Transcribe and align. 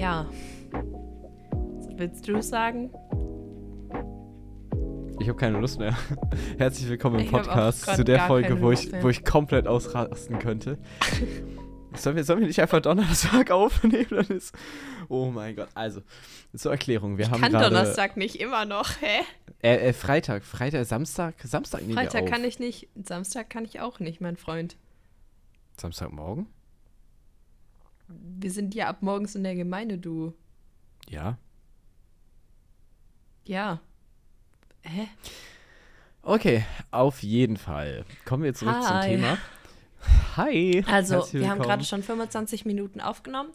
Ja. 0.00 0.26
Willst 1.96 2.26
du 2.26 2.40
sagen? 2.40 2.90
Ich 5.20 5.28
habe 5.28 5.36
keine 5.36 5.58
Lust 5.58 5.78
mehr. 5.78 5.94
Herzlich 6.58 6.88
willkommen 6.88 7.18
im 7.18 7.26
Ich 7.26 7.30
Podcast 7.30 7.84
zu 7.84 8.02
der 8.02 8.20
Folge, 8.20 8.62
wo 8.62 8.72
ich, 8.72 8.90
wo 9.02 9.10
ich 9.10 9.26
komplett 9.26 9.66
ausrasten 9.66 10.38
könnte. 10.38 10.78
sollen, 11.94 12.16
wir, 12.16 12.24
sollen 12.24 12.40
wir 12.40 12.46
nicht 12.46 12.62
einfach 12.62 12.80
Donnerstag 12.80 13.50
aufnehmen? 13.50 14.06
Dann 14.08 14.28
ist, 14.28 14.54
oh 15.10 15.26
mein 15.26 15.54
Gott. 15.54 15.68
Also, 15.74 16.00
zur 16.56 16.72
Erklärung. 16.72 17.18
Wir 17.18 17.30
haben 17.30 17.42
Kann 17.42 17.52
gerade. 17.52 17.68
Donnerstag 17.68 18.16
nicht 18.16 18.36
immer 18.36 18.64
noch, 18.64 19.02
hä? 19.02 19.20
Äh, 19.62 19.88
äh, 19.88 19.92
Freitag. 19.92 20.44
Freitag, 20.44 20.86
Samstag. 20.86 21.34
Samstag 21.44 21.82
nehmen 21.82 21.92
Freitag 21.92 22.24
kann 22.24 22.42
ich 22.42 22.58
nicht. 22.58 22.88
Samstag 23.04 23.50
kann 23.50 23.66
ich 23.66 23.80
auch 23.80 24.00
nicht, 24.00 24.22
mein 24.22 24.38
Freund. 24.38 24.78
Samstagmorgen? 25.76 26.46
Wir 28.10 28.50
sind 28.50 28.74
ja 28.74 28.88
ab 28.88 29.02
morgens 29.02 29.34
in 29.34 29.44
der 29.44 29.54
Gemeinde, 29.54 29.98
du. 29.98 30.34
Ja. 31.08 31.38
Ja. 33.44 33.80
Hä? 34.82 35.08
Okay, 36.22 36.64
auf 36.90 37.22
jeden 37.22 37.56
Fall. 37.56 38.04
Kommen 38.24 38.42
wir 38.42 38.54
zurück 38.54 38.82
zum 38.82 38.94
Hi. 38.94 39.08
Thema. 39.08 39.38
Hi. 40.36 40.84
Also, 40.86 41.26
wir 41.32 41.48
haben 41.48 41.60
gerade 41.60 41.84
schon 41.84 42.02
25 42.02 42.64
Minuten 42.64 43.00
aufgenommen. 43.00 43.50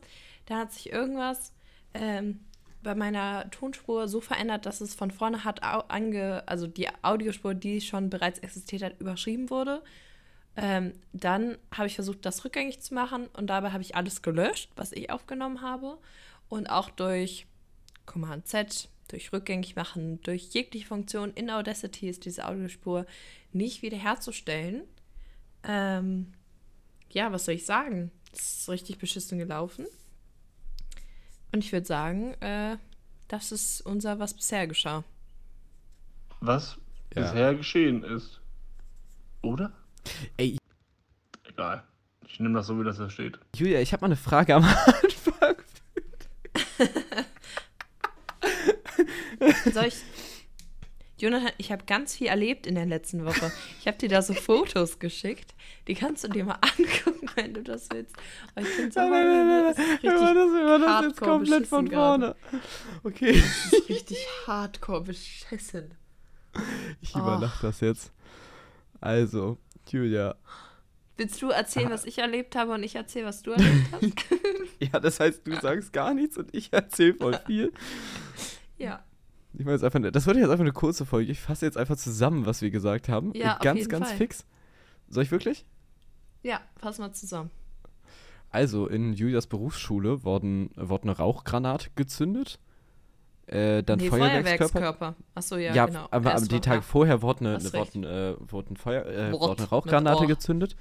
Da 0.46 0.60
hat 0.60 0.74
sich 0.74 0.92
irgendwas 0.92 1.54
ähm, 1.94 2.42
bei 2.84 2.96
meiner 2.96 3.50
Tonspur 3.50 4.08
so 4.08 4.22
verändert, 4.22 4.66
dass 4.66 4.82
es 4.82 4.96
von 4.96 5.12
vorne 5.12 5.44
hat 5.44 5.64
ange 5.64 6.44
also 6.48 6.68
die 6.68 6.88
Audiospur, 7.02 7.54
die 7.54 7.82
schon 7.82 8.10
bereits 8.10 8.40
existiert 8.40 8.84
hat, 8.84 9.00
überschrieben 9.00 9.50
wurde. 9.50 9.82
Ähm, 10.58 10.94
dann 11.12 11.58
habe 11.74 11.88
ich 11.88 11.96
versucht, 11.96 12.26
das 12.26 12.46
rückgängig 12.46 12.80
zu 12.82 12.94
machen 12.94 13.28
und 13.34 13.48
dabei 13.48 13.72
habe 13.72 13.84
ich 13.84 13.96
alles 13.96 14.22
gelöscht, 14.22 14.72
was 14.76 14.92
ich 14.94 15.10
aufgenommen 15.10 15.62
habe. 15.62 15.98
Und 16.48 16.70
auch 16.70 16.90
durch 16.90 17.46
Command 18.06 18.48
Z, 18.48 18.88
durch 19.10 19.34
rückgängig 19.34 19.76
machen, 19.76 20.22
durch 20.22 20.44
jegliche 20.54 20.88
Funktion 20.88 21.32
in 21.34 21.50
Audacity 21.50 22.08
ist 22.10 22.26
diese 22.26 22.48
Audiospur 22.48 23.06
nicht 23.52 23.82
wiederherzustellen. 23.82 24.84
Ähm, 25.64 26.34
ja, 27.10 27.32
was 27.32 27.46
soll 27.46 27.56
ich 27.56 27.66
sagen? 27.66 28.12
Es 28.32 28.60
ist 28.62 28.70
richtig 28.70 28.98
beschissen 28.98 29.38
gelaufen. 29.38 29.86
Und 31.52 31.64
ich 31.64 31.72
würde 31.72 31.86
sagen, 31.86 32.34
äh, 32.42 32.78
das 33.28 33.52
ist 33.52 33.82
unser, 33.82 34.20
was 34.20 34.34
bisher 34.34 34.68
geschah. 34.68 35.04
was 36.42 36.78
Ja. 37.16 37.22
bisher 37.22 37.56
geschehen 37.56 38.04
ist. 38.04 38.42
Oder? 39.42 39.72
Ey, 40.38 40.58
Egal. 41.44 41.84
Ich 42.28 42.40
nehme 42.40 42.56
das 42.56 42.68
so, 42.68 42.80
wie 42.80 42.84
das 42.84 42.98
da 42.98 43.10
steht. 43.10 43.40
Julia, 43.56 43.80
ich 43.80 43.94
habe 43.94 44.02
mal 44.02 44.08
eine 44.08 44.16
Frage 44.18 44.56
am 44.56 44.64
Anfang. 44.66 45.56
Soll 49.74 49.86
ich. 49.86 49.96
Jonathan, 51.18 51.52
ich 51.58 51.72
habe 51.72 51.86
ganz 51.86 52.14
viel 52.16 52.28
erlebt 52.28 52.68
in 52.68 52.76
der 52.76 52.86
letzten 52.86 53.24
Woche. 53.24 53.50
Ich 53.80 53.88
habe 53.88 53.98
dir 53.98 54.10
da 54.10 54.22
so 54.22 54.34
Fotos 54.34 55.00
geschickt. 55.00 55.56
Die 55.88 55.96
kannst 55.96 56.26
du 56.26 56.28
dir 56.28 56.44
mal 56.44 56.60
angucken, 56.62 57.30
wenn 57.36 57.54
du 57.54 57.64
das 57.64 57.88
willst. 57.92 58.14
Aber 58.54 58.66
ich 58.66 58.74
finde 58.74 58.92
so, 58.92 59.00
Nein, 59.00 59.12
nein, 59.12 59.24
nein, 59.24 59.48
nein, 59.48 59.64
das 59.64 59.78
richtig, 59.78 60.10
das, 60.10 60.20
das 60.20 60.36
jetzt 60.82 60.88
hardcore 60.88 61.32
komplett 61.32 61.68
von 61.68 61.86
beschissen 61.86 61.90
gerade. 61.90 62.36
vorne. 62.50 62.64
Okay. 63.04 63.42
das 63.42 63.74
ist 63.80 63.90
richtig 63.90 64.18
hardcore 64.46 65.02
beschissen. 65.04 65.94
Ich 67.00 67.16
Oh. 67.16 67.20
überlache 67.20 67.68
das 67.68 67.80
jetzt. 67.80 68.12
Also, 69.00 69.58
Julia. 69.92 70.36
Willst 71.18 71.42
du 71.42 71.50
erzählen, 71.50 71.90
was 71.90 72.04
ich 72.06 72.18
erlebt 72.18 72.56
habe 72.56 72.74
und 72.74 72.84
ich 72.84 72.96
erzähle, 72.96 73.26
was 73.28 73.42
du 73.42 73.52
erlebt 73.52 73.88
hast? 73.92 74.04
Ja, 74.80 75.00
das 75.00 75.22
heißt, 75.22 75.48
du 75.48 75.56
sagst 75.56 75.94
gar 75.94 76.14
nichts 76.14 76.38
und 76.38 76.54
ich 76.54 76.74
erzähle 76.74 77.14
voll 77.14 77.40
viel. 77.46 77.72
ja. 78.78 79.04
Ich 79.58 79.64
meine 79.64 79.72
jetzt 79.76 79.84
einfach, 79.86 80.00
eine- 80.00 80.12
das 80.12 80.26
wird 80.28 80.36
jetzt 80.36 80.50
einfach 80.50 80.60
eine 80.66 80.74
kurze 80.74 81.06
Folge. 81.06 81.32
Ich 81.32 81.40
fasse 81.40 81.66
jetzt 81.66 81.78
einfach 81.78 81.96
zusammen, 81.96 82.46
was 82.46 82.62
wir 82.62 82.72
gesagt 82.72 83.08
haben. 83.08 83.34
Ja, 83.34 83.54
Äh, 83.54 83.56
auf 83.56 83.60
ganz, 83.62 83.80
jeden 83.80 83.90
ganz 83.90 84.08
Fall. 84.10 84.18
fix. 84.18 84.46
Soll 85.08 85.24
ich 85.24 85.32
wirklich? 85.32 85.66
Ja, 86.44 86.60
fass 86.76 87.00
mal 87.00 87.14
zusammen. 87.14 87.52
Also, 88.50 88.88
in 88.88 89.14
Julias 89.14 89.48
Berufsschule 89.48 90.26
wurden, 90.26 90.72
wurde 90.76 91.04
eine 91.04 91.18
Rauchgranate 91.18 91.90
gezündet. 91.96 92.60
Äh, 93.48 93.84
dann 93.84 94.00
nee, 94.00 94.10
Feuerwerkskörper. 94.10 94.70
Feuerwerkskörper. 94.70 95.16
Achso, 95.36 95.58
ja, 95.58 95.74
Ja, 95.74 95.86
genau. 95.86 96.08
aber, 96.12 96.26
war- 96.34 96.42
Tage 96.62 96.76
ja. 96.78 96.82
vorher 96.82 97.22
wurde 97.22 97.40
eine, 97.42 97.64
wurde, 97.64 98.38
äh, 98.40 98.52
wurde 98.52 98.74
ein 98.74 98.78
Feuer, 98.78 99.06
äh, 99.06 99.32
Wort, 99.32 99.42
wurde 99.42 99.62
eine 99.62 99.70
Rauchgranate 99.70 100.26
gezündet. 100.28 100.76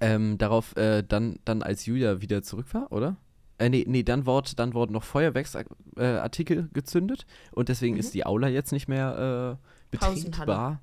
Ähm, 0.00 0.36
darauf 0.36 0.76
äh, 0.76 1.02
dann, 1.02 1.38
dann 1.46 1.62
als 1.62 1.86
Julia 1.86 2.20
wieder 2.20 2.42
zurück 2.42 2.66
war, 2.74 2.92
oder? 2.92 3.16
Äh, 3.56 3.70
nee, 3.70 3.84
nee, 3.88 4.02
dann 4.02 4.26
wurde, 4.26 4.54
dann 4.54 4.74
wurden 4.74 4.92
noch 4.92 5.02
Feuerwerksartikel 5.02 5.76
äh, 5.96 6.04
Artikel 6.18 6.68
gezündet 6.74 7.24
und 7.52 7.70
deswegen 7.70 7.94
Mhm. 7.94 8.00
ist 8.00 8.12
die 8.14 8.26
Aula 8.26 8.48
jetzt 8.48 8.72
nicht 8.72 8.86
mehr 8.88 9.58
äh, 9.58 9.66
betretbar. 9.90 10.82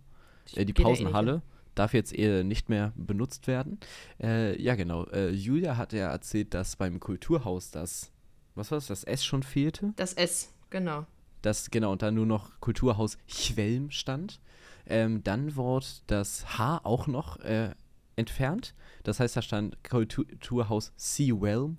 Äh, 0.56 0.66
die 0.66 0.72
eh 0.72 0.84
Pausenhalle 0.84 1.42
darf 1.76 1.94
jetzt 1.94 2.14
eher 2.14 2.44
nicht 2.44 2.68
mehr 2.70 2.94
benutzt 2.96 3.46
werden. 3.48 3.80
Äh, 4.22 4.60
ja, 4.62 4.76
genau. 4.76 5.06
Äh, 5.08 5.30
Julia 5.30 5.78
hat 5.78 5.94
ja 5.94 6.10
erzählt, 6.10 6.54
dass 6.54 6.76
beim 6.76 7.00
Kulturhaus 7.00 7.70
das, 7.70 8.12
was 8.56 8.72
war 8.72 8.78
das, 8.78 8.88
das 8.88 9.04
S 9.04 9.24
schon 9.24 9.44
fehlte. 9.44 9.94
Das 9.98 10.14
S, 10.14 10.52
genau. 10.76 11.06
Das, 11.42 11.72
genau, 11.72 11.92
und 11.94 12.02
dann 12.02 12.16
nur 12.16 12.26
noch 12.26 12.60
Kulturhaus 12.60 13.18
Chwelm 13.28 13.92
stand. 13.92 14.42
Ähm, 14.88 15.24
dann 15.24 15.56
wurde 15.56 15.86
das 16.08 16.58
H 16.58 16.82
auch 16.84 17.08
noch 17.08 17.40
äh, 17.40 17.72
entfernt. 18.16 18.76
Das 19.04 19.20
heißt, 19.20 19.38
da 19.38 19.42
stand 19.42 19.84
Kulturhaus 19.84 20.92
Seawelm. 20.98 21.78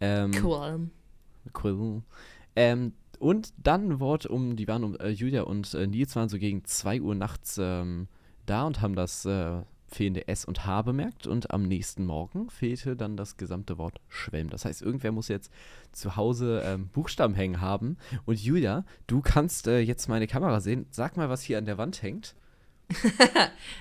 Ähm, 0.00 0.32
Cool. 0.42 0.90
Cool. 1.62 2.02
Ähm, 2.54 2.92
und 3.18 3.54
dann 3.56 3.98
wurde 3.98 4.28
um, 4.28 4.56
die 4.56 4.68
waren 4.68 4.84
um, 4.84 4.96
äh, 4.96 5.08
Julia 5.10 5.42
und 5.42 5.72
äh, 5.74 5.86
Nils 5.86 6.14
waren 6.14 6.28
so 6.28 6.38
gegen 6.38 6.64
2 6.64 7.00
Uhr 7.00 7.14
nachts 7.14 7.58
ähm, 7.58 8.08
da 8.46 8.66
und 8.66 8.80
haben 8.80 8.94
das 8.94 9.24
äh, 9.24 9.62
fehlende 9.94 10.28
S 10.28 10.44
und 10.44 10.66
H 10.66 10.82
bemerkt 10.82 11.26
und 11.26 11.50
am 11.50 11.62
nächsten 11.62 12.04
Morgen 12.04 12.50
fehlte 12.50 12.96
dann 12.96 13.16
das 13.16 13.36
gesamte 13.36 13.78
Wort 13.78 14.00
Schwelm. 14.08 14.50
Das 14.50 14.64
heißt, 14.64 14.82
irgendwer 14.82 15.12
muss 15.12 15.28
jetzt 15.28 15.52
zu 15.92 16.16
Hause 16.16 16.62
ähm, 16.64 16.88
Buchstaben 16.88 17.34
hängen 17.34 17.60
haben. 17.60 17.96
Und 18.24 18.42
Julia, 18.42 18.84
du 19.06 19.20
kannst 19.20 19.66
äh, 19.66 19.80
jetzt 19.80 20.08
meine 20.08 20.26
Kamera 20.26 20.60
sehen. 20.60 20.86
Sag 20.90 21.16
mal, 21.16 21.28
was 21.28 21.42
hier 21.42 21.58
an 21.58 21.66
der 21.66 21.78
Wand 21.78 22.02
hängt. 22.02 22.34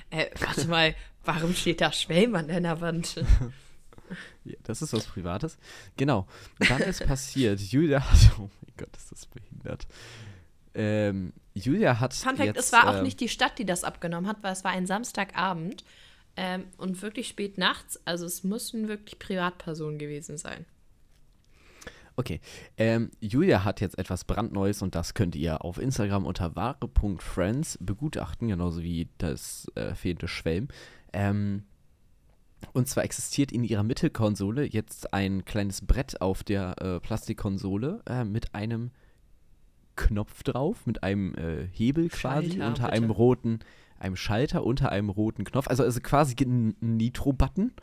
Äh, 0.09 0.27
warte 0.39 0.67
mal, 0.67 0.93
warum 1.23 1.53
steht 1.53 1.79
da 1.79 1.91
Schwelm 1.93 2.35
an 2.35 2.47
deiner 2.47 2.81
Wand? 2.81 3.23
Ja, 4.43 4.57
das 4.63 4.81
ist 4.81 4.91
was 4.91 5.05
Privates. 5.05 5.57
Genau. 5.95 6.27
Dann 6.59 6.81
ist 6.81 7.05
passiert, 7.05 7.59
Julia 7.71 8.01
hat, 8.01 8.31
oh 8.37 8.49
mein 8.61 8.73
Gott, 8.75 8.89
ist 8.97 9.11
das 9.11 9.25
behindert. 9.25 9.87
Ähm, 10.73 11.33
Julia 11.53 11.99
hat 11.99 12.13
Fun 12.13 12.37
Fact, 12.37 12.47
jetzt, 12.47 12.59
es 12.59 12.71
war 12.71 12.89
auch 12.89 12.97
ähm, 12.97 13.03
nicht 13.03 13.19
die 13.19 13.29
Stadt, 13.29 13.57
die 13.59 13.65
das 13.65 13.83
abgenommen 13.83 14.27
hat, 14.27 14.41
weil 14.41 14.53
es 14.53 14.63
war 14.63 14.71
ein 14.71 14.87
Samstagabend 14.87 15.83
ähm, 16.41 16.63
und 16.77 17.03
wirklich 17.03 17.27
spät 17.27 17.59
nachts. 17.59 18.01
Also 18.03 18.25
es 18.25 18.43
mussten 18.43 18.87
wirklich 18.87 19.19
Privatpersonen 19.19 19.99
gewesen 19.99 20.39
sein. 20.39 20.65
Okay, 22.15 22.41
ähm, 22.77 23.11
Julia 23.21 23.63
hat 23.63 23.79
jetzt 23.79 23.97
etwas 23.97 24.25
brandneues 24.25 24.81
und 24.81 24.95
das 24.95 25.13
könnt 25.13 25.35
ihr 25.35 25.63
auf 25.63 25.77
Instagram 25.77 26.25
unter 26.25 26.55
wahre.friends 26.55 27.77
begutachten, 27.79 28.47
genauso 28.47 28.81
wie 28.81 29.07
das 29.19 29.71
äh, 29.75 29.93
fehlende 29.93 30.27
Schwelm. 30.27 30.67
Ähm, 31.13 31.63
und 32.73 32.87
zwar 32.87 33.03
existiert 33.03 33.51
in 33.51 33.63
ihrer 33.63 33.83
Mittelkonsole 33.83 34.65
jetzt 34.65 35.13
ein 35.13 35.45
kleines 35.45 35.85
Brett 35.85 36.21
auf 36.21 36.43
der 36.43 36.75
äh, 36.81 36.99
Plastikkonsole 36.99 38.01
äh, 38.07 38.23
mit 38.23 38.53
einem 38.55 38.89
Knopf 39.95 40.41
drauf, 40.43 40.87
mit 40.87 41.03
einem 41.03 41.35
äh, 41.35 41.67
Hebel 41.71 42.09
quasi 42.09 42.51
Schalter, 42.51 42.67
unter 42.67 42.83
bitte. 42.85 42.93
einem 42.93 43.11
roten, 43.11 43.59
einem 44.01 44.15
Schalter 44.15 44.63
unter 44.65 44.91
einem 44.91 45.09
roten 45.09 45.43
Knopf. 45.43 45.67
Also, 45.67 45.83
also 45.83 45.99
quasi 46.01 46.35
ein 46.41 46.75
Nitro-Button. 46.79 47.73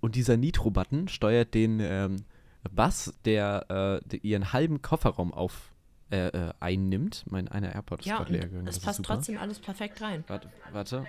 Und 0.00 0.14
dieser 0.16 0.36
Nitro-Button 0.36 1.08
steuert 1.08 1.54
den 1.54 1.80
ähm, 1.80 2.24
Bass, 2.70 3.14
der, 3.24 4.00
äh, 4.02 4.08
der 4.08 4.24
ihren 4.24 4.52
halben 4.52 4.82
Kofferraum 4.82 5.32
auf 5.32 5.72
äh, 6.10 6.26
äh, 6.28 6.52
einnimmt. 6.60 7.24
Mein 7.28 7.48
einer 7.48 7.74
AirPod 7.74 8.00
ist 8.00 8.06
Ja, 8.06 8.18
gerade 8.18 8.32
leer 8.32 8.48
gegangen. 8.48 8.66
es 8.66 8.80
passt 8.80 8.98
super. 8.98 9.14
trotzdem 9.14 9.38
alles 9.38 9.58
perfekt 9.60 10.00
rein. 10.02 10.24
Warte, 10.26 10.50
warte. 10.72 11.06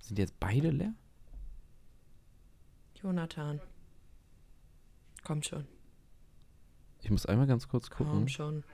Sind 0.00 0.18
jetzt 0.18 0.38
beide 0.40 0.70
leer? 0.70 0.92
Jonathan. 3.02 3.60
Komm 5.24 5.42
schon. 5.42 5.66
Ich 7.02 7.10
muss 7.10 7.24
einmal 7.26 7.46
ganz 7.46 7.68
kurz 7.68 7.88
gucken. 7.88 8.12
Komm 8.12 8.28
schon. 8.28 8.64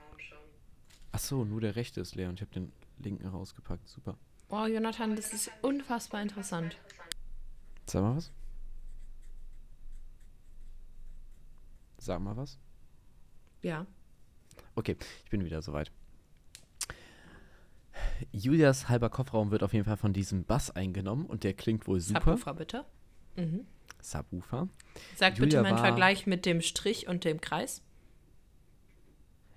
Achso, 1.11 1.45
nur 1.45 1.61
der 1.61 1.75
rechte 1.75 2.01
ist 2.01 2.15
leer 2.15 2.29
und 2.29 2.35
ich 2.35 2.41
habe 2.41 2.51
den 2.51 2.71
linken 2.99 3.27
rausgepackt. 3.27 3.87
Super. 3.87 4.17
Oh, 4.49 4.65
Jonathan, 4.65 5.15
das 5.15 5.33
ist 5.33 5.51
unfassbar 5.61 6.21
interessant. 6.21 6.77
Sag 7.85 8.01
mal 8.01 8.15
was. 8.15 8.31
Sag 11.97 12.21
mal 12.21 12.37
was. 12.37 12.57
Ja. 13.61 13.85
Okay, 14.75 14.95
ich 15.25 15.29
bin 15.31 15.43
wieder 15.43 15.61
soweit. 15.61 15.91
Julias 18.31 18.89
halber 18.89 19.09
Kofferraum 19.09 19.51
wird 19.51 19.63
auf 19.63 19.73
jeden 19.73 19.85
Fall 19.85 19.97
von 19.97 20.13
diesem 20.13 20.43
Bass 20.43 20.71
eingenommen 20.71 21.25
und 21.25 21.43
der 21.43 21.53
klingt 21.53 21.87
wohl 21.87 21.99
super. 21.99 22.21
Subwoofer 22.21 22.53
bitte. 22.53 22.85
Mhm. 23.35 23.65
Subwoofer. 24.01 24.69
Sag 25.15 25.33
bitte 25.35 25.43
Julia 25.57 25.61
meinen 25.63 25.75
war- 25.77 25.85
Vergleich 25.85 26.25
mit 26.27 26.45
dem 26.45 26.61
Strich 26.61 27.07
und 27.07 27.25
dem 27.25 27.41
Kreis. 27.41 27.81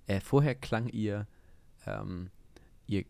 Äh, 0.07 0.21
vorher 0.21 0.55
klang 0.55 0.89
ihr, 0.89 1.27
ähm, 1.87 2.31
ihr, 2.87 3.05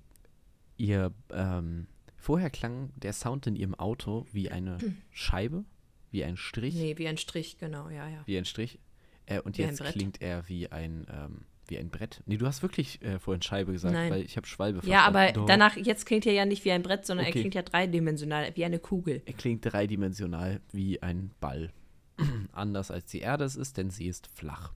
ihr, 0.80 1.12
ähm, 1.32 1.86
vorher 2.16 2.50
klang 2.50 2.90
der 2.96 3.12
Sound 3.12 3.46
in 3.46 3.56
ihrem 3.56 3.74
Auto 3.74 4.26
wie 4.32 4.50
eine 4.50 4.78
Scheibe, 5.10 5.64
wie 6.10 6.24
ein 6.24 6.36
Strich, 6.36 6.74
Nee, 6.74 6.98
wie 6.98 7.06
ein 7.08 7.16
Strich, 7.18 7.58
genau, 7.58 7.88
ja, 7.88 8.08
ja. 8.08 8.22
wie 8.26 8.36
ein 8.38 8.44
Strich. 8.44 8.78
Äh, 9.26 9.40
und 9.40 9.58
Wie 9.58 9.62
jetzt 9.62 9.82
klingt 9.84 10.20
er 10.20 10.48
wie 10.48 10.72
ein, 10.72 11.06
ähm, 11.12 11.42
wie 11.68 11.78
ein 11.78 11.88
Brett. 11.90 12.20
Nee, 12.26 12.36
du 12.36 12.46
hast 12.46 12.62
wirklich 12.62 13.00
äh, 13.02 13.20
vorhin 13.20 13.42
Scheibe 13.42 13.70
gesagt, 13.70 13.94
Nein. 13.94 14.10
weil 14.10 14.22
ich 14.24 14.36
habe 14.36 14.46
Schwalbe 14.46 14.84
Ja, 14.88 15.02
aber. 15.06 15.30
Doch. 15.30 15.46
danach, 15.46 15.76
jetzt 15.76 16.04
klingt 16.04 16.26
er 16.26 16.32
ja 16.32 16.44
nicht 16.44 16.64
wie 16.64 16.72
ein 16.72 16.82
Brett, 16.82 17.06
sondern 17.06 17.26
Okay. 17.26 17.38
er 17.38 17.40
klingt 17.42 17.54
ja 17.54 17.62
dreidimensional, 17.62 18.50
wie 18.56 18.64
eine 18.64 18.80
Kugel. 18.80 19.22
Er 19.26 19.34
klingt 19.34 19.64
dreidimensional 19.64 20.60
wie 20.72 21.00
ein 21.00 21.30
Ball. 21.38 21.72
Anders 22.52 22.90
als 22.90 23.06
die 23.06 23.20
Erde 23.20 23.44
es 23.44 23.54
ist, 23.54 23.76
denn 23.76 23.90
sie 23.90 24.06
ist 24.08 24.26
flach. 24.26 24.72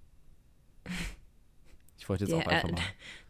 Ich 1.98 2.08
wollte 2.08 2.24
jetzt 2.24 2.34
auch 2.34 2.42
Der, 2.42 2.52
einfach 2.52 2.68
Er- 2.68 2.74
mal 2.74 2.82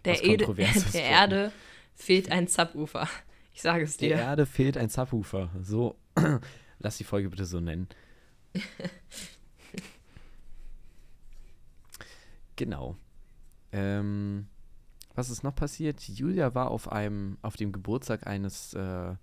Der, 0.05 0.13
was 0.15 0.23
Kontroverses 0.23 0.93
der. 0.93 1.03
Erde 1.05 1.53
fehlt 1.95 2.31
ein 2.31 2.47
Subwoofer. 2.47 3.09
Ich 3.57 3.63
sage 3.63 3.85
es 3.85 3.97
Der 3.99 4.09
dir. 4.09 4.17
Erde 4.17 4.47
fehlt 4.47 4.77
ein 4.77 4.89
Subwoofer. 4.89 5.49
So, 5.63 5.95
lass 6.81 6.97
die 6.99 7.05
Folge 7.05 7.31
bitte 7.31 7.45
so 7.45 7.61
nennen. 7.61 7.87
genau. 12.57 12.97
Ähm, 13.73 14.47
was 15.15 15.31
ist 15.31 15.43
noch 15.45 15.55
passiert? 15.55 16.01
Julia 16.09 16.55
war 16.55 16.71
auf 16.71 16.91
einem, 16.91 17.39
auf 17.43 17.57
dem 17.57 17.73
Geburtstag 17.73 18.27
eines 18.27 18.75
äh, 18.75 19.15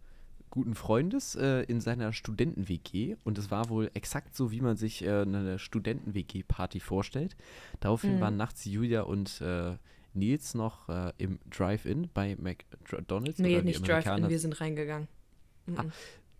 guten 0.49 0.75
Freundes 0.75 1.35
äh, 1.35 1.63
in 1.63 1.79
seiner 1.81 2.13
Studenten-WG 2.13 3.15
und 3.23 3.37
es 3.37 3.51
war 3.51 3.69
wohl 3.69 3.89
exakt 3.93 4.35
so, 4.35 4.51
wie 4.51 4.61
man 4.61 4.77
sich 4.77 5.03
äh, 5.03 5.21
eine 5.21 5.59
Studenten-WG-Party 5.59 6.79
vorstellt. 6.79 7.35
Daraufhin 7.79 8.15
Mhm. 8.15 8.21
waren 8.21 8.37
nachts 8.37 8.65
Julia 8.65 9.01
und 9.01 9.41
äh, 9.41 9.77
Nils 10.13 10.53
noch 10.53 10.89
äh, 10.89 11.13
im 11.17 11.39
Drive-In 11.49 12.09
bei 12.13 12.35
McDonalds. 12.35 13.39
Nee, 13.39 13.61
nicht 13.61 13.87
Drive-In, 13.87 14.29
wir 14.29 14.39
sind 14.39 14.59
reingegangen. 14.59 15.07
Ah. 15.75 15.83
Mhm. 15.83 15.91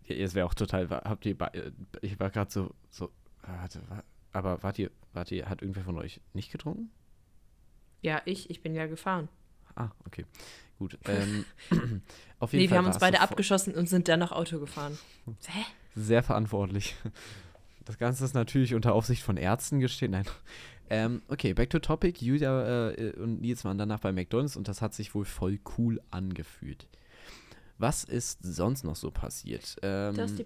ja, 0.06 0.16
es 0.16 0.34
wäre 0.34 0.46
auch 0.46 0.54
total. 0.54 0.88
Habt 0.90 1.24
ihr. 1.26 1.40
äh, 1.40 1.70
Ich 2.02 2.18
war 2.20 2.30
gerade 2.30 2.50
so. 2.50 2.74
so 2.90 3.10
ah, 3.42 3.60
warte, 3.60 3.80
wa- 3.88 4.04
aber 4.32 4.62
wart 4.62 4.78
ihr, 4.78 4.90
wart 5.12 5.30
ihr. 5.30 5.48
Hat 5.48 5.62
irgendwer 5.62 5.84
von 5.84 5.96
euch 5.98 6.20
nicht 6.34 6.50
getrunken? 6.52 6.90
Ja, 8.02 8.20
ich, 8.24 8.50
ich 8.50 8.62
bin 8.62 8.74
ja 8.74 8.86
gefahren. 8.86 9.28
Ah, 9.76 9.90
okay. 10.06 10.26
Gut. 10.78 10.98
Ähm, 11.08 11.44
auf 12.40 12.52
jeden 12.52 12.62
Nee, 12.62 12.68
Fall 12.68 12.74
wir 12.74 12.78
haben 12.78 12.86
uns 12.86 12.98
beide 12.98 13.20
abgeschossen 13.20 13.74
und 13.74 13.88
sind 13.88 14.08
dann 14.08 14.18
noch 14.20 14.32
Auto 14.32 14.58
gefahren. 14.58 14.98
Hä? 15.46 15.64
Sehr 15.94 16.22
verantwortlich. 16.22 16.96
Das 17.84 17.98
Ganze 17.98 18.24
ist 18.24 18.34
natürlich 18.34 18.74
unter 18.74 18.92
Aufsicht 18.94 19.22
von 19.22 19.36
Ärzten 19.36 19.78
geschehen. 19.80 20.10
Nein. 20.12 20.24
Ähm, 20.92 21.22
okay, 21.28 21.54
back 21.54 21.70
to 21.70 21.78
topic. 21.78 22.20
Julia 22.20 22.90
äh, 22.90 23.12
und 23.12 23.40
Nils 23.40 23.64
waren 23.64 23.78
danach 23.78 24.00
bei 24.00 24.12
McDonalds 24.12 24.56
und 24.58 24.68
das 24.68 24.82
hat 24.82 24.92
sich 24.92 25.14
wohl 25.14 25.24
voll 25.24 25.58
cool 25.78 26.02
angefühlt. 26.10 26.86
Was 27.78 28.04
ist 28.04 28.40
sonst 28.42 28.84
noch 28.84 28.94
so 28.94 29.10
passiert? 29.10 29.76
Ähm, 29.82 30.14
Das 30.14 30.34
die, 30.34 30.44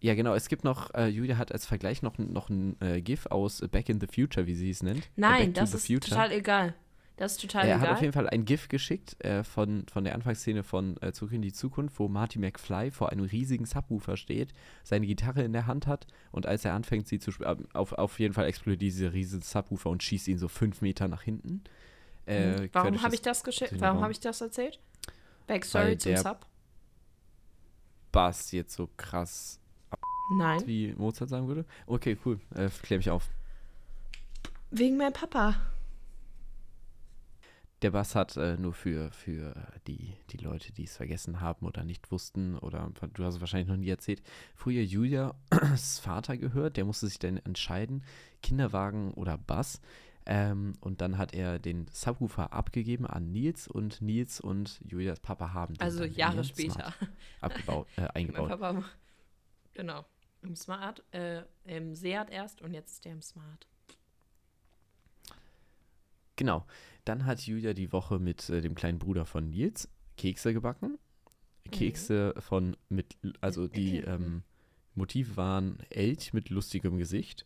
Ja, 0.00 0.14
genau. 0.14 0.34
Es 0.34 0.48
gibt 0.48 0.62
noch, 0.62 0.94
äh, 0.94 1.08
Julia 1.08 1.36
hat 1.36 1.50
als 1.50 1.66
Vergleich 1.66 2.00
noch, 2.00 2.16
noch 2.16 2.48
ein 2.48 2.80
äh, 2.80 3.02
GIF 3.02 3.26
aus 3.26 3.60
Back 3.72 3.88
in 3.88 4.00
the 4.00 4.06
Future, 4.06 4.46
wie 4.46 4.54
sie 4.54 4.70
es 4.70 4.84
nennt. 4.84 5.00
Äh, 5.00 5.10
nein, 5.16 5.52
das 5.52 5.74
ist 5.74 5.88
total 5.88 6.30
egal. 6.30 6.74
Das 7.18 7.32
ist 7.32 7.40
total 7.40 7.66
Er 7.66 7.74
hat 7.76 7.82
egal. 7.82 7.94
auf 7.94 8.00
jeden 8.00 8.12
Fall 8.12 8.28
ein 8.28 8.44
GIF 8.44 8.68
geschickt 8.68 9.22
äh, 9.24 9.42
von, 9.42 9.84
von 9.92 10.04
der 10.04 10.14
Anfangsszene 10.14 10.62
von 10.62 10.96
äh, 11.02 11.12
Zurück 11.12 11.32
in 11.32 11.42
die 11.42 11.52
Zukunft, 11.52 11.98
wo 11.98 12.06
Marty 12.06 12.38
McFly 12.38 12.92
vor 12.92 13.10
einem 13.10 13.24
riesigen 13.24 13.66
Subwoofer 13.66 14.16
steht, 14.16 14.54
seine 14.84 15.04
Gitarre 15.04 15.42
in 15.42 15.52
der 15.52 15.66
Hand 15.66 15.88
hat 15.88 16.06
und 16.30 16.46
als 16.46 16.64
er 16.64 16.74
anfängt, 16.74 17.08
sie 17.08 17.18
zu 17.18 17.32
spielen, 17.32 17.66
auf, 17.74 17.92
auf 17.92 18.20
jeden 18.20 18.34
Fall 18.34 18.46
explodiert 18.46 18.82
dieser 18.82 19.12
riesige 19.12 19.44
Subwoofer 19.44 19.90
und 19.90 20.02
schießt 20.02 20.28
ihn 20.28 20.38
so 20.38 20.46
fünf 20.46 20.80
Meter 20.80 21.08
nach 21.08 21.22
hinten. 21.22 21.64
Äh, 22.26 22.68
quer 22.68 22.84
Warum 22.84 23.02
habe 23.02 23.16
ich 23.16 23.22
das 23.22 23.42
geschickt? 23.42 23.74
Warum 23.78 24.00
habe 24.00 24.12
ich 24.12 24.20
das 24.20 24.40
erzählt? 24.40 24.78
Backstory 25.48 25.98
zum 25.98 26.16
Sub? 26.16 26.46
Bass 28.12 28.52
jetzt 28.52 28.74
so 28.74 28.88
krass, 28.96 29.58
Nein. 30.38 30.62
wie 30.66 30.94
Mozart 30.96 31.30
sagen 31.30 31.48
würde? 31.48 31.64
Okay, 31.86 32.16
cool. 32.24 32.38
Äh, 32.54 32.68
klär 32.82 32.98
mich 32.98 33.10
auf. 33.10 33.28
Wegen 34.70 34.96
meinem 34.96 35.12
Papa. 35.12 35.56
Der 37.82 37.92
Bass 37.92 38.14
hat 38.16 38.36
äh, 38.36 38.56
nur 38.56 38.72
für, 38.72 39.10
für 39.12 39.54
die, 39.86 40.14
die 40.30 40.38
Leute, 40.38 40.72
die 40.72 40.84
es 40.84 40.96
vergessen 40.96 41.40
haben 41.40 41.64
oder 41.66 41.84
nicht 41.84 42.10
wussten, 42.10 42.58
oder 42.58 42.90
du 43.14 43.24
hast 43.24 43.36
es 43.36 43.40
wahrscheinlich 43.40 43.68
noch 43.68 43.76
nie 43.76 43.88
erzählt, 43.88 44.20
früher 44.56 44.82
Julias 44.82 45.34
Vater 46.02 46.36
gehört, 46.36 46.76
der 46.76 46.84
musste 46.84 47.06
sich 47.06 47.20
dann 47.20 47.36
entscheiden, 47.36 48.02
Kinderwagen 48.42 49.12
oder 49.14 49.38
Bass. 49.38 49.80
Ähm, 50.26 50.74
und 50.80 51.00
dann 51.00 51.16
hat 51.16 51.32
er 51.34 51.58
den 51.58 51.86
Subwoofer 51.90 52.52
abgegeben 52.52 53.06
an 53.06 53.30
Nils 53.32 53.66
und 53.66 54.02
Nils 54.02 54.40
und 54.40 54.80
Julias 54.84 55.20
Papa 55.20 55.54
haben 55.54 55.74
den 55.74 55.80
Also 55.82 56.04
Jahre 56.04 56.44
später. 56.44 56.92
Smart 56.92 56.94
abgebaut, 57.40 57.86
äh, 57.96 58.02
Mein 58.02 58.10
eingebaut. 58.10 58.48
Papa. 58.50 58.84
Genau. 59.72 60.04
Im 60.42 60.54
Smart, 60.54 61.02
äh, 61.12 61.42
im 61.64 61.94
Seat 61.94 62.28
erst 62.30 62.60
und 62.60 62.74
jetzt 62.74 62.92
ist 62.92 63.04
der 63.04 63.12
im 63.12 63.22
Smart. 63.22 63.66
Genau. 66.38 66.64
Dann 67.04 67.26
hat 67.26 67.40
Julia 67.40 67.74
die 67.74 67.92
Woche 67.92 68.18
mit 68.18 68.48
äh, 68.48 68.60
dem 68.60 68.74
kleinen 68.74 68.98
Bruder 68.98 69.26
von 69.26 69.50
Nils 69.50 69.90
Kekse 70.16 70.54
gebacken. 70.54 70.98
Kekse 71.70 72.32
von 72.38 72.76
mit, 72.88 73.16
also 73.40 73.68
die 73.68 73.98
ähm, 73.98 74.42
Motive 74.94 75.36
waren 75.36 75.80
Elch 75.90 76.32
mit 76.32 76.48
lustigem 76.48 76.96
Gesicht. 76.96 77.44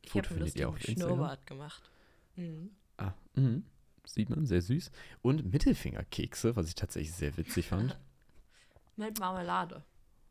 Ich 0.00 0.12
Foto 0.12 0.32
findet 0.32 0.56
ihr 0.56 0.68
auf 0.68 0.76
Instagram. 0.76 1.16
Schnurrbart 1.16 1.46
gemacht. 1.46 1.90
Mhm. 2.36 2.70
Ah, 2.96 3.12
mhm. 3.34 3.64
Sieht 4.06 4.30
man, 4.30 4.46
sehr 4.46 4.62
süß. 4.62 4.90
Und 5.22 5.50
Mittelfingerkekse, 5.52 6.56
was 6.56 6.68
ich 6.68 6.74
tatsächlich 6.74 7.14
sehr 7.14 7.36
witzig 7.36 7.68
fand. 7.68 7.98
Mit 8.96 9.18
Marmelade. 9.18 9.84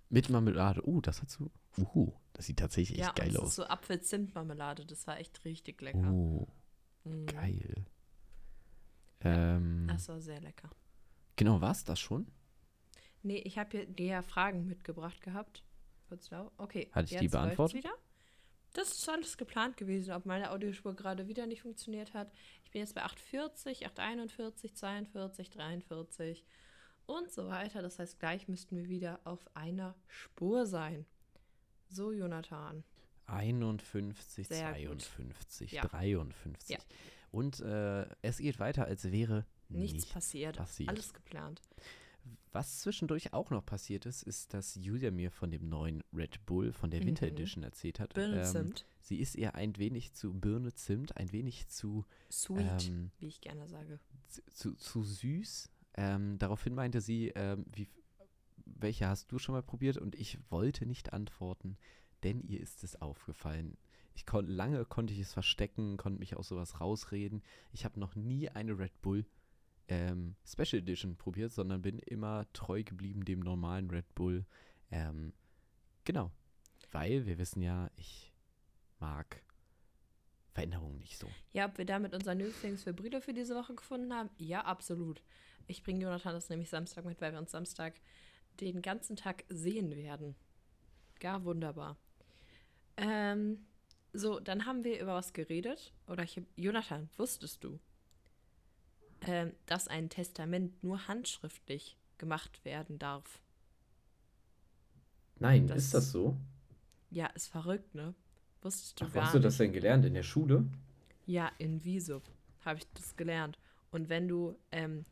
mit 0.09 0.29
Marmelade. 0.29 0.87
Uh, 0.87 1.01
das 1.01 1.21
hat 1.21 1.29
so. 1.29 1.51
Uh, 1.77 2.13
das 2.31 2.45
sieht 2.45 2.59
tatsächlich 2.59 2.99
ja, 2.99 3.07
echt 3.07 3.15
geil 3.17 3.27
und 3.29 3.35
es 3.35 3.41
aus. 3.41 3.49
ist 3.49 3.55
so 3.55 3.65
Apfel-Zimt-Marmelade. 3.65 4.85
Das 4.85 5.05
war 5.05 5.19
echt 5.19 5.43
richtig 5.43 5.81
lecker. 5.81 6.09
Oh, 6.13 6.47
Mhm. 7.03 7.25
geil. 7.27 7.85
Ähm, 9.21 9.87
Das 9.87 10.07
war 10.09 10.19
sehr 10.21 10.41
lecker. 10.41 10.69
genau, 11.35 11.61
war 11.61 11.71
es 11.71 11.83
das 11.83 11.99
schon? 11.99 12.27
Nee, 13.21 13.37
ich 13.39 13.57
habe 13.57 13.85
dir 13.87 14.05
ja 14.05 14.21
Fragen 14.21 14.65
mitgebracht 14.67 15.21
gehabt. 15.21 15.63
Kurz 16.09 16.29
lau. 16.29 16.51
Okay. 16.57 16.89
Hatte 16.91 17.13
ich 17.13 17.19
die 17.19 17.29
beantwortet? 17.29 17.77
Wieder. 17.77 17.93
Das 18.73 18.91
ist 18.91 19.07
alles 19.07 19.37
geplant 19.37 19.77
gewesen, 19.77 20.13
ob 20.13 20.25
meine 20.25 20.51
Audiospur 20.51 20.95
gerade 20.95 21.27
wieder 21.27 21.45
nicht 21.45 21.61
funktioniert 21.61 22.13
hat. 22.13 22.31
Ich 22.63 22.71
bin 22.71 22.81
jetzt 22.81 22.95
bei 22.95 23.03
840, 23.03 23.85
841, 23.85 24.75
42, 24.75 25.49
43 25.51 26.43
und 27.05 27.31
so 27.31 27.47
weiter. 27.47 27.81
Das 27.81 27.99
heißt, 27.99 28.19
gleich 28.19 28.47
müssten 28.47 28.75
wir 28.75 28.89
wieder 28.89 29.19
auf 29.25 29.45
einer 29.55 29.95
Spur 30.07 30.65
sein. 30.65 31.05
So, 31.87 32.11
Jonathan. 32.11 32.83
51, 33.25 34.47
Sehr 34.47 34.73
gut. 34.87 35.01
52, 35.01 35.71
Ja. 35.71 35.81
53. 35.83 36.69
Ja. 36.77 36.83
Und 37.31 37.59
äh, 37.61 38.05
es 38.21 38.37
geht 38.37 38.59
weiter, 38.59 38.85
als 38.85 39.11
wäre 39.11 39.45
Nichts, 39.69 39.93
nichts, 39.93 40.09
passiert. 40.13 40.57
passiert. 40.57 40.89
Alles 40.89 41.13
geplant. 41.13 41.61
Was 42.51 42.79
zwischendurch 42.81 43.33
auch 43.33 43.49
noch 43.49 43.65
passiert 43.65 44.05
ist, 44.05 44.21
ist, 44.23 44.53
dass 44.53 44.75
Julia 44.75 45.09
mir 45.11 45.31
von 45.31 45.49
dem 45.51 45.67
neuen 45.67 46.03
Red 46.13 46.45
Bull 46.45 46.71
von 46.71 46.91
der 46.91 47.03
Winter 47.03 47.25
Mhm. 47.25 47.31
Edition 47.33 47.63
erzählt 47.63 47.99
hat. 47.99 48.13
Birne 48.13 48.41
Ähm, 48.41 48.45
Zimt. 48.45 48.85
sie 49.01 49.17
ist 49.19 49.35
ihr 49.35 49.55
ein 49.55 49.75
wenig 49.77 50.13
zu 50.13 50.33
Birne 50.33 50.73
Zimt, 50.73 51.17
ein 51.17 51.31
wenig 51.31 51.67
zu, 51.67 52.05
Sweet, 52.31 52.87
ähm, 52.87 53.11
wie 53.17 53.27
ich 53.27 53.41
gerne 53.41 53.67
sage. 53.67 53.99
zu, 54.29 54.41
zu, 54.45 54.73
zu 54.75 55.03
süß. 55.03 55.69
Ähm, 55.95 56.37
daraufhin 56.37 56.75
meinte 56.75 57.01
sie, 57.01 57.29
ähm, 57.35 57.65
wie, 57.73 57.89
welche 58.65 59.07
hast 59.07 59.31
du 59.31 59.39
schon 59.39 59.53
mal 59.53 59.63
probiert? 59.63 59.97
Und 59.97 60.15
ich 60.15 60.37
wollte 60.49 60.85
nicht 60.85 61.11
antworten, 61.13 61.77
denn 62.23 62.41
ihr 62.41 62.59
ist 62.59 62.83
es 62.83 63.01
aufgefallen. 63.01 63.77
Ich 64.15 64.25
kon 64.25 64.47
lange 64.47 64.85
konnte 64.85 65.13
ich 65.13 65.19
es 65.19 65.33
verstecken, 65.33 65.97
konnte 65.97 66.19
mich 66.19 66.35
aus 66.35 66.47
sowas 66.47 66.79
rausreden. 66.79 67.41
Ich 67.71 67.85
habe 67.85 67.99
noch 67.99 68.15
nie 68.15 68.49
eine 68.49 68.77
Red 68.77 69.01
Bull 69.01 69.25
ähm, 69.87 70.35
Special 70.45 70.81
Edition 70.81 71.15
probiert, 71.15 71.51
sondern 71.51 71.81
bin 71.81 71.99
immer 71.99 72.45
treu 72.53 72.83
geblieben 72.83 73.25
dem 73.25 73.39
normalen 73.39 73.89
Red 73.89 74.13
Bull. 74.15 74.45
Ähm, 74.91 75.33
genau. 76.03 76.31
Weil 76.91 77.25
wir 77.25 77.37
wissen 77.37 77.61
ja, 77.61 77.89
ich 77.95 78.31
mag 78.99 79.41
Veränderungen 80.53 80.99
nicht 80.99 81.17
so. 81.17 81.27
Ja, 81.51 81.65
ob 81.65 81.77
wir 81.77 81.85
damit 81.85 82.13
unser 82.13 82.35
Newslings 82.35 82.83
für 82.83 82.93
Brüder 82.93 83.21
für 83.21 83.33
diese 83.33 83.55
Woche 83.55 83.73
gefunden 83.73 84.13
haben? 84.13 84.29
Ja, 84.37 84.61
absolut. 84.61 85.23
Ich 85.65 85.83
bringe 85.83 86.03
Jonathan 86.03 86.33
das 86.33 86.49
nämlich 86.49 86.69
Samstag 86.69 87.05
mit, 87.05 87.19
weil 87.21 87.31
wir 87.31 87.39
uns 87.39 87.51
Samstag 87.51 87.99
den 88.59 88.81
ganzen 88.81 89.15
Tag 89.15 89.43
sehen 89.49 89.95
werden. 89.95 90.35
Gar 91.19 91.43
wunderbar. 91.43 91.97
Ähm, 92.97 93.65
so, 94.13 94.39
dann 94.39 94.65
haben 94.65 94.83
wir 94.83 94.99
über 95.01 95.15
was 95.15 95.33
geredet. 95.33 95.93
Oder 96.07 96.23
ich 96.23 96.41
Jonathan, 96.55 97.09
wusstest 97.17 97.63
du, 97.63 97.79
ähm, 99.21 99.53
dass 99.65 99.87
ein 99.87 100.09
Testament 100.09 100.83
nur 100.83 101.07
handschriftlich 101.07 101.97
gemacht 102.17 102.63
werden 102.65 102.99
darf? 102.99 103.41
Nein, 105.39 105.67
Das- 105.67 105.77
ist 105.77 105.93
das 105.93 106.11
so? 106.11 106.37
Ja, 107.11 107.27
ist 107.27 107.47
verrückt, 107.47 107.93
ne? 107.95 108.13
Wusstest 108.61 108.99
du 108.99 109.05
Ach, 109.05 109.09
wo 109.09 109.13
gar 109.15 109.25
hast 109.25 109.35
du 109.35 109.39
das 109.39 109.57
denn 109.57 109.73
gelernt? 109.73 110.05
In 110.05 110.13
der 110.13 110.23
Schule? 110.23 110.65
Ja, 111.25 111.51
in 111.57 111.83
Visub 111.83 112.23
habe 112.65 112.79
ich 112.79 112.87
das 112.93 113.15
gelernt. 113.15 113.57
Und 113.91 114.09
wenn 114.09 114.27
du, 114.27 114.55
ähm, 114.71 115.05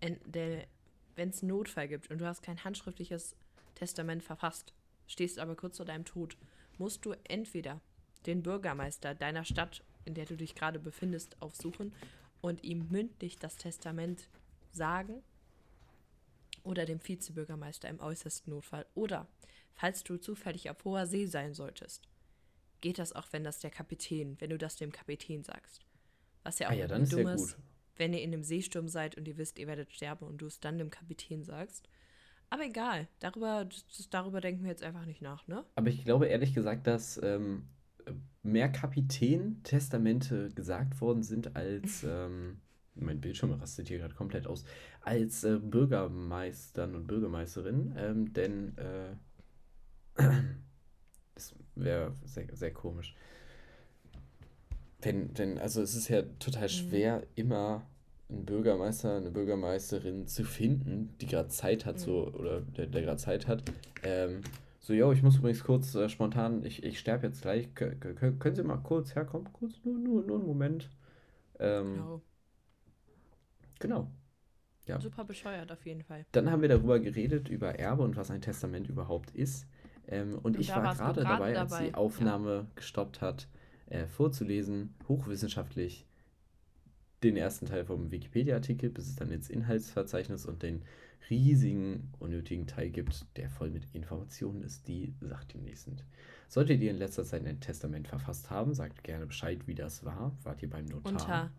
wenn 0.00 1.28
es 1.30 1.42
einen 1.42 1.48
Notfall 1.50 1.88
gibt 1.88 2.10
und 2.10 2.18
du 2.18 2.26
hast 2.26 2.42
kein 2.42 2.62
handschriftliches 2.64 3.36
Testament 3.74 4.22
verfasst, 4.22 4.72
stehst 5.06 5.38
aber 5.38 5.54
kurz 5.54 5.76
vor 5.76 5.86
deinem 5.86 6.04
Tod, 6.04 6.36
musst 6.78 7.04
du 7.04 7.14
entweder 7.24 7.80
den 8.26 8.42
Bürgermeister 8.42 9.14
deiner 9.14 9.44
Stadt, 9.44 9.82
in 10.04 10.14
der 10.14 10.26
du 10.26 10.36
dich 10.36 10.54
gerade 10.54 10.78
befindest, 10.78 11.40
aufsuchen 11.40 11.94
und 12.40 12.62
ihm 12.64 12.88
mündlich 12.90 13.38
das 13.38 13.56
Testament 13.56 14.28
sagen 14.72 15.22
oder 16.62 16.84
dem 16.84 17.00
Vizebürgermeister 17.06 17.88
im 17.88 18.00
äußersten 18.00 18.52
Notfall. 18.52 18.86
Oder, 18.94 19.26
falls 19.74 20.04
du 20.04 20.18
zufällig 20.18 20.70
auf 20.70 20.84
hoher 20.84 21.06
See 21.06 21.26
sein 21.26 21.54
solltest, 21.54 22.08
geht 22.80 22.98
das 22.98 23.12
auch, 23.12 23.28
wenn 23.32 23.44
das 23.44 23.60
der 23.60 23.70
Kapitän, 23.70 24.36
wenn 24.40 24.50
du 24.50 24.58
das 24.58 24.76
dem 24.76 24.92
Kapitän 24.92 25.42
sagst. 25.42 25.84
Was 26.42 26.58
ja 26.58 26.68
auch 26.68 26.72
Ah 26.72 26.74
ja, 26.74 26.86
dumm 26.86 27.26
ist, 27.28 27.56
wenn 27.96 28.12
ihr 28.12 28.22
in 28.22 28.32
einem 28.32 28.44
Seesturm 28.44 28.88
seid 28.88 29.16
und 29.16 29.26
ihr 29.26 29.36
wisst, 29.36 29.58
ihr 29.58 29.66
werdet 29.66 29.92
sterben 29.92 30.26
und 30.26 30.38
du 30.38 30.46
es 30.46 30.60
dann 30.60 30.78
dem 30.78 30.90
Kapitän 30.90 31.42
sagst. 31.44 31.88
Aber 32.50 32.64
egal, 32.64 33.08
darüber, 33.20 33.64
das, 33.64 34.08
darüber 34.10 34.40
denken 34.40 34.62
wir 34.62 34.70
jetzt 34.70 34.82
einfach 34.82 35.04
nicht 35.04 35.22
nach, 35.22 35.46
ne? 35.46 35.64
Aber 35.74 35.88
ich 35.88 36.04
glaube 36.04 36.26
ehrlich 36.26 36.54
gesagt, 36.54 36.86
dass 36.86 37.20
ähm, 37.22 37.68
mehr 38.42 38.70
Kapitän-Testamente 38.70 40.50
gesagt 40.54 41.00
worden 41.00 41.22
sind 41.22 41.56
als, 41.56 42.04
ähm, 42.08 42.60
mein 42.94 43.20
Bildschirm 43.20 43.52
rastet 43.52 43.88
hier 43.88 43.98
gerade 43.98 44.14
komplett 44.14 44.46
aus, 44.46 44.64
als 45.02 45.44
äh, 45.44 45.58
Bürgermeistern 45.58 46.94
und 46.94 47.06
Bürgermeisterinnen, 47.06 47.94
ähm, 47.96 48.32
denn 48.32 48.76
äh, 48.78 49.14
das 51.34 51.54
wäre 51.74 52.14
sehr, 52.24 52.46
sehr 52.56 52.72
komisch. 52.72 53.14
Denn, 55.04 55.32
denn, 55.34 55.58
also 55.58 55.80
es 55.80 55.94
ist 55.94 56.08
ja 56.08 56.22
total 56.40 56.68
schwer, 56.68 57.24
immer 57.36 57.86
einen 58.30 58.44
Bürgermeister, 58.44 59.16
eine 59.16 59.30
Bürgermeisterin 59.30 60.26
zu 60.26 60.44
finden, 60.44 61.14
die 61.20 61.26
gerade 61.26 61.48
Zeit 61.48 61.86
hat, 61.86 61.98
so, 61.98 62.28
oder 62.34 62.60
der, 62.60 62.86
der 62.86 63.02
gerade 63.02 63.18
Zeit 63.18 63.46
hat. 63.46 63.64
Ähm, 64.02 64.42
so, 64.80 64.92
yo, 64.92 65.12
ich 65.12 65.22
muss 65.22 65.36
übrigens 65.36 65.64
kurz 65.64 65.94
äh, 65.94 66.08
spontan, 66.08 66.64
ich, 66.64 66.82
ich 66.84 66.98
sterbe 66.98 67.26
jetzt 67.26 67.42
gleich. 67.42 67.68
Kö- 67.74 68.38
können 68.38 68.56
Sie 68.56 68.62
mal 68.62 68.76
kurz 68.78 69.14
herkommen? 69.14 69.52
Kurz, 69.52 69.74
nur, 69.84 69.98
nur, 69.98 70.22
nur 70.22 70.38
einen 70.38 70.46
Moment. 70.46 70.90
Ähm, 71.60 71.94
Genau. 71.96 72.22
genau. 73.78 74.10
Ja. 74.86 75.00
Super 75.00 75.24
bescheuert 75.24 75.70
auf 75.70 75.84
jeden 75.86 76.02
Fall. 76.02 76.24
Dann 76.32 76.50
haben 76.50 76.62
wir 76.62 76.68
darüber 76.68 77.00
geredet, 77.00 77.48
über 77.48 77.78
Erbe 77.78 78.02
und 78.02 78.16
was 78.16 78.30
ein 78.30 78.40
Testament 78.42 78.88
überhaupt 78.88 79.30
ist. 79.32 79.66
Ähm, 80.08 80.34
und, 80.42 80.44
Und 80.54 80.60
ich 80.60 80.68
war 80.70 80.82
gerade 80.82 80.96
gerade 80.96 81.20
dabei, 81.24 81.58
als 81.58 81.70
dabei, 81.70 81.80
die 81.80 81.86
ja. 81.90 81.94
Aufnahme 81.98 82.66
gestoppt 82.76 83.20
hat, 83.20 83.48
äh, 83.86 84.06
vorzulesen, 84.06 84.94
hochwissenschaftlich, 85.08 86.06
den 87.22 87.36
ersten 87.36 87.66
Teil 87.66 87.84
vom 87.84 88.10
Wikipedia-Artikel, 88.10 88.90
bis 88.90 89.08
es 89.08 89.16
dann 89.16 89.30
ins 89.32 89.50
Inhaltsverzeichnis 89.50 90.46
und 90.46 90.62
den 90.62 90.82
riesigen, 91.30 92.12
unnötigen 92.20 92.66
Teil 92.66 92.90
gibt, 92.90 93.26
der 93.36 93.50
voll 93.50 93.70
mit 93.70 93.84
Informationen 93.92 94.62
ist, 94.62 94.86
die 94.88 95.12
sachdienlich 95.20 95.80
sind. 95.80 96.04
Solltet 96.48 96.80
ihr 96.80 96.90
in 96.90 96.96
letzter 96.98 97.24
Zeit 97.24 97.44
ein 97.44 97.60
Testament 97.60 98.08
verfasst 98.08 98.50
haben, 98.50 98.72
sagt 98.72 99.02
gerne 99.04 99.26
Bescheid, 99.26 99.66
wie 99.66 99.74
das 99.74 100.04
war. 100.04 100.34
Wart 100.44 100.62
ihr 100.62 100.70
beim 100.70 100.86
Notar? 100.86 101.12
Unter 101.12 101.50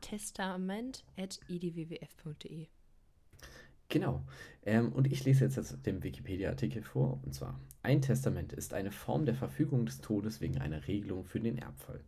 testament.idwwf.de. 0.00 2.66
Genau. 3.88 4.24
Ähm, 4.64 4.92
und 4.92 5.10
ich 5.12 5.24
lese 5.24 5.44
jetzt 5.44 5.56
das- 5.58 5.80
den 5.82 6.02
Wikipedia-Artikel 6.02 6.82
vor. 6.82 7.20
Und 7.24 7.34
zwar: 7.34 7.60
Ein 7.82 8.00
Testament 8.00 8.52
ist 8.54 8.72
eine 8.72 8.90
Form 8.90 9.26
der 9.26 9.34
Verfügung 9.34 9.84
des 9.86 10.00
Todes 10.00 10.40
wegen 10.40 10.58
einer 10.58 10.86
Regelung 10.86 11.24
für 11.24 11.40
den 11.40 11.58
Erbfall. 11.58 12.00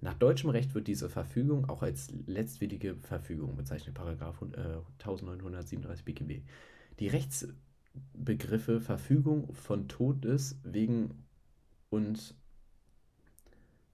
Nach 0.00 0.14
deutschem 0.14 0.50
Recht 0.50 0.74
wird 0.74 0.86
diese 0.86 1.08
Verfügung 1.08 1.68
auch 1.68 1.82
als 1.82 2.12
letztwillige 2.26 2.96
Verfügung 2.96 3.56
bezeichnet, 3.56 3.94
Paragraph 3.94 4.40
äh, 4.42 4.80
1937 4.98 6.04
BGB. 6.04 6.42
Die 7.00 7.08
Rechtsbegriffe 7.08 8.80
Verfügung 8.80 9.52
von 9.54 9.88
Todes 9.88 10.58
wegen 10.64 11.24
und 11.90 12.34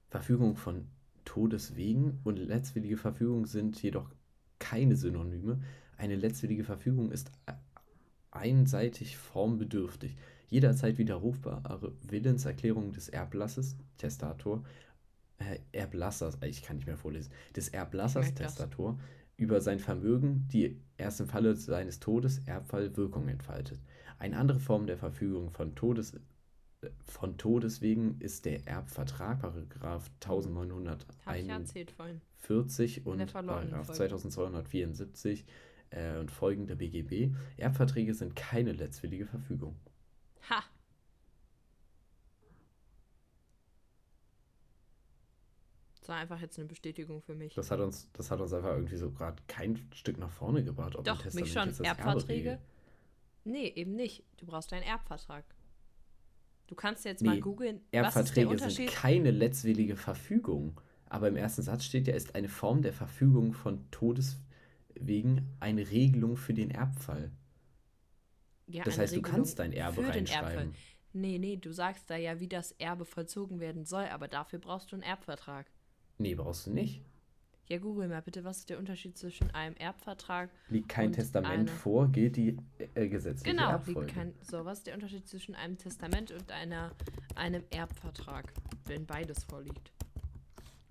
Verfügung 0.09 0.57
von 0.57 0.87
Todes 1.25 1.77
wegen 1.77 2.21
und 2.25 2.37
letztwillige 2.37 2.97
Verfügung 2.97 3.47
sind 3.47 3.83
jedoch 3.83 4.11
keine 4.59 4.97
Synonyme. 4.97 5.61
Eine 5.97 6.17
letztwillige 6.17 6.65
Verfügung 6.65 7.13
ist 7.13 7.31
einseitig 8.31 9.17
formbedürftig. 9.17 10.17
Jederzeit 10.49 10.99
widerrufbare 10.99 11.93
Willenserklärung 12.03 12.93
des 12.93 13.09
Erblasses, 13.09 13.77
Testator, 13.97 14.65
Erblassers, 15.73 16.37
äh, 16.37 16.49
ich 16.49 16.63
kann 16.63 16.77
nicht 16.77 16.87
mehr 16.87 16.97
vorlesen, 16.97 17.33
des 17.57 17.69
Erblassers. 17.69 18.35
Testator, 18.35 18.99
über 19.37 19.61
sein 19.61 19.79
Vermögen, 19.79 20.47
die 20.53 20.81
erst 20.97 21.21
im 21.21 21.29
Falle 21.29 21.57
seines 21.57 22.01
Todes 22.01 22.39
Erbfall 22.47 22.97
Wirkung 22.97 23.29
entfaltet. 23.29 23.81
Eine 24.19 24.37
andere 24.37 24.61
Form 24.61 24.87
der 24.87 24.99
Verfügung 24.99 25.51
von 25.51 25.75
Todes 25.75 26.15
von 27.05 27.39
Todes 27.39 27.81
wegen 27.81 28.19
ist 28.21 28.45
der 28.45 28.67
Erbvertrag, 28.67 29.41
Paragraph 29.41 30.11
ja 30.25 30.29
1941 30.29 31.49
erzählt 31.51 31.91
vorhin. 31.93 32.21
40 32.39 32.99
In 32.99 33.05
der 33.05 33.13
und 33.13 33.33
Paragraph 33.33 33.87
Folge. 33.87 33.99
2274 33.99 35.45
äh, 35.91 36.19
und 36.19 36.31
folgende 36.31 36.77
BGB. 36.77 37.35
Erbverträge 37.57 38.15
sind 38.15 38.35
keine 38.35 38.73
letztwillige 38.73 39.27
Verfügung. 39.27 39.77
Ha! 40.51 40.65
Das 46.03 46.09
war 46.09 46.17
einfach 46.17 46.41
jetzt 46.41 46.59
eine 46.59 46.67
Bestätigung 46.67 47.23
für 47.23 47.37
mich. 47.37 47.55
Das 47.55 47.71
hat 47.71 47.79
uns, 47.79 48.11
das 48.13 48.29
hat 48.33 48.41
uns 48.41 48.53
einfach 48.53 48.71
irgendwie 48.73 48.97
so 48.97 49.13
gerade 49.13 49.41
kein 49.47 49.79
Stück 49.95 50.19
nach 50.19 50.31
vorne 50.33 50.65
gebracht. 50.65 50.97
Ob 50.97 51.05
Doch, 51.05 51.25
mich 51.33 51.53
schon. 51.53 51.69
Erbverträge? 51.85 52.59
Nee, 53.45 53.69
eben 53.69 53.95
nicht. 53.95 54.25
Du 54.37 54.47
brauchst 54.47 54.73
einen 54.73 54.83
Erbvertrag. 54.83 55.45
Du 56.67 56.75
kannst 56.75 57.05
jetzt 57.05 57.23
Nee, 57.23 57.29
mal 57.29 57.41
googeln, 57.41 57.83
was 57.93 58.17
Erbverträge 58.17 58.59
sind 58.59 58.91
keine 58.91 59.31
letztwillige 59.31 59.95
Verfügung. 59.95 60.81
Aber 61.07 61.29
im 61.29 61.37
ersten 61.37 61.63
Satz 61.63 61.85
steht 61.85 62.09
ja, 62.09 62.15
ist 62.17 62.35
eine 62.35 62.49
Form 62.49 62.83
der 62.83 62.93
Verfügung 62.93 63.53
von 63.53 63.89
Todes 63.93 64.41
wegen 64.95 65.55
eine 65.61 65.89
Regelung 65.89 66.37
für 66.37 66.53
den 66.53 66.73
Erbfall. 66.73 67.31
Ja, 68.67 68.83
Das 68.83 68.99
heißt, 68.99 69.13
du 69.13 69.19
Regelung 69.19 69.37
kannst 69.37 69.61
dein 69.61 69.73
Erbe 69.73 70.05
reinschreiben. 70.05 70.49
Erbfall. 70.49 70.73
Nee, 71.13 71.39
nee, 71.39 71.59
du 71.59 71.71
sagst 71.71 72.11
da 72.11 72.17
ja, 72.17 72.41
wie 72.41 72.49
das 72.49 72.73
Erbe 72.73 73.05
vollzogen 73.05 73.61
werden 73.61 73.85
soll, 73.85 74.07
aber 74.07 74.27
dafür 74.27 74.59
brauchst 74.59 74.91
du 74.91 74.97
einen 74.97 75.05
Erbvertrag. 75.05 75.67
Nee, 76.23 76.35
brauchst 76.37 76.67
du 76.67 76.71
nicht. 76.71 77.02
Ja, 77.69 77.79
google 77.79 78.07
mal 78.09 78.23
bitte, 78.23 78.45
was 78.45 78.59
ist 78.59 78.71
der 78.71 78.79
Unterschied 78.79 79.17
zwischen 79.19 79.50
einem 79.50 79.75
Erbvertrag 79.76 80.50
Liegt 80.69 80.88
kein 80.88 81.12
Testament 81.12 81.69
vor, 81.71 82.09
gilt 82.09 82.37
die 82.37 82.57
äh, 82.95 83.09
gesetzliche 83.09 83.57
Genau, 83.57 83.71
Erbfolge. 83.71 84.12
kein, 84.12 84.35
so, 84.41 84.64
was 84.64 84.79
ist 84.79 84.87
der 84.87 84.95
Unterschied 84.95 85.26
zwischen 85.26 85.55
einem 85.55 85.79
Testament 85.79 86.31
und 86.31 86.50
einer, 86.52 86.93
einem 87.35 87.64
Erbvertrag, 87.71 88.52
wenn 88.87 89.05
beides 89.07 89.43
vorliegt? 89.45 89.91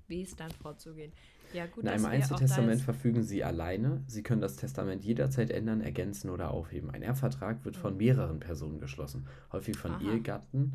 Wie 0.07 0.21
ist 0.21 0.39
dann 0.39 0.51
vorzugehen? 0.51 1.13
Ja, 1.53 1.65
gut, 1.67 1.83
In 1.83 1.89
einem 1.89 2.05
Einzeltestament 2.05 2.81
verfügen 2.81 3.23
Sie 3.23 3.43
alleine. 3.43 4.01
Sie 4.07 4.23
können 4.23 4.41
das 4.41 4.55
Testament 4.57 5.03
jederzeit 5.03 5.49
ändern, 5.51 5.81
ergänzen 5.81 6.29
oder 6.29 6.51
aufheben. 6.51 6.89
Ein 6.89 7.01
Erbvertrag 7.03 7.63
wird 7.63 7.75
Mhm. 7.77 7.81
von 7.81 7.97
mehreren 7.97 8.39
Personen 8.39 8.79
geschlossen, 8.79 9.27
häufig 9.51 9.77
von 9.77 9.91
Aha. 9.91 10.11
Ehegatten, 10.13 10.73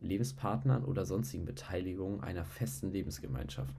Lebenspartnern 0.00 0.84
oder 0.84 1.06
sonstigen 1.06 1.44
Beteiligungen 1.44 2.20
einer 2.22 2.44
festen 2.44 2.90
Lebensgemeinschaft. 2.90 3.74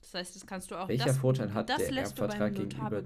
Das 0.00 0.14
heißt, 0.14 0.36
das 0.36 0.46
kannst 0.46 0.70
du 0.70 0.76
auch. 0.76 0.88
Welcher 0.88 1.06
das, 1.06 1.18
Vorteil 1.18 1.54
hat 1.54 1.68
das 1.68 1.78
der 1.78 2.02
Erbvertrag 2.02 2.54
gegenüber. 2.54 3.02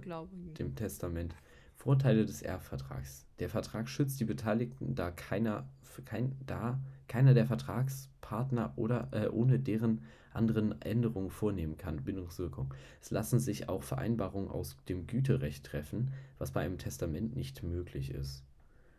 Dem 0.58 0.74
Testament. 0.74 1.34
Vorteile 1.76 2.24
des 2.24 2.40
Erbvertrags. 2.40 3.26
Der 3.40 3.50
Vertrag 3.50 3.88
schützt 3.88 4.18
die 4.20 4.24
Beteiligten, 4.24 4.94
da 4.94 5.10
keiner, 5.10 5.68
kein, 6.04 6.36
da 6.46 6.80
keiner 7.08 7.34
der 7.34 7.46
Vertragspartner 7.46 8.72
oder 8.76 9.08
äh, 9.12 9.28
ohne 9.28 9.58
deren 9.58 10.02
anderen 10.32 10.80
Änderungen 10.82 11.30
vornehmen 11.30 11.76
kann. 11.76 12.02
Bindungswirkung. 12.04 12.72
Es 13.00 13.10
lassen 13.10 13.38
sich 13.38 13.68
auch 13.68 13.82
Vereinbarungen 13.82 14.50
aus 14.50 14.76
dem 14.88 15.06
Güterecht 15.06 15.64
treffen, 15.66 16.12
was 16.38 16.52
bei 16.52 16.62
einem 16.62 16.78
Testament 16.78 17.36
nicht 17.36 17.62
möglich 17.62 18.10
ist. 18.10 18.42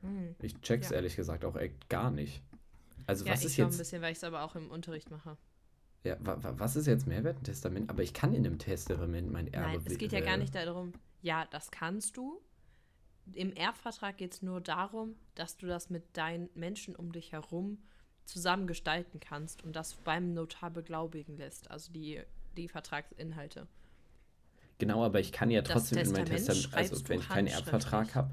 Hm. 0.02 0.36
Ich 0.42 0.60
check's 0.62 0.90
Ja. 0.90 0.98
ehrlich 0.98 1.16
gesagt 1.16 1.44
auch 1.44 1.56
echt 1.56 1.90
gar 1.90 2.12
nicht. 2.12 2.44
Also 3.08 3.25
Ja, 3.25 3.34
was 3.34 3.40
ich 3.42 3.48
ist 3.48 3.56
schon 3.56 3.66
ein 3.66 3.70
jetzt, 3.70 3.78
bisschen, 3.80 4.02
weil 4.02 4.12
ich 4.12 4.18
es 4.18 4.24
aber 4.24 4.44
auch 4.44 4.56
im 4.56 4.70
Unterricht 4.70 5.12
mache. 5.12 5.38
Ja, 6.05 6.17
wa, 6.19 6.38
wa, 6.41 6.53
was 6.57 6.75
ist 6.75 6.88
jetzt 6.88 7.07
Mehrwert 7.07 7.38
ein 7.38 7.43
Testament? 7.43 7.89
Aber 7.89 8.03
ich 8.03 8.13
kann 8.13 8.33
in 8.33 8.45
einem 8.45 8.59
Testament 8.59 9.31
mein 9.31 9.51
Erbe 9.51 9.77
Nein, 9.77 9.81
es 9.85 9.97
geht 9.97 10.12
ja 10.12 10.21
gar 10.21 10.38
nicht 10.38 10.55
darum, 10.55 10.93
ja, 11.21 11.45
das 11.51 11.71
kannst 11.71 12.17
du. 12.17 12.41
Im 13.33 13.53
Erbvertrag 13.53 14.17
geht 14.17 14.33
es 14.33 14.41
nur 14.41 14.62
darum, 14.62 15.15
dass 15.33 15.57
du 15.57 15.65
das 15.65 15.89
mit 15.89 16.15
deinen 16.15 16.50
Menschen 16.53 16.95
um 16.95 17.12
dich 17.12 17.31
herum 17.31 17.79
zusammen 18.25 18.67
gestalten 18.67 19.19
kannst 19.19 19.63
und 19.63 19.75
das 19.75 19.95
beim 19.95 20.33
Notar 20.33 20.69
beglaubigen 20.69 21.38
lässt, 21.38 21.69
also 21.71 21.91
die, 21.91 22.21
die 22.55 22.67
Vertragsinhalte. 22.67 23.67
Genau, 24.77 25.03
aber 25.03 25.19
ich 25.19 25.31
kann 25.31 25.50
ja 25.50 25.62
trotzdem 25.62 26.00
in 26.00 26.12
mein 26.12 26.25
Testament 26.25 26.74
also 26.74 27.07
wenn 27.07 27.19
ich 27.19 27.29
keinen 27.29 27.47
Erbvertrag 27.47 28.13
habe, 28.15 28.31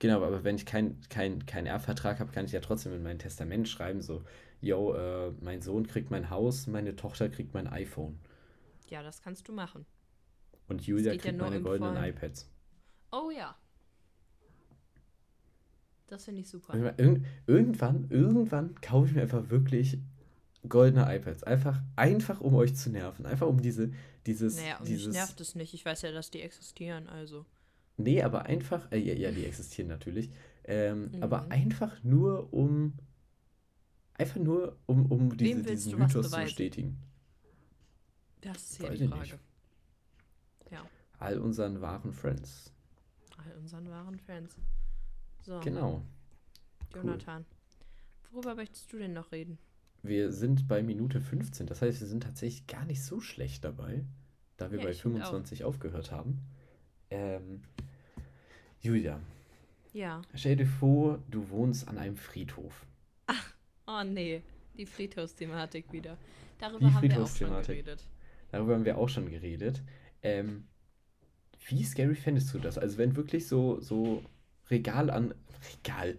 Genau, 0.00 0.22
aber 0.22 0.44
wenn 0.44 0.56
ich 0.56 0.64
keinen 0.64 1.00
kein, 1.08 1.44
kein 1.46 1.66
Erbvertrag 1.66 2.20
habe, 2.20 2.30
kann 2.30 2.44
ich 2.44 2.52
ja 2.52 2.60
trotzdem 2.60 2.92
in 2.94 3.02
mein 3.02 3.18
Testament 3.18 3.68
schreiben, 3.68 4.00
so, 4.00 4.22
yo, 4.60 4.94
äh, 4.94 5.32
mein 5.40 5.62
Sohn 5.62 5.86
kriegt 5.86 6.10
mein 6.10 6.30
Haus, 6.30 6.66
meine 6.66 6.96
Tochter 6.96 7.28
kriegt 7.28 7.54
mein 7.54 7.66
iPhone. 7.66 8.18
Ja, 8.88 9.02
das 9.02 9.20
kannst 9.22 9.48
du 9.48 9.52
machen. 9.52 9.84
Und 10.68 10.86
Julia 10.86 11.12
ja 11.12 11.18
kriegt 11.18 11.36
nur 11.38 11.48
meine 11.48 11.60
goldenen 11.62 11.94
Vollen. 11.94 12.10
iPads. 12.10 12.50
Oh 13.12 13.30
ja. 13.30 13.56
Das 16.06 16.24
finde 16.24 16.40
ich 16.40 16.48
super. 16.48 16.72
Irgendwann, 16.74 16.96
irgend- 16.98 17.26
irgendwann, 17.46 18.06
irgendwann 18.10 18.80
kaufe 18.80 19.08
ich 19.08 19.14
mir 19.14 19.22
einfach 19.22 19.50
wirklich 19.50 19.98
goldene 20.68 21.14
iPads. 21.14 21.42
Einfach, 21.44 21.80
einfach 21.96 22.40
um 22.40 22.54
euch 22.54 22.74
zu 22.74 22.90
nerven. 22.90 23.26
Einfach 23.26 23.46
um 23.46 23.60
diese, 23.60 23.90
dieses, 24.26 24.56
Naja, 24.56 24.76
und 24.78 24.88
mich 24.88 24.90
dieses. 24.98 25.14
nervt 25.14 25.40
es 25.40 25.54
nicht. 25.54 25.74
Ich 25.74 25.84
weiß 25.84 26.02
ja, 26.02 26.12
dass 26.12 26.30
die 26.30 26.40
existieren, 26.42 27.08
also. 27.08 27.44
Nee, 27.98 28.22
aber 28.22 28.46
einfach, 28.46 28.90
äh, 28.92 28.98
ja, 28.98 29.12
ja, 29.14 29.30
die 29.32 29.44
existieren 29.44 29.88
natürlich. 29.88 30.30
Ähm, 30.64 31.10
Aber 31.20 31.42
Mhm. 31.42 31.52
einfach 31.52 32.04
nur 32.04 32.52
um, 32.52 32.92
einfach 34.18 34.36
nur 34.40 34.76
um, 34.86 35.06
um 35.10 35.36
diese, 35.36 35.62
diesen 35.62 35.98
Mythos 35.98 36.30
zu 36.30 36.36
bestätigen. 36.36 36.98
Das 38.40 38.56
ist 38.72 38.82
ja 38.82 38.90
die 38.90 39.08
Frage. 39.08 39.20
nicht. 39.22 39.38
Ja, 40.70 40.84
All 41.18 41.38
unseren 41.40 41.80
wahren 41.80 42.12
Friends. 42.12 42.72
all 43.38 43.52
unseren 43.56 43.88
wahren 43.88 44.18
Fans. 44.18 44.54
So, 45.42 45.58
Genau. 45.60 46.02
Jonathan. 46.94 47.44
Worüber 48.30 48.54
möchtest 48.54 48.92
du 48.92 48.98
denn 48.98 49.12
noch 49.14 49.32
reden? 49.32 49.58
Wir 50.02 50.30
sind 50.32 50.68
bei 50.68 50.82
Minute 50.82 51.20
15. 51.20 51.66
Das 51.66 51.82
heißt, 51.82 52.00
wir 52.00 52.06
sind 52.06 52.22
tatsächlich 52.22 52.66
gar 52.66 52.84
nicht 52.84 53.02
so 53.02 53.20
schlecht 53.20 53.64
dabei, 53.64 54.04
da 54.56 54.70
wir 54.70 54.78
Ja, 54.78 54.84
bei 54.84 54.90
ich 54.90 55.02
find 55.02 55.14
auch. 55.16 55.26
25 55.26 55.64
aufgehört 55.64 56.12
haben. 56.12 56.40
Ähm, 57.10 57.62
Julia, 58.80 59.20
Ja. 59.92 60.22
stell 60.34 60.56
dir 60.56 60.66
vor, 60.66 61.18
du 61.30 61.48
wohnst 61.50 61.88
an 61.88 61.98
einem 61.98 62.16
Friedhof. 62.16 62.86
Oh 63.98 64.04
nee, 64.04 64.42
die 64.76 64.86
Friedhofsthematik 64.86 65.92
wieder. 65.92 66.16
Darüber 66.58 66.78
Die 66.88 66.92
haben 66.94 67.10
wir 67.10 67.22
auch 67.22 67.28
schon 67.28 67.50
geredet. 67.62 68.04
Darüber 68.50 68.74
haben 68.74 68.84
wir 68.84 68.98
auch 68.98 69.08
schon 69.08 69.30
geredet. 69.30 69.82
Ähm, 70.22 70.66
wie 71.66 71.84
scary 71.84 72.14
fändest 72.14 72.52
du 72.54 72.58
das? 72.58 72.78
Also 72.78 72.98
wenn 72.98 73.16
wirklich 73.16 73.46
so, 73.46 73.80
so 73.80 74.22
Regal 74.70 75.10
an... 75.10 75.34
Regal. 75.76 76.18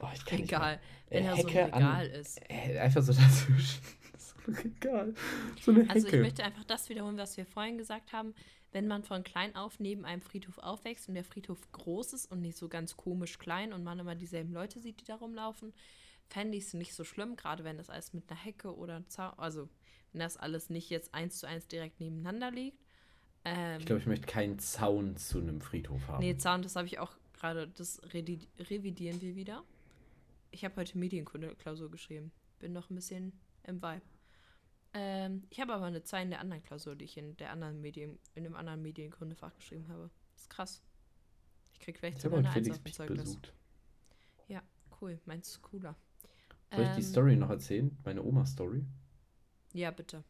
Oh, 0.00 0.06
ich 0.14 0.24
kann 0.24 0.38
nicht 0.40 0.48
Egal, 0.50 0.60
mal. 0.76 0.80
wenn 1.10 1.24
Äh, 1.24 1.26
er 1.26 1.36
so 1.36 1.42
ein 1.42 1.48
Hecke 1.48 1.72
an- 1.74 1.82
Regal 1.82 2.06
ist. 2.06 2.40
Äh, 2.48 2.78
einfach 2.78 3.02
so 3.02 3.12
dazwischen. 3.12 3.82
So 4.16 4.34
ein 4.46 4.54
Regal. 4.54 5.14
So 5.60 5.70
eine 5.72 5.80
Hecke. 5.82 5.92
Also 5.92 6.08
ich 6.08 6.14
möchte 6.20 6.44
einfach 6.44 6.64
das 6.64 6.88
wiederholen, 6.88 7.16
was 7.18 7.36
wir 7.36 7.44
vorhin 7.46 7.78
gesagt 7.78 8.12
haben. 8.12 8.34
Wenn 8.72 8.86
man 8.86 9.02
von 9.02 9.24
klein 9.24 9.54
auf 9.56 9.80
neben 9.80 10.04
einem 10.04 10.22
Friedhof 10.22 10.58
aufwächst 10.58 11.08
und 11.08 11.14
der 11.14 11.24
Friedhof 11.24 11.58
groß 11.72 12.12
ist 12.12 12.30
und 12.30 12.40
nicht 12.40 12.56
so 12.56 12.68
ganz 12.68 12.96
komisch 12.96 13.38
klein 13.38 13.72
und 13.72 13.82
man 13.82 13.98
immer 13.98 14.14
dieselben 14.14 14.52
Leute 14.52 14.78
sieht, 14.80 15.00
die 15.00 15.04
da 15.04 15.16
rumlaufen, 15.16 15.72
fände 16.30 16.56
ich 16.56 16.64
es 16.64 16.74
nicht 16.74 16.94
so 16.94 17.04
schlimm, 17.04 17.36
gerade 17.36 17.64
wenn 17.64 17.76
das 17.76 17.90
alles 17.90 18.12
mit 18.14 18.30
einer 18.30 18.40
Hecke 18.40 18.74
oder 18.74 19.06
Zaun, 19.08 19.34
also 19.36 19.68
wenn 20.12 20.20
das 20.20 20.36
alles 20.36 20.70
nicht 20.70 20.88
jetzt 20.90 21.12
eins 21.12 21.38
zu 21.38 21.46
eins 21.46 21.66
direkt 21.68 22.00
nebeneinander 22.00 22.50
liegt. 22.50 22.78
Ähm, 23.44 23.80
Ich 23.80 23.86
glaube, 23.86 24.00
ich 24.00 24.06
möchte 24.06 24.26
keinen 24.26 24.58
Zaun 24.58 25.16
zu 25.16 25.38
einem 25.38 25.60
Friedhof 25.60 26.06
haben. 26.08 26.20
nee, 26.24 26.36
Zaun, 26.36 26.62
das 26.62 26.76
habe 26.76 26.86
ich 26.86 26.98
auch 26.98 27.12
gerade, 27.34 27.68
das 27.68 28.00
revidieren 28.12 29.20
wir 29.20 29.34
wieder. 29.36 29.64
Ich 30.50 30.64
habe 30.64 30.76
heute 30.76 30.98
Medienkunde-Klausur 30.98 31.90
geschrieben. 31.90 32.32
Bin 32.58 32.72
noch 32.72 32.90
ein 32.90 32.94
bisschen 32.94 33.32
im 33.64 33.80
Vibe. 33.82 34.02
Ähm, 34.92 35.44
ich 35.50 35.60
habe 35.60 35.72
aber 35.72 35.86
eine 35.86 36.02
2 36.02 36.22
in 36.22 36.30
der 36.30 36.40
anderen 36.40 36.62
Klausur, 36.62 36.96
die 36.96 37.04
ich 37.04 37.16
in 37.16 37.36
der 37.36 37.50
anderen 37.50 37.80
Medien, 37.80 38.18
in 38.34 38.42
dem 38.44 38.56
anderen 38.56 38.82
Medienkundefach 38.82 39.54
geschrieben 39.54 39.86
habe. 39.88 40.10
Das 40.32 40.42
ist 40.42 40.50
krass. 40.50 40.82
Ich 41.72 41.78
krieg 41.80 41.96
vielleicht 41.98 42.16
ich 42.18 42.22
sogar 42.24 42.40
eine 42.40 42.48
1 42.50 42.54
Felix 42.54 42.76
auf 42.78 42.82
dem 42.84 42.92
Zeugnis. 42.92 43.22
besucht. 43.24 43.54
Ja, 44.48 44.62
cool. 45.00 45.20
Meins 45.26 45.48
ist 45.50 45.62
cooler. 45.62 45.96
Soll 46.74 46.82
ich 46.86 46.90
die 46.90 47.02
Ähm, 47.02 47.02
Story 47.02 47.36
noch 47.36 47.50
erzählen? 47.50 47.96
Meine 48.04 48.24
Oma-Story? 48.24 48.84
Ja, 49.72 49.90
bitte. 49.90 50.22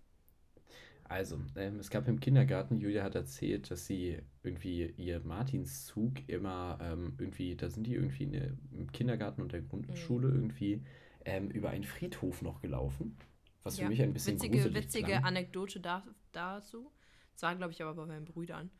Also, 1.04 1.40
ähm, 1.56 1.80
es 1.80 1.90
gab 1.90 2.06
im 2.08 2.20
Kindergarten, 2.20 2.76
Julia 2.76 3.02
hat 3.02 3.16
erzählt, 3.16 3.70
dass 3.70 3.86
sie 3.86 4.18
irgendwie 4.44 4.94
ihr 4.96 5.20
Martinszug 5.20 6.28
immer 6.28 6.78
ähm, 6.80 7.14
irgendwie, 7.18 7.56
da 7.56 7.68
sind 7.68 7.84
die 7.86 7.94
irgendwie 7.94 8.24
in 8.24 8.32
der, 8.32 8.50
im 8.72 8.92
Kindergarten 8.92 9.42
und 9.42 9.52
der 9.52 9.62
Grundschule 9.62 10.28
Mhm. 10.28 10.28
irgendwie 10.28 10.82
ähm, 11.24 11.50
über 11.50 11.70
einen 11.70 11.84
Friedhof 11.84 12.42
noch 12.42 12.60
gelaufen. 12.60 13.16
Was 13.64 13.78
für 13.78 13.84
Ja, 13.84 13.86
mich 13.86 14.00
ein 14.02 14.12
bisschen 14.12 14.38
witzige, 14.38 14.38
gruselig 14.38 14.74
witzige 14.74 14.84
klang. 14.92 15.24
Anekdote 15.24 15.80
da, 15.80 16.04
dazu. 16.32 16.90
Das 17.34 17.42
war, 17.42 17.56
glaube 17.56 17.72
ich, 17.72 17.82
aber 17.82 17.94
bei 17.94 18.06
meinen 18.06 18.24
Brüdern. 18.24 18.70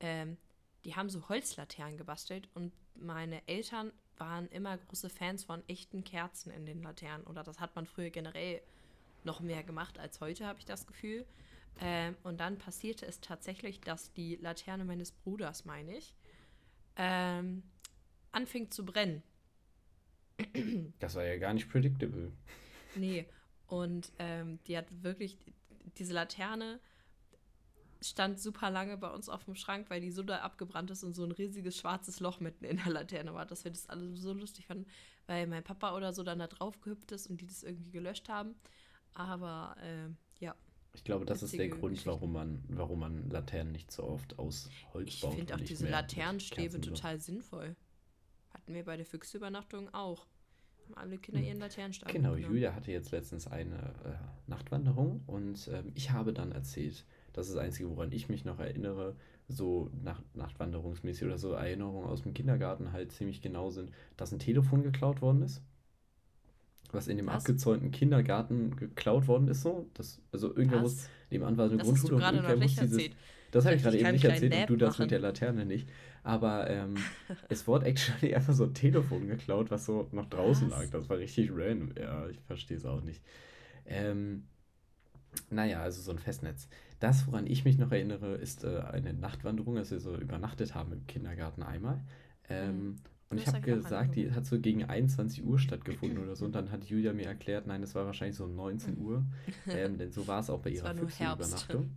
Ähm, 0.00 0.36
die 0.84 0.96
haben 0.96 1.10
so 1.10 1.28
Holzlaternen 1.28 1.96
gebastelt 1.98 2.48
und 2.54 2.72
meine 2.94 3.46
Eltern 3.48 3.92
waren 4.20 4.48
immer 4.48 4.76
große 4.76 5.10
Fans 5.10 5.44
von 5.44 5.66
echten 5.68 6.04
Kerzen 6.04 6.50
in 6.50 6.66
den 6.66 6.82
Laternen. 6.82 7.26
Oder 7.26 7.42
das 7.42 7.58
hat 7.58 7.74
man 7.74 7.86
früher 7.86 8.10
generell 8.10 8.60
noch 9.24 9.40
mehr 9.40 9.62
gemacht 9.62 9.98
als 9.98 10.20
heute, 10.20 10.46
habe 10.46 10.58
ich 10.58 10.64
das 10.64 10.86
Gefühl. 10.86 11.26
Ähm, 11.80 12.16
und 12.22 12.40
dann 12.40 12.58
passierte 12.58 13.06
es 13.06 13.20
tatsächlich, 13.20 13.80
dass 13.80 14.12
die 14.12 14.36
Laterne 14.36 14.84
meines 14.84 15.12
Bruders, 15.12 15.64
meine 15.64 15.96
ich, 15.96 16.14
ähm, 16.96 17.62
anfing 18.32 18.70
zu 18.70 18.84
brennen. 18.84 19.22
Das 21.00 21.14
war 21.16 21.24
ja 21.24 21.36
gar 21.38 21.52
nicht 21.52 21.68
predictable. 21.68 22.32
Nee, 22.94 23.26
und 23.66 24.10
ähm, 24.18 24.58
die 24.66 24.76
hat 24.76 24.86
wirklich, 25.02 25.38
diese 25.98 26.12
Laterne 26.14 26.80
stand 28.02 28.40
super 28.40 28.70
lange 28.70 28.96
bei 28.96 29.08
uns 29.10 29.28
auf 29.28 29.44
dem 29.44 29.54
Schrank, 29.54 29.90
weil 29.90 30.00
die 30.00 30.10
so 30.10 30.22
da 30.22 30.38
abgebrannt 30.38 30.90
ist 30.90 31.04
und 31.04 31.12
so 31.12 31.24
ein 31.24 31.32
riesiges 31.32 31.76
schwarzes 31.78 32.20
Loch 32.20 32.40
mitten 32.40 32.64
in 32.64 32.78
der 32.78 32.90
Laterne 32.92 33.34
war, 33.34 33.44
dass 33.46 33.64
wir 33.64 33.70
das 33.70 33.88
alle 33.88 34.16
so 34.16 34.32
lustig 34.32 34.66
fanden, 34.66 34.86
weil 35.26 35.46
mein 35.46 35.62
Papa 35.62 35.94
oder 35.96 36.12
so 36.12 36.22
dann 36.22 36.38
da 36.38 36.46
drauf 36.46 36.80
gehüpft 36.80 37.12
ist 37.12 37.26
und 37.28 37.40
die 37.40 37.46
das 37.46 37.62
irgendwie 37.62 37.90
gelöscht 37.90 38.28
haben. 38.28 38.54
Aber 39.14 39.76
ähm, 39.82 40.16
ja, 40.38 40.54
Ich 40.94 41.04
glaube, 41.04 41.24
das 41.26 41.42
ist 41.42 41.58
der 41.58 41.68
Grund, 41.68 41.94
Geschichte. 41.94 42.10
warum 42.10 42.32
man, 42.32 42.64
warum 42.68 43.00
man 43.00 43.28
Laternen 43.28 43.72
nicht 43.72 43.90
so 43.90 44.04
oft 44.04 44.38
aus 44.38 44.70
Holz 44.94 45.08
ich 45.14 45.20
baut. 45.20 45.34
finde 45.34 45.52
und 45.54 45.60
auch 45.60 45.64
diese 45.66 45.88
Laternenstäbe 45.88 46.62
Kerzen 46.78 46.82
so. 46.82 46.90
total 46.90 47.20
sinnvoll. 47.20 47.76
Hatten 48.54 48.74
wir 48.74 48.84
bei 48.84 48.96
der 48.96 49.06
Füchsübernachtung 49.06 49.92
auch. 49.94 50.26
Haben 50.84 50.94
alle 50.96 51.18
Kinder 51.18 51.40
ihren 51.40 51.58
Laternenstab 51.58 52.08
Genau, 52.10 52.30
mitgenommen. 52.30 52.54
Julia 52.54 52.74
hatte 52.74 52.90
jetzt 52.92 53.10
letztens 53.12 53.46
eine 53.46 53.76
äh, 54.04 54.50
Nachtwanderung 54.50 55.22
und 55.26 55.68
ähm, 55.72 55.92
ich 55.94 56.10
habe 56.10 56.32
dann 56.32 56.50
erzählt, 56.52 57.04
das 57.32 57.48
ist 57.48 57.56
das 57.56 57.62
Einzige, 57.64 57.90
woran 57.90 58.12
ich 58.12 58.28
mich 58.28 58.44
noch 58.44 58.58
erinnere, 58.58 59.16
so 59.48 59.90
nach, 60.02 60.22
Nachtwanderungsmäßig 60.34 61.24
oder 61.26 61.38
so 61.38 61.52
Erinnerungen 61.52 62.08
aus 62.08 62.22
dem 62.22 62.34
Kindergarten 62.34 62.92
halt 62.92 63.12
ziemlich 63.12 63.40
genau 63.42 63.70
sind, 63.70 63.90
dass 64.16 64.32
ein 64.32 64.38
Telefon 64.38 64.82
geklaut 64.82 65.22
worden 65.22 65.42
ist. 65.42 65.62
Was 66.92 67.06
in 67.06 67.16
dem 67.16 67.26
Was? 67.26 67.36
abgezäunten 67.36 67.90
Kindergarten 67.92 68.74
geklaut 68.76 69.28
worden 69.28 69.48
ist, 69.48 69.62
so. 69.62 69.88
Das, 69.94 70.20
also 70.32 70.48
irgendwer 70.56 70.80
muss, 70.80 70.96
Was? 70.96 71.10
nebenan 71.30 71.56
war 71.56 71.66
eine 71.66 71.78
Das 71.78 71.92
hast 71.92 72.08
du 72.08 72.08
Grundschule 72.08 72.16
und 72.16 72.20
gerade 72.20 72.36
irgendwer 72.36 72.56
noch 72.56 72.62
muss 72.62 72.70
nicht 72.72 72.80
dieses. 72.80 72.92
erzählt. 72.98 73.16
Das 73.52 73.64
habe 73.64 73.76
ich 73.76 73.82
gerade 73.82 73.98
eben 73.98 74.10
nicht 74.12 74.24
erzählt 74.24 74.56
und 74.56 74.60
Nap 74.60 74.68
du 74.68 74.76
das 74.76 74.94
machen? 74.94 75.02
mit 75.02 75.10
der 75.10 75.18
Laterne 75.20 75.66
nicht. 75.66 75.88
Aber 76.22 76.68
ähm, 76.70 77.08
es 77.48 77.66
wurde 77.66 77.86
actually 77.86 78.34
einfach 78.34 78.54
so 78.54 78.64
ein 78.64 78.74
Telefon 78.74 79.26
geklaut, 79.28 79.70
was 79.70 79.86
so 79.86 80.08
noch 80.12 80.26
draußen 80.28 80.70
Was? 80.70 80.78
lag. 80.78 80.90
Das 80.90 81.08
war 81.08 81.18
richtig 81.18 81.50
random. 81.52 81.92
Ja, 81.98 82.28
ich 82.28 82.40
verstehe 82.42 82.76
es 82.76 82.84
auch 82.84 83.02
nicht. 83.02 83.22
Ähm, 83.86 84.44
naja, 85.50 85.82
also 85.82 86.00
so 86.02 86.10
ein 86.12 86.18
Festnetz. 86.18 86.68
Das, 87.00 87.26
woran 87.26 87.46
ich 87.46 87.64
mich 87.64 87.78
noch 87.78 87.90
erinnere, 87.92 88.34
ist 88.36 88.64
äh, 88.64 88.80
eine 88.80 89.12
Nachtwanderung, 89.14 89.76
als 89.78 89.90
wir 89.90 90.00
so 90.00 90.16
übernachtet 90.16 90.74
haben 90.74 90.92
im 90.92 91.06
Kindergarten 91.06 91.62
einmal. 91.62 92.00
Ähm, 92.48 92.76
Mhm. 92.76 92.96
Und 93.30 93.36
Das 93.38 93.46
ich 93.46 93.54
habe 93.54 93.60
gesagt, 93.60 94.16
die 94.16 94.32
hat 94.32 94.44
so 94.44 94.58
gegen 94.58 94.82
21 94.84 95.44
Uhr 95.44 95.56
stattgefunden 95.58 96.18
oder 96.18 96.34
so. 96.34 96.44
Und 96.44 96.52
dann 96.56 96.72
hat 96.72 96.82
Julia 96.84 97.12
mir 97.12 97.26
erklärt, 97.26 97.64
nein, 97.64 97.80
es 97.80 97.94
war 97.94 98.04
wahrscheinlich 98.04 98.36
so 98.36 98.44
um 98.44 98.56
19 98.56 98.98
Uhr. 98.98 99.24
Ähm, 99.68 99.98
denn 99.98 100.10
so 100.10 100.26
war 100.26 100.40
es 100.40 100.50
auch 100.50 100.58
bei 100.58 100.70
ihrer 100.70 100.86
war 100.86 100.94
nur 100.94 101.08
Herbst. 101.08 101.48
Füchse-Übernachtung. 101.48 101.90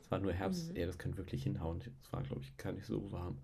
Es 0.00 0.10
war 0.12 0.20
nur 0.20 0.32
Herbst. 0.32 0.70
Mhm. 0.70 0.76
Ja, 0.76 0.86
das 0.86 0.96
könnte 0.96 1.18
wirklich 1.18 1.42
hinhauen. 1.42 1.80
Es 2.04 2.12
war, 2.12 2.22
glaube 2.22 2.42
ich, 2.42 2.56
gar 2.56 2.72
nicht 2.72 2.86
so 2.86 3.10
warm. 3.10 3.38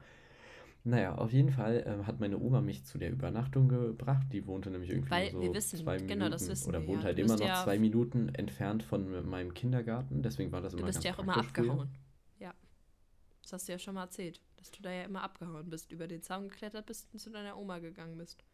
Naja, 0.88 1.16
auf 1.16 1.32
jeden 1.32 1.50
Fall 1.50 1.82
ähm, 1.84 2.06
hat 2.06 2.20
meine 2.20 2.38
Oma 2.38 2.60
mich 2.60 2.84
zu 2.84 2.96
der 2.96 3.10
Übernachtung 3.10 3.68
gebracht. 3.68 4.24
Die 4.32 4.46
wohnte 4.46 4.70
nämlich 4.70 4.90
irgendwie 4.90 5.10
Weil 5.10 5.32
so 5.32 5.40
wir 5.42 5.52
wissen, 5.52 5.80
zwei 5.80 5.96
genau, 5.96 6.26
Minuten 6.26 6.30
das 6.30 6.48
wissen 6.48 6.68
oder 6.68 6.86
wohnt 6.86 7.00
ja. 7.00 7.04
halt 7.06 7.18
Du 7.18 7.22
immer 7.22 7.32
bist 7.34 7.40
noch 7.40 7.48
ja- 7.48 7.64
zwei 7.64 7.78
Minuten 7.80 8.28
entfernt 8.36 8.84
von 8.84 9.28
meinem 9.28 9.52
Kindergarten. 9.52 10.22
Deswegen 10.22 10.52
war 10.52 10.60
das 10.60 10.72
Du 10.72 10.78
immer 10.78 10.86
bist 10.86 10.98
ganz 10.98 11.04
ja 11.06 11.14
auch 11.14 11.18
immer 11.24 11.32
praktisch 11.32 11.52
früher. 11.56 11.70
abgehauen. 11.72 11.88
Ja. 12.38 12.54
Das 13.42 13.52
hast 13.54 13.66
du 13.66 13.72
ja 13.72 13.78
schon 13.80 13.94
mal 13.94 14.04
erzählt, 14.04 14.40
dass 14.58 14.70
du 14.70 14.80
da 14.80 14.92
ja 14.92 15.02
immer 15.02 15.22
abgehauen 15.22 15.68
bist, 15.68 15.90
über 15.90 16.06
den 16.06 16.22
Zaun 16.22 16.48
geklettert 16.48 16.86
bist 16.86 17.08
und 17.12 17.18
zu 17.18 17.30
deiner 17.30 17.58
Oma 17.58 17.80
gegangen 17.80 18.16
bist. 18.16 18.44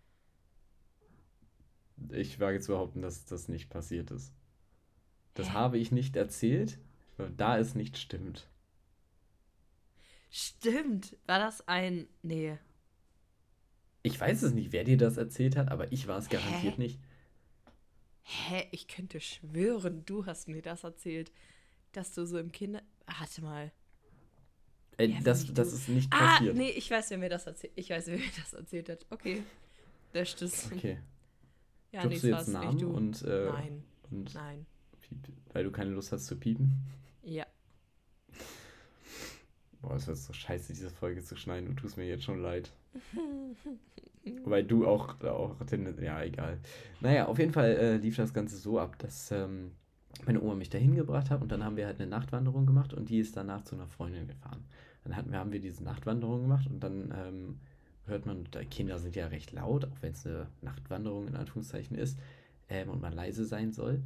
Ich 2.11 2.41
wage 2.41 2.61
zu 2.61 2.73
behaupten, 2.73 3.03
dass 3.03 3.27
das 3.27 3.49
nicht 3.49 3.69
passiert 3.69 4.11
ist. 4.11 4.33
Das 5.35 5.51
Hä? 5.51 5.53
habe 5.53 5.77
ich 5.79 5.93
nicht 5.93 6.17
erzählt, 6.17 6.79
da 7.37 7.59
es 7.59 7.75
nicht 7.75 7.99
stimmt. 7.99 8.49
Stimmt. 10.35 11.17
War 11.27 11.39
das 11.39 11.69
ein. 11.69 12.09
Nee. 12.23 12.59
Ich 14.03 14.19
weiß 14.19 14.43
es 14.43 14.53
nicht, 14.53 14.73
wer 14.73 14.83
dir 14.83 14.97
das 14.97 15.19
erzählt 15.19 15.57
hat, 15.57 15.71
aber 15.71 15.93
ich 15.93 16.07
war 16.09 16.19
es 16.19 16.29
garantiert 16.31 16.77
Hä? 16.79 16.81
nicht. 16.83 16.99
Hä? 18.23 18.67
Ich 18.73 18.89
könnte 18.89 19.21
schwören, 19.21 20.05
du 20.07 20.25
hast 20.27 20.49
mir 20.49 20.63
das 20.63 20.85
erzählt, 20.85 21.31
dass 21.93 22.15
du 22.15 22.25
so 22.27 22.39
im 22.39 22.51
Kinder. 22.51 22.83
Warte 23.07 23.43
mal. 23.43 23.73
Äh, 24.97 25.07
Ja, 25.07 25.21
das, 25.21 25.53
das 25.53 25.73
ist 25.75 25.89
nicht 25.91 26.09
Ah, 26.13 26.37
passiert. 26.39 26.57
nee, 26.57 26.71
ich 26.71 26.91
weiß, 26.91 27.11
wer 27.11 27.19
mir 27.19 27.29
das 27.29 27.47
erzählt. 27.47 27.75
Ich 27.77 27.91
weiß, 27.91 28.07
wer 28.07 28.17
mir 28.19 28.31
das 28.41 28.55
erzählt 28.55 28.89
hat. 28.89 29.07
Okay. 29.11 29.43
Löscht 30.15 30.41
es. 30.43 30.73
Okay. 30.73 30.99
Ja, 31.93 32.07
nee, 32.07 32.19
du 32.19 32.29
jetzt 32.29 32.49
Namen 32.49 32.69
nicht 32.71 32.83
du. 32.83 32.91
und, 32.91 33.23
äh, 33.23 33.51
Nein, 33.51 33.85
und 34.11 34.35
nein. 34.35 34.67
piep, 35.03 35.19
weil 35.53 35.65
du 35.65 35.71
keine 35.71 35.91
Lust 35.91 36.11
hast 36.11 36.25
zu 36.27 36.37
piepen? 36.39 36.73
Ja. 37.23 37.47
Boah, 39.83 39.97
es 39.97 40.07
wird 40.07 40.17
so 40.17 40.33
scheiße, 40.33 40.73
diese 40.73 40.91
Folge 40.91 41.23
zu 41.23 41.37
schneiden. 41.37 41.69
Du 41.69 41.75
tust 41.75 41.97
mir 41.97 42.07
jetzt 42.07 42.25
schon 42.25 42.41
leid. 42.41 42.73
Weil 44.45 44.63
du 44.63 44.87
auch, 44.87 45.21
auch 45.23 45.57
ja, 46.01 46.23
egal. 46.23 46.59
Naja, 47.01 47.27
auf 47.27 47.39
jeden 47.39 47.53
Fall 47.53 47.71
äh, 47.73 47.97
lief 47.97 48.17
das 48.17 48.33
Ganze 48.33 48.57
so 48.57 48.79
ab, 48.79 48.97
dass 48.99 49.33
ähm, 49.33 49.73
meine 50.25 50.41
Oma 50.41 50.55
mich 50.55 50.71
dahin 50.71 50.95
gebracht 50.95 51.31
hat 51.31 51.43
und 51.43 51.51
dann 51.51 51.65
haben 51.65 51.77
wir 51.77 51.87
halt 51.87 52.01
eine 52.01 52.09
Nachtwanderung 52.09 52.65
gemacht 52.65 52.95
und 52.95 53.09
die 53.09 53.19
ist 53.19 53.37
danach 53.37 53.65
zu 53.65 53.75
einer 53.75 53.89
Freundin 53.89 54.29
gefahren. 54.29 54.65
Dann 55.03 55.17
hatten 55.17 55.33
wir, 55.33 55.39
haben 55.39 55.53
wir 55.53 55.61
diese 55.61 55.83
Nachtwanderung 55.83 56.43
gemacht 56.43 56.69
und 56.69 56.79
dann 56.81 57.13
ähm, 57.17 57.59
hört 58.07 58.27
man, 58.27 58.47
Kinder 58.71 59.01
sind 59.01 59.17
ja 59.17 59.27
recht 59.27 59.51
laut, 59.51 59.85
auch 59.87 60.03
wenn 60.03 60.13
es 60.13 60.25
eine 60.25 60.47
Nachtwanderung 60.61 61.27
in 61.27 61.35
Anführungszeichen 61.35 61.97
ist 61.97 62.19
ähm, 62.69 62.91
und 62.91 63.01
man 63.01 63.13
leise 63.13 63.45
sein 63.45 63.73
soll. 63.73 64.03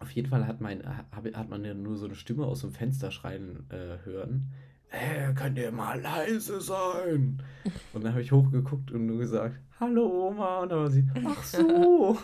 Auf 0.00 0.10
jeden 0.12 0.28
Fall 0.28 0.46
hat, 0.46 0.60
mein, 0.60 0.82
ha- 0.84 1.04
hat 1.34 1.48
man 1.50 1.64
ja 1.64 1.74
nur 1.74 1.96
so 1.96 2.06
eine 2.06 2.14
Stimme 2.14 2.44
aus 2.46 2.62
dem 2.62 2.72
Fenster 2.72 3.10
schreien 3.10 3.64
äh, 3.70 3.98
hören. 4.04 4.50
Äh, 4.90 5.32
könnt 5.34 5.56
ihr 5.58 5.70
mal 5.70 6.00
leise 6.00 6.60
sein? 6.60 7.40
Und 7.92 8.02
dann 8.04 8.12
habe 8.12 8.22
ich 8.22 8.32
hochgeguckt 8.32 8.90
und 8.90 9.06
nur 9.06 9.18
gesagt, 9.18 9.56
hallo 9.78 10.28
Oma. 10.28 10.60
Und 10.62 10.72
dann 10.72 10.78
war 10.80 10.90
sie, 10.90 11.04
ach 11.26 11.44
so, 11.44 12.18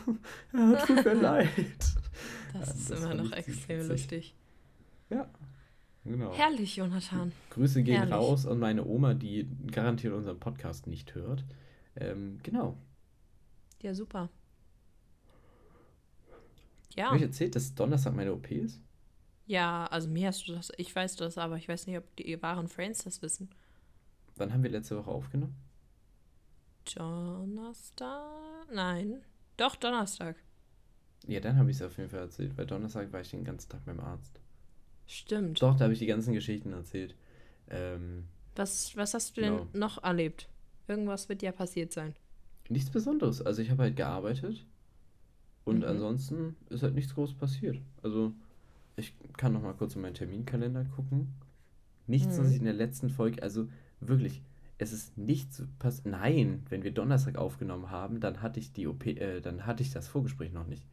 ja, 0.52 0.72
tut 0.84 1.04
mir 1.04 1.14
leid. 1.20 1.48
Das 1.78 1.94
Ja, 2.54 2.60
ist 2.74 2.90
das 2.90 3.04
immer 3.04 3.14
noch 3.14 3.30
extrem 3.32 3.78
witzig. 3.78 3.88
lustig. 3.90 4.34
Ja, 5.10 5.28
genau. 6.04 6.34
Herrlich, 6.34 6.74
Jonathan. 6.76 7.30
Grüße 7.50 7.82
gehen 7.84 7.96
Herrlich. 7.96 8.14
raus 8.14 8.46
an 8.46 8.58
meine 8.58 8.84
Oma, 8.84 9.14
die 9.14 9.48
garantiert 9.70 10.14
unseren 10.14 10.40
Podcast 10.40 10.86
nicht 10.88 11.14
hört. 11.14 11.44
Ähm, 11.94 12.38
genau. 12.42 12.76
Ja, 13.82 13.94
super. 13.94 14.28
Ja. 16.96 17.06
Habe 17.06 17.16
ich 17.16 17.22
erzählt, 17.22 17.54
dass 17.54 17.74
Donnerstag 17.74 18.14
meine 18.14 18.32
OP 18.32 18.50
ist? 18.50 18.80
Ja, 19.46 19.86
also 19.86 20.08
mir 20.08 20.28
hast 20.28 20.48
du 20.48 20.52
das, 20.54 20.72
ich 20.76 20.94
weiß 20.94 21.16
das, 21.16 21.38
aber 21.38 21.56
ich 21.56 21.68
weiß 21.68 21.86
nicht, 21.86 21.98
ob 21.98 22.16
die 22.16 22.40
wahren 22.42 22.68
Friends 22.68 23.04
das 23.04 23.22
wissen. 23.22 23.50
Wann 24.36 24.52
haben 24.52 24.62
wir 24.62 24.70
letzte 24.70 24.96
Woche 24.96 25.10
aufgenommen? 25.10 25.54
Donnerstag? 26.94 28.66
Nein. 28.72 29.22
Doch, 29.56 29.76
Donnerstag. 29.76 30.36
Ja, 31.26 31.40
dann 31.40 31.58
habe 31.58 31.70
ich 31.70 31.76
es 31.76 31.82
auf 31.82 31.96
jeden 31.98 32.10
Fall 32.10 32.20
erzählt, 32.20 32.56
weil 32.56 32.66
Donnerstag 32.66 33.12
war 33.12 33.20
ich 33.20 33.30
den 33.30 33.44
ganzen 33.44 33.68
Tag 33.70 33.84
beim 33.84 34.00
Arzt. 34.00 34.40
Stimmt. 35.06 35.60
Doch, 35.62 35.76
da 35.76 35.84
habe 35.84 35.92
ich 35.92 35.98
die 35.98 36.06
ganzen 36.06 36.32
Geschichten 36.34 36.72
erzählt. 36.72 37.14
Ähm, 37.68 38.24
Was, 38.54 38.96
was 38.96 39.14
hast 39.14 39.36
du 39.36 39.40
Genau. 39.42 39.64
denn 39.64 39.80
noch 39.80 40.02
erlebt? 40.02 40.48
Irgendwas 40.88 41.28
wird 41.28 41.42
ja 41.42 41.52
passiert 41.52 41.92
sein. 41.92 42.14
nichts 42.68 42.90
Besonderes. 42.90 43.42
Also 43.42 43.62
ich 43.62 43.70
habe 43.70 43.84
halt 43.84 43.96
gearbeitet 43.96 44.66
und 45.66 45.78
Mhm. 45.80 45.84
ansonsten 45.84 46.56
ist 46.70 46.82
halt 46.82 46.94
nichts 46.94 47.14
groß 47.14 47.34
passiert. 47.34 47.78
Also 48.02 48.32
ich 48.96 49.12
kann 49.36 49.52
noch 49.52 49.60
mal 49.60 49.74
kurz 49.74 49.94
in 49.94 50.00
meinen 50.00 50.14
Terminkalender 50.14 50.84
gucken. 50.86 51.34
Nichts, 52.06 52.38
was 52.38 52.46
Mhm. 52.46 52.52
ich 52.52 52.58
in 52.60 52.64
der 52.64 52.72
letzten 52.72 53.10
Folge, 53.10 53.42
also 53.42 53.68
wirklich, 54.00 54.40
es 54.78 54.92
ist 54.92 55.18
nichts 55.18 55.62
passiert. 55.78 56.06
Nein, 56.06 56.62
wenn 56.70 56.82
wir 56.82 56.92
Donnerstag 56.92 57.36
aufgenommen 57.36 57.90
haben, 57.90 58.20
dann 58.20 58.40
hatte 58.40 58.60
ich 58.60 58.72
die 58.72 58.86
OP, 58.86 59.06
äh, 59.06 59.40
dann 59.42 59.66
hatte 59.66 59.82
ich 59.82 59.90
das 59.90 60.08
Vorgespräch 60.08 60.52
noch 60.52 60.66
nicht. 60.66 60.86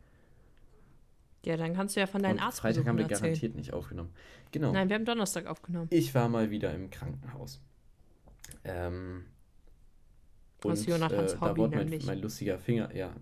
Ja, 1.45 1.55
dann 1.57 1.73
kannst 1.73 1.95
du 1.95 1.99
ja 1.99 2.07
von 2.07 2.23
deinen 2.23 2.37
und 2.37 2.43
Arzt 2.43 2.61
Freitag 2.61 2.85
haben 2.87 2.97
wir 2.97 3.03
erzählen. 3.03 3.21
garantiert 3.21 3.55
nicht 3.55 3.73
aufgenommen. 3.73 4.09
Genau. 4.51 4.71
Nein, 4.71 4.87
wir 4.89 4.95
haben 4.95 5.05
Donnerstag 5.05 5.45
aufgenommen. 5.45 5.87
Ich 5.91 6.15
war 6.15 6.29
mal 6.29 6.49
wieder 6.51 6.73
im 6.73 6.89
Krankenhaus. 6.89 7.61
Ähm, 8.63 9.25
Aus 10.63 10.85
Jonathans 10.85 11.35
da 11.39 11.57
wurde 11.57 11.75
mein, 11.75 11.85
nämlich. 11.85 12.05
mein 12.05 12.19
lustiger 12.21 12.57
Finger, 12.57 12.95
ja, 12.95 13.13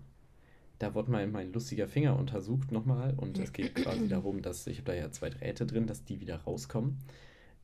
da 0.82 0.94
wurde 0.94 1.12
mein, 1.12 1.30
mein 1.30 1.52
lustiger 1.52 1.86
Finger 1.86 2.18
untersucht 2.18 2.72
nochmal 2.72 3.14
und 3.16 3.38
es 3.38 3.52
geht 3.52 3.76
quasi 3.76 4.08
darum, 4.08 4.42
dass 4.42 4.66
ich 4.66 4.78
habe 4.78 4.86
da 4.86 4.94
ja 4.94 5.12
zwei 5.12 5.30
Drähte 5.30 5.64
drin, 5.64 5.86
dass 5.86 6.04
die 6.04 6.20
wieder 6.20 6.36
rauskommen. 6.38 6.98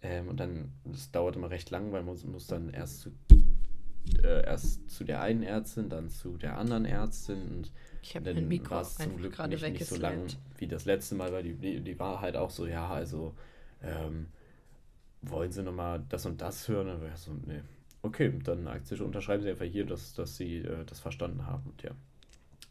Ähm, 0.02 0.28
und 0.28 0.38
dann, 0.38 0.70
das 0.84 1.10
dauert 1.10 1.34
immer 1.34 1.50
recht 1.50 1.70
lang, 1.70 1.90
weil 1.90 2.04
man 2.04 2.16
muss, 2.30 2.46
dann 2.46 2.70
erst 2.70 3.00
zu, 3.00 3.10
äh, 4.22 4.44
erst 4.44 4.88
zu 4.88 5.02
der 5.02 5.20
einen 5.20 5.42
Ärztin, 5.42 5.88
dann 5.88 6.10
zu 6.10 6.36
der 6.36 6.58
anderen 6.58 6.84
Ärztin 6.84 7.42
und 7.48 7.72
Ich 8.02 8.14
habe 8.14 8.26
mein 8.26 8.36
dann 8.36 8.48
Mikro 8.48 8.76
war 8.76 8.82
es 8.82 8.94
zum 8.96 9.16
Glück 9.16 9.32
gerade 9.32 9.52
nicht, 9.52 9.68
nicht 9.68 9.86
so 9.86 9.96
lang 9.96 10.26
wie 10.56 10.68
das 10.68 10.84
letzte 10.84 11.16
Mal, 11.16 11.32
weil 11.32 11.42
die, 11.42 11.80
die, 11.80 11.98
war 11.98 12.20
halt 12.20 12.36
auch 12.36 12.50
so, 12.50 12.68
ja, 12.68 12.88
also 12.88 13.34
ähm, 13.82 14.28
wollen 15.22 15.50
Sie 15.50 15.64
nochmal 15.64 16.04
das 16.08 16.24
und 16.24 16.40
das 16.40 16.68
hören? 16.68 16.88
Und 16.88 17.18
so, 17.18 17.32
nee. 17.32 17.62
Okay, 18.02 18.32
dann 18.44 18.68
akzeptieren- 18.68 19.06
unterschreiben 19.06 19.42
Sie 19.42 19.50
einfach 19.50 19.64
hier, 19.64 19.84
dass, 19.84 20.14
dass 20.14 20.36
Sie 20.36 20.58
äh, 20.58 20.84
das 20.84 21.00
verstanden 21.00 21.44
haben. 21.46 21.64
Und 21.70 21.82
ja, 21.82 21.90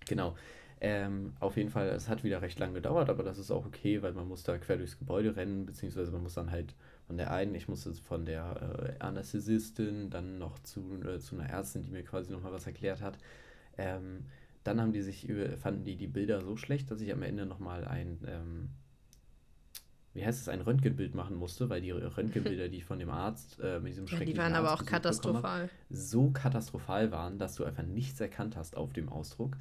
genau. 0.08 0.36
Ähm, 0.80 1.34
auf 1.40 1.58
jeden 1.58 1.72
Fall, 1.72 1.88
es 1.88 2.08
hat 2.08 2.24
wieder 2.24 2.42
recht 2.44 2.60
lang 2.60 2.74
gedauert, 2.74 3.10
aber 3.10 3.24
das 3.24 3.40
ist 3.40 3.50
auch 3.50 3.66
okay, 3.66 4.04
weil 4.04 4.14
man 4.14 4.28
muss 4.28 4.44
da 4.44 4.58
quer 4.60 4.78
durchs 4.78 5.00
Gebäude 5.00 5.36
rennen, 5.36 5.66
beziehungsweise 5.66 6.12
man 6.12 6.22
muss 6.22 6.36
dann 6.36 6.52
halt 6.52 6.76
von 7.08 7.18
der 7.18 7.32
einen, 7.32 7.56
ich 7.56 7.68
musste 7.68 7.94
von 7.96 8.26
der 8.26 8.96
äh, 9.00 9.04
Anästhesistin 9.04 10.10
dann 10.12 10.38
noch 10.38 10.60
zu, 10.60 11.02
äh, 11.04 11.20
zu 11.20 11.36
einer 11.36 11.50
Ärztin, 11.50 11.82
die 11.82 11.90
mir 11.90 12.04
quasi 12.04 12.32
nochmal 12.32 12.52
was 12.52 12.68
erklärt 12.68 13.02
hat. 13.02 13.18
Ähm, 13.78 14.26
dann 14.64 14.80
haben 14.82 14.92
die 14.92 15.02
sich 15.02 15.28
über, 15.28 15.58
fanden 15.58 15.84
die 15.84 15.96
die 15.96 16.08
Bilder 16.08 16.42
so 16.42 16.58
schlecht, 16.58 16.92
dass 16.92 17.02
ich 17.02 17.12
am 17.12 17.24
Ende 17.24 17.46
nochmal 17.46 17.86
ein, 17.86 18.20
ähm, 18.28 18.70
wie 20.14 20.26
heißt 20.26 20.42
es, 20.42 20.50
ein 20.50 20.62
Röntgenbild 20.62 21.16
machen 21.16 21.38
musste, 21.38 21.70
weil 21.70 21.82
die 21.82 21.92
Röntgenbilder, 21.92 22.70
die 22.70 22.78
ich 22.78 22.86
von 22.86 23.00
dem 23.00 23.10
Arzt 23.10 23.60
äh, 23.62 23.80
mit 23.80 23.94
diesem 23.94 24.06
Ja, 24.12 24.24
die 24.24 24.36
schrecklichen 24.36 24.38
waren 24.38 24.56
aber 24.56 24.74
auch 24.74 24.86
katastrophal. 24.86 25.70
so 25.90 26.30
katastrophal 26.32 27.12
waren, 27.12 27.40
dass 27.40 27.56
du 27.56 27.64
einfach 27.64 27.84
nichts 27.84 28.20
erkannt 28.20 28.56
hast 28.58 28.78
auf 28.78 28.94
dem 28.94 29.10
Ausdruck 29.10 29.58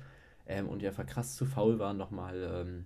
ähm, 0.47 0.69
und 0.69 0.81
die 0.81 0.87
einfach 0.87 1.07
krass 1.07 1.35
zu 1.35 1.47
faul 1.47 1.79
waren, 1.79 1.97
nochmal 1.97 2.65
ähm, 2.67 2.85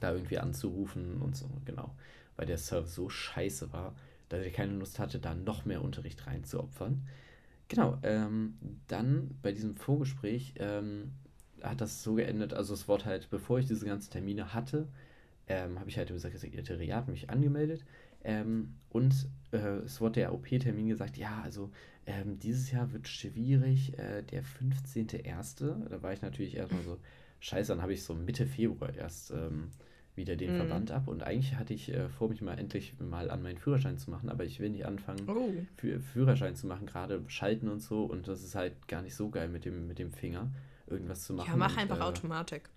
da 0.00 0.12
irgendwie 0.12 0.38
anzurufen 0.38 1.20
und 1.20 1.36
so, 1.36 1.48
genau. 1.64 1.94
Weil 2.36 2.46
der 2.46 2.58
Service 2.58 2.94
so 2.94 3.08
scheiße 3.08 3.72
war, 3.72 3.94
dass 4.28 4.44
ich 4.44 4.52
keine 4.52 4.74
Lust 4.74 4.98
hatte, 4.98 5.18
da 5.18 5.34
noch 5.34 5.64
mehr 5.64 5.82
Unterricht 5.82 6.26
reinzuopfern. 6.26 7.06
Genau, 7.68 7.98
ähm, 8.02 8.58
dann 8.86 9.36
bei 9.42 9.52
diesem 9.52 9.76
Vorgespräch 9.76 10.54
ähm, 10.58 11.12
hat 11.62 11.80
das 11.80 12.02
so 12.02 12.14
geendet, 12.14 12.54
also 12.54 12.74
es 12.74 12.86
wurde 12.86 13.06
halt, 13.06 13.30
bevor 13.30 13.58
ich 13.58 13.66
diese 13.66 13.86
ganzen 13.86 14.10
Termine 14.12 14.54
hatte, 14.54 14.86
ähm, 15.48 15.78
habe 15.78 15.88
ich 15.88 15.98
halt 15.98 16.10
im 16.10 16.18
Sekretariat 16.18 17.08
mich 17.08 17.30
angemeldet 17.30 17.84
ähm, 18.26 18.74
und 18.90 19.28
äh, 19.52 19.56
es 19.84 20.00
wurde 20.00 20.20
der 20.20 20.34
OP-Termin 20.34 20.88
gesagt, 20.88 21.16
ja, 21.16 21.40
also 21.42 21.70
ähm, 22.06 22.38
dieses 22.38 22.70
Jahr 22.72 22.92
wird 22.92 23.06
schwierig, 23.08 23.96
äh, 23.98 24.22
der 24.22 24.42
15.01., 24.44 25.88
da 25.88 26.02
war 26.02 26.12
ich 26.12 26.22
natürlich 26.22 26.56
erstmal 26.56 26.82
so, 26.82 26.98
scheiße, 27.40 27.72
dann 27.72 27.82
habe 27.82 27.92
ich 27.94 28.02
so 28.02 28.14
Mitte 28.14 28.46
Februar 28.46 28.92
erst 28.94 29.30
ähm, 29.30 29.70
wieder 30.16 30.34
den 30.34 30.52
Mhm. 30.54 30.56
Verband 30.56 30.90
ab 30.90 31.06
und 31.08 31.22
eigentlich 31.22 31.54
hatte 31.56 31.74
ich 31.74 31.92
äh, 31.92 32.08
vor, 32.08 32.28
mich 32.28 32.40
mal 32.42 32.58
endlich 32.58 32.98
mal 32.98 33.30
an 33.30 33.42
meinen 33.42 33.58
Führerschein 33.58 33.98
zu 33.98 34.10
machen, 34.10 34.28
aber 34.28 34.44
ich 34.44 34.58
will 34.58 34.70
nicht 34.70 34.86
anfangen, 34.86 35.28
Oh. 35.28 35.52
für 35.76 36.00
Führerschein 36.00 36.56
zu 36.56 36.66
machen, 36.66 36.86
gerade 36.86 37.22
schalten 37.28 37.68
und 37.68 37.80
so 37.80 38.04
und 38.04 38.26
das 38.26 38.42
ist 38.42 38.54
halt 38.56 38.88
gar 38.88 39.02
nicht 39.02 39.14
so 39.14 39.30
geil 39.30 39.48
mit 39.48 39.64
dem, 39.64 39.86
mit 39.86 39.98
dem 39.98 40.10
Finger, 40.12 40.50
irgendwas 40.86 41.22
zu 41.24 41.32
machen. 41.34 41.48
Ja, 41.50 41.56
mach 41.56 41.72
und, 41.74 41.78
einfach 41.78 41.98
äh, 41.98 42.02
Automatik. 42.02 42.70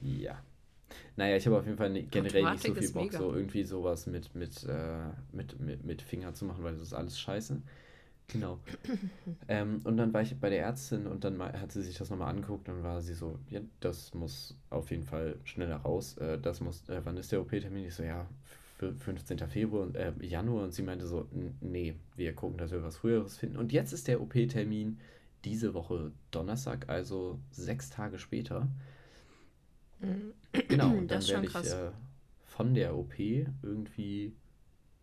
Ja. 0.00 0.42
Naja, 1.16 1.36
ich 1.36 1.46
habe 1.46 1.56
auf 1.58 1.64
jeden 1.64 1.76
Fall 1.76 1.90
ne- 1.90 2.02
generell 2.04 2.50
nicht 2.50 2.62
so 2.64 2.72
Automatik 2.72 2.78
viel 2.78 2.88
Bock, 2.92 3.04
mega. 3.04 3.18
so 3.18 3.34
irgendwie 3.34 3.62
sowas 3.64 4.06
mit, 4.06 4.34
mit, 4.34 4.64
äh, 4.64 4.98
mit, 5.32 5.60
mit, 5.60 5.84
mit 5.84 6.02
Finger 6.02 6.34
zu 6.34 6.44
machen, 6.44 6.64
weil 6.64 6.72
das 6.74 6.82
ist 6.82 6.94
alles 6.94 7.18
scheiße. 7.20 7.60
Genau. 8.28 8.58
ähm, 9.48 9.80
und 9.84 9.96
dann 9.96 10.12
war 10.14 10.22
ich 10.22 10.34
bei 10.40 10.50
der 10.50 10.60
Ärztin 10.62 11.06
und 11.06 11.24
dann 11.24 11.38
hat 11.40 11.72
sie 11.72 11.82
sich 11.82 11.98
das 11.98 12.10
nochmal 12.10 12.30
angeguckt 12.30 12.68
und 12.68 12.82
war 12.82 13.00
sie 13.02 13.14
so, 13.14 13.38
ja, 13.50 13.60
das 13.80 14.14
muss 14.14 14.56
auf 14.70 14.90
jeden 14.90 15.04
Fall 15.04 15.36
schneller 15.44 15.76
raus. 15.76 16.16
Äh, 16.18 16.38
das 16.40 16.60
muss, 16.60 16.88
äh, 16.88 17.00
wann 17.04 17.16
ist 17.16 17.32
der 17.32 17.40
OP-Termin? 17.40 17.84
Ich 17.86 17.94
so, 17.94 18.02
ja, 18.02 18.26
für 18.78 18.94
15. 18.94 19.46
Februar, 19.48 19.82
und, 19.84 19.96
äh, 19.96 20.12
Januar. 20.22 20.64
Und 20.64 20.72
sie 20.74 20.82
meinte 20.82 21.06
so, 21.06 21.28
"N- 21.34 21.56
nee, 21.60 21.94
wir 22.16 22.34
gucken, 22.34 22.58
dass 22.58 22.72
wir 22.72 22.82
was 22.82 22.96
Früheres 22.96 23.36
finden. 23.36 23.56
Und 23.58 23.72
jetzt 23.72 23.92
ist 23.92 24.08
der 24.08 24.20
OP-Termin 24.20 24.98
diese 25.44 25.74
Woche 25.74 26.12
Donnerstag, 26.30 26.88
also 26.88 27.38
sechs 27.52 27.90
Tage 27.90 28.18
später. 28.18 28.68
Genau, 30.68 30.90
und 30.96 31.08
dann 31.10 31.18
Das 31.18 31.24
ist 31.24 31.30
schon 31.30 31.42
werde 31.42 31.46
ich 31.46 31.52
krass. 31.52 31.72
äh, 31.72 31.90
von 32.44 32.74
der 32.74 32.96
OP 32.96 33.18
irgendwie 33.18 34.32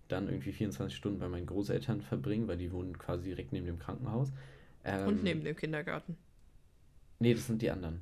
dann 0.07 0.27
irgendwie 0.29 0.51
24 0.51 0.97
Stunden 0.97 1.19
bei 1.19 1.29
meinen 1.29 1.45
Großeltern 1.47 2.01
verbringen, 2.01 2.47
weil 2.47 2.57
die 2.57 2.71
wohnen 2.71 2.97
quasi 2.97 3.25
direkt 3.29 3.53
neben 3.53 3.65
dem 3.65 3.79
Krankenhaus. 3.79 4.31
Ähm, 4.83 5.07
Und 5.07 5.23
neben 5.23 5.43
dem 5.43 5.55
Kindergarten. 5.55 6.17
Nee, 7.19 7.33
das 7.33 7.47
sind 7.47 7.61
die 7.61 7.71
anderen. 7.71 8.01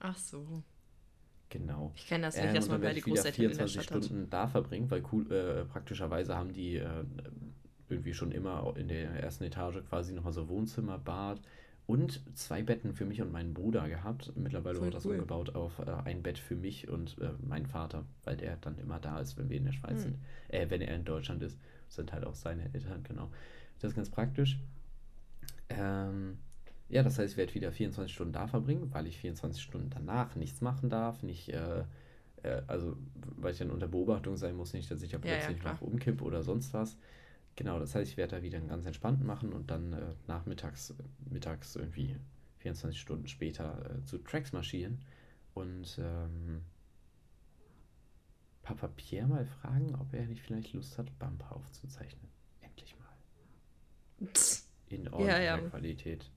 Ach 0.00 0.16
so. 0.18 0.62
Genau. 1.48 1.92
Ich 1.96 2.06
kenne 2.06 2.26
das 2.26 2.40
nicht, 2.40 2.44
Ähm, 2.48 2.54
dass 2.54 2.68
man 2.68 2.80
bei 2.80 2.92
die 2.94 3.00
Großeltern 3.00 3.48
in 3.48 3.56
der 3.56 3.66
24 3.66 3.82
Stadt 3.82 3.90
hat. 3.90 4.04
Stunden 4.04 4.30
da 4.30 4.46
verbringen, 4.46 4.90
weil 4.90 5.02
cool, 5.12 5.30
äh, 5.32 5.64
praktischerweise 5.64 6.36
haben 6.36 6.52
die 6.52 6.76
äh, 6.76 7.04
irgendwie 7.88 8.14
schon 8.14 8.30
immer 8.32 8.74
in 8.76 8.88
der 8.88 9.10
ersten 9.10 9.44
Etage 9.44 9.82
quasi 9.88 10.12
nochmal 10.12 10.32
so 10.32 10.48
Wohnzimmer, 10.48 10.98
Bad 10.98 11.40
und 11.86 12.22
zwei 12.38 12.62
Betten 12.62 12.92
für 12.94 13.04
mich 13.04 13.20
und 13.20 13.32
meinen 13.32 13.52
Bruder 13.54 13.88
gehabt. 13.88 14.32
Mittlerweile 14.36 14.76
Voll 14.76 14.86
wurde 14.86 14.94
das 14.96 15.04
cool. 15.04 15.12
umgebaut 15.12 15.54
auf 15.56 15.78
äh, 15.80 15.90
ein 16.04 16.22
Bett 16.22 16.38
für 16.38 16.54
mich 16.56 16.88
und 16.88 17.18
äh, 17.20 17.30
meinen 17.46 17.66
Vater, 17.66 18.04
weil 18.24 18.36
der 18.36 18.56
dann 18.56 18.78
immer 18.78 19.00
da 19.00 19.18
ist, 19.20 19.36
wenn 19.38 19.48
wir 19.50 19.56
in 19.56 19.64
der 19.64 19.72
Schweiz 19.72 19.92
Hm. 19.96 19.98
sind. 20.02 20.18
Äh, 20.48 20.70
wenn 20.70 20.80
er 20.82 20.94
in 20.94 21.04
Deutschland 21.04 21.42
ist, 21.42 21.58
sind 21.88 22.12
halt 22.12 22.24
auch 22.24 22.34
seine 22.34 22.72
Eltern, 22.72 23.02
genau. 23.02 23.30
Das 23.80 23.90
ist 23.90 23.96
ganz 23.96 24.10
praktisch. 24.10 24.58
Ähm, 25.68 26.38
ja, 26.88 27.02
das 27.02 27.18
heißt, 27.18 27.32
ich 27.32 27.36
werde 27.36 27.54
wieder 27.54 27.72
24 27.72 28.12
Stunden 28.12 28.32
da 28.32 28.46
verbringen, 28.46 28.92
weil 28.92 29.06
ich 29.06 29.18
24 29.18 29.62
Stunden 29.62 29.90
danach 29.90 30.34
nichts 30.36 30.60
machen 30.60 30.90
darf, 30.90 31.22
nicht, 31.22 31.48
äh, 31.50 31.84
äh, 32.42 32.62
also 32.66 32.96
weil 33.36 33.52
ich 33.52 33.58
dann 33.58 33.70
unter 33.70 33.88
Beobachtung 33.88 34.36
sein 34.36 34.56
muss, 34.56 34.72
nicht, 34.72 34.90
dass 34.90 35.02
ich 35.02 35.12
ja 35.12 35.18
Ja, 35.22 35.36
ja, 35.36 35.36
plötzlich 35.36 35.60
klar. 35.60 35.74
noch 35.74 35.80
umkipp 35.82 36.22
oder 36.22 36.42
sonst 36.42 36.74
was. 36.74 36.96
Genau, 37.56 37.78
das 37.78 37.94
heißt, 37.94 38.10
ich 38.10 38.16
werde 38.16 38.36
da 38.36 38.42
wieder 38.42 38.58
einen 38.58 38.68
ganz 38.68 38.86
entspannt 38.86 39.22
machen 39.24 39.52
und 39.52 39.70
dann 39.70 39.92
äh, 39.92 40.14
nachmittags, 40.26 40.94
mittags 41.30 41.76
irgendwie 41.76 42.16
24 42.58 42.98
Stunden 43.00 43.28
später 43.28 43.96
äh, 43.98 44.04
zu 44.04 44.18
Tracks 44.18 44.52
marschieren 44.52 45.00
und 45.54 45.98
ähm, 46.02 46.62
Papa 48.62 48.88
Pierre 48.88 49.26
mal 49.26 49.44
fragen, 49.46 49.94
ob 49.96 50.12
er 50.14 50.26
nicht 50.26 50.42
vielleicht 50.42 50.72
Lust 50.72 50.96
hat, 50.98 51.18
Bumper 51.18 51.54
aufzuzeichnen. 51.56 52.30
Endlich 52.60 52.94
mal. 52.98 54.28
In 54.88 55.08
ordentlicher 55.08 55.42
ja. 55.42 55.58
Qualität. 55.58 56.30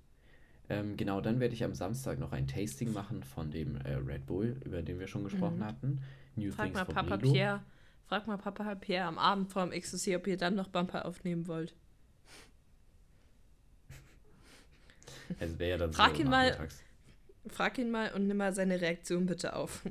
Ähm, 0.70 0.96
genau, 0.96 1.20
dann 1.22 1.40
werde 1.40 1.54
ich 1.54 1.64
am 1.64 1.74
Samstag 1.74 2.20
noch 2.20 2.32
ein 2.32 2.48
Tasting 2.48 2.94
machen 2.94 3.24
von 3.24 3.52
dem 3.52 3.76
äh, 3.78 3.96
Red 3.96 4.26
Bull, 4.26 4.58
über 4.66 4.82
den 4.82 5.00
wir 5.00 5.08
schon 5.08 5.24
gesprochen 5.26 5.60
Mhm. 5.60 5.66
hatten. 5.66 6.02
New 6.36 6.52
Frag 6.52 6.68
Things 6.68 6.80
mal 6.80 6.86
Papa 6.86 7.16
Lido. 7.16 7.32
Pierre, 7.32 7.64
frag 8.08 8.28
mal 8.28 8.38
Papa 8.38 8.76
Pierre 8.76 9.06
am 9.08 9.18
Abend 9.18 9.52
vorm 9.52 9.72
Ecstasy, 9.72 10.16
ob 10.16 10.28
ihr 10.28 10.38
dann 10.38 10.56
noch 10.56 10.68
Bumper 10.68 11.06
aufnehmen 11.06 11.48
wollt. 11.48 11.76
Also 15.40 15.60
wäre 15.60 15.72
ja 15.72 15.78
dann 15.78 15.94
Frag 15.94 16.16
so 16.16 16.22
ihn 16.22 16.30
mal-. 16.30 16.70
Frag 17.48 17.78
ihn 17.78 17.92
mal 17.92 18.14
und 18.14 18.28
nimm 18.28 18.38
mal 18.38 18.54
seine 18.54 18.80
Reaktion 18.80 19.26
bitte 19.26 19.56
auf. 19.56 19.84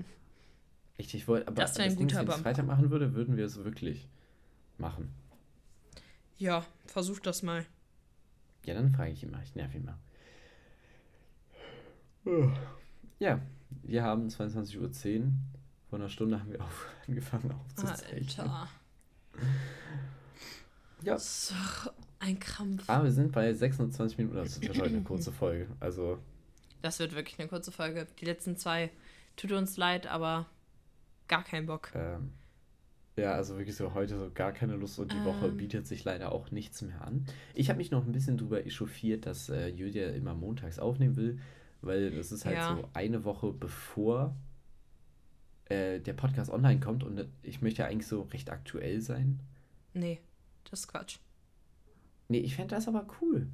Ich, 0.97 1.15
ich 1.15 1.27
wollte, 1.29 1.49
aber 1.49 1.63
Das 1.63 1.77
wär 1.77 1.85
ein 1.85 1.97
Ding 1.97 2.07
guter 2.07 2.19
wenn 2.19 2.25
ich 2.25 2.29
es 2.29 2.37
Bumper. 2.37 2.51
Freitag 2.51 2.67
machen 2.67 2.91
würde, 2.91 3.15
würden 3.15 3.37
wir 3.37 3.45
es 3.45 3.57
wirklich 3.63 4.07
machen. 4.79 5.13
Ja, 6.39 6.65
versuch 6.87 7.19
das 7.21 7.43
mal. 7.43 7.67
Ja, 8.65 8.75
dann 8.75 8.93
frage 8.93 9.11
ich 9.13 9.23
ihn 9.23 9.31
mal. 9.31 9.43
Ich 9.43 9.55
nerv 9.55 9.75
ihn 9.75 9.85
mal. 9.85 9.99
Ja, 13.19 13.41
wir 13.83 14.03
haben 14.03 14.29
22.10 14.29 14.79
Uhr. 15.21 15.33
Vor 15.93 15.99
einer 15.99 16.09
Stunde 16.09 16.41
haben 16.41 16.51
wir 16.51 16.63
auf, 16.63 16.87
angefangen 17.07 17.53
aufzuzeichnen. 17.53 18.49
Alter. 18.49 18.69
Ja. 21.03 21.19
So 21.19 21.55
ein 22.21 22.39
Krampf. 22.39 22.89
Aber 22.89 23.05
wir 23.05 23.11
sind 23.13 23.31
bei 23.33 23.53
26 23.53 24.17
Minuten. 24.17 24.37
Das 24.37 24.59
wird 24.63 24.75
heute 24.79 24.89
eine 24.89 25.03
kurze 25.05 25.33
Folge. 25.33 25.67
Also, 25.81 26.19
Das 26.81 26.99
wird 26.99 27.15
wirklich 27.15 27.39
eine 27.41 27.49
kurze 27.49 27.73
Folge. 27.73 28.07
Die 28.21 28.25
letzten 28.25 28.57
zwei 28.57 28.91
tut 29.37 29.53
uns 29.53 29.77
leid, 29.77 30.07
aber 30.07 30.47
gar 31.29 31.43
kein 31.45 31.67
Bock. 31.67 31.91
ähm, 31.95 32.31
ja, 33.19 33.33
also 33.35 33.59
wirklich 33.59 33.77
so 33.77 33.93
heute 33.93 34.17
so 34.19 34.31
gar 34.33 34.53
keine 34.53 34.77
Lust 34.77 34.99
und 34.99 35.13
die 35.13 35.23
Woche 35.27 35.47
Ähm. 35.49 35.57
bietet 35.59 35.87
sich 35.87 36.05
leider 36.05 36.33
auch 36.33 36.51
nichts 36.53 36.81
mehr 36.81 37.03
an. 37.03 37.27
Ich 37.53 37.69
habe 37.69 37.77
mich 37.79 37.91
noch 37.91 38.07
ein 38.07 38.13
bisschen 38.13 38.39
drüber 38.39 38.65
echauffiert, 38.65 39.27
dass 39.27 39.51
äh, 39.51 39.67
Julia 39.69 40.09
immer 40.13 40.35
montags 40.35 40.79
aufnehmen 40.79 41.17
will, 41.17 41.39
weil 41.83 42.13
das 42.13 42.33
ist 42.33 42.47
halt 42.47 42.57
Ja. 42.57 42.77
so 42.77 42.89
eine 42.95 43.25
Woche 43.25 43.53
bevor 43.53 44.35
äh, 45.73 46.01
der 46.01 46.13
Podcast 46.13 46.51
online 46.51 46.81
kommt 46.81 47.05
und 47.05 47.27
ich 47.43 47.63
möchte 47.63 47.83
ja 47.83 47.89
eigentlich 47.89 48.07
so 48.07 48.23
recht 48.23 48.51
aktuell 48.51 49.01
sein. 49.01 49.41
Nee, 49.95 50.21
das 50.71 50.81
ist 50.81 50.89
Quatsch. 50.89 51.19
Nee, 52.29 52.39
ich 52.39 52.57
fände 52.57 52.75
das 52.75 52.89
aber 52.89 53.07
cool. 53.21 53.49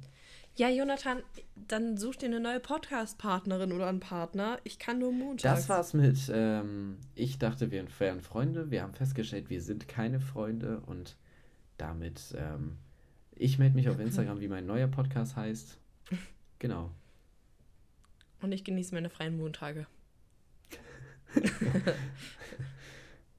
Ja, 0.55 0.69
Jonathan, 0.69 1.23
dann 1.55 1.97
such 1.97 2.17
dir 2.17 2.25
eine 2.25 2.39
neue 2.39 2.59
Podcast-Partnerin 2.59 3.71
oder 3.71 3.87
einen 3.87 4.01
Partner. 4.01 4.59
Ich 4.63 4.77
kann 4.77 4.99
nur 4.99 5.11
montags. 5.11 5.43
Das 5.61 5.69
war's 5.69 5.93
mit, 5.93 6.29
ähm, 6.33 6.97
ich 7.15 7.39
dachte, 7.39 7.71
wir 7.71 7.85
wären 7.99 8.19
Freunde. 8.19 8.69
Wir 8.69 8.83
haben 8.83 8.93
festgestellt, 8.93 9.49
wir 9.49 9.61
sind 9.61 9.87
keine 9.87 10.19
Freunde 10.19 10.81
und 10.85 11.15
damit, 11.77 12.35
ähm, 12.37 12.77
ich 13.35 13.57
melde 13.57 13.75
mich 13.75 13.87
auf 13.89 13.99
Instagram, 13.99 14.41
wie 14.41 14.49
mein 14.49 14.65
neuer 14.65 14.87
Podcast 14.87 15.35
heißt. 15.35 15.77
Genau. 16.61 16.91
Und 18.41 18.51
ich 18.51 18.65
genieße 18.65 18.93
meine 18.93 19.09
freien 19.09 19.37
Montage. 19.37 19.87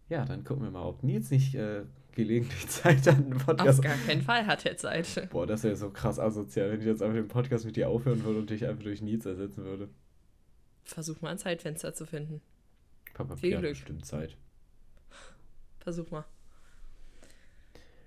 Ja, 0.09 0.25
dann 0.25 0.45
gucken 0.45 0.65
wir 0.65 0.71
mal, 0.71 0.83
ob 0.85 1.03
Nils 1.05 1.31
nicht 1.31 1.55
äh, 1.55 1.83
gelegentlich 2.13 2.67
Zeit 2.69 3.07
hat, 3.07 3.17
einen 3.17 3.31
Podcast. 3.39 3.79
Auf 3.79 3.85
gar 3.85 3.97
keinen 3.97 4.23
Fall 4.23 4.47
hat 4.47 4.67
er 4.67 4.77
Zeit. 4.77 5.29
Boah, 5.31 5.47
das 5.47 5.63
wäre 5.63 5.77
so 5.77 5.91
krass 5.91 6.19
asozial, 6.19 6.71
wenn 6.73 6.81
ich 6.81 6.87
jetzt 6.87 7.03
einfach 7.03 7.15
den 7.17 7.29
Podcast 7.29 7.65
mit 7.65 7.77
dir 7.77 7.89
aufhören 7.89 8.25
würde 8.25 8.41
und 8.41 8.51
dich 8.51 8.67
einfach 8.67 8.83
durch 8.83 9.03
Nils 9.03 9.25
ersetzen 9.25 9.65
würde. 9.65 9.89
Versuch 10.85 11.21
mal 11.21 11.31
ein 11.31 11.39
Zeitfenster 11.39 11.95
zu 11.95 12.07
finden. 12.07 12.41
Papa 13.15 13.37
Viel 13.37 13.59
Glück. 13.59 13.73
bestimmt 13.73 14.05
Zeit. 14.05 14.37
Versuch 15.79 16.11
mal. 16.11 16.25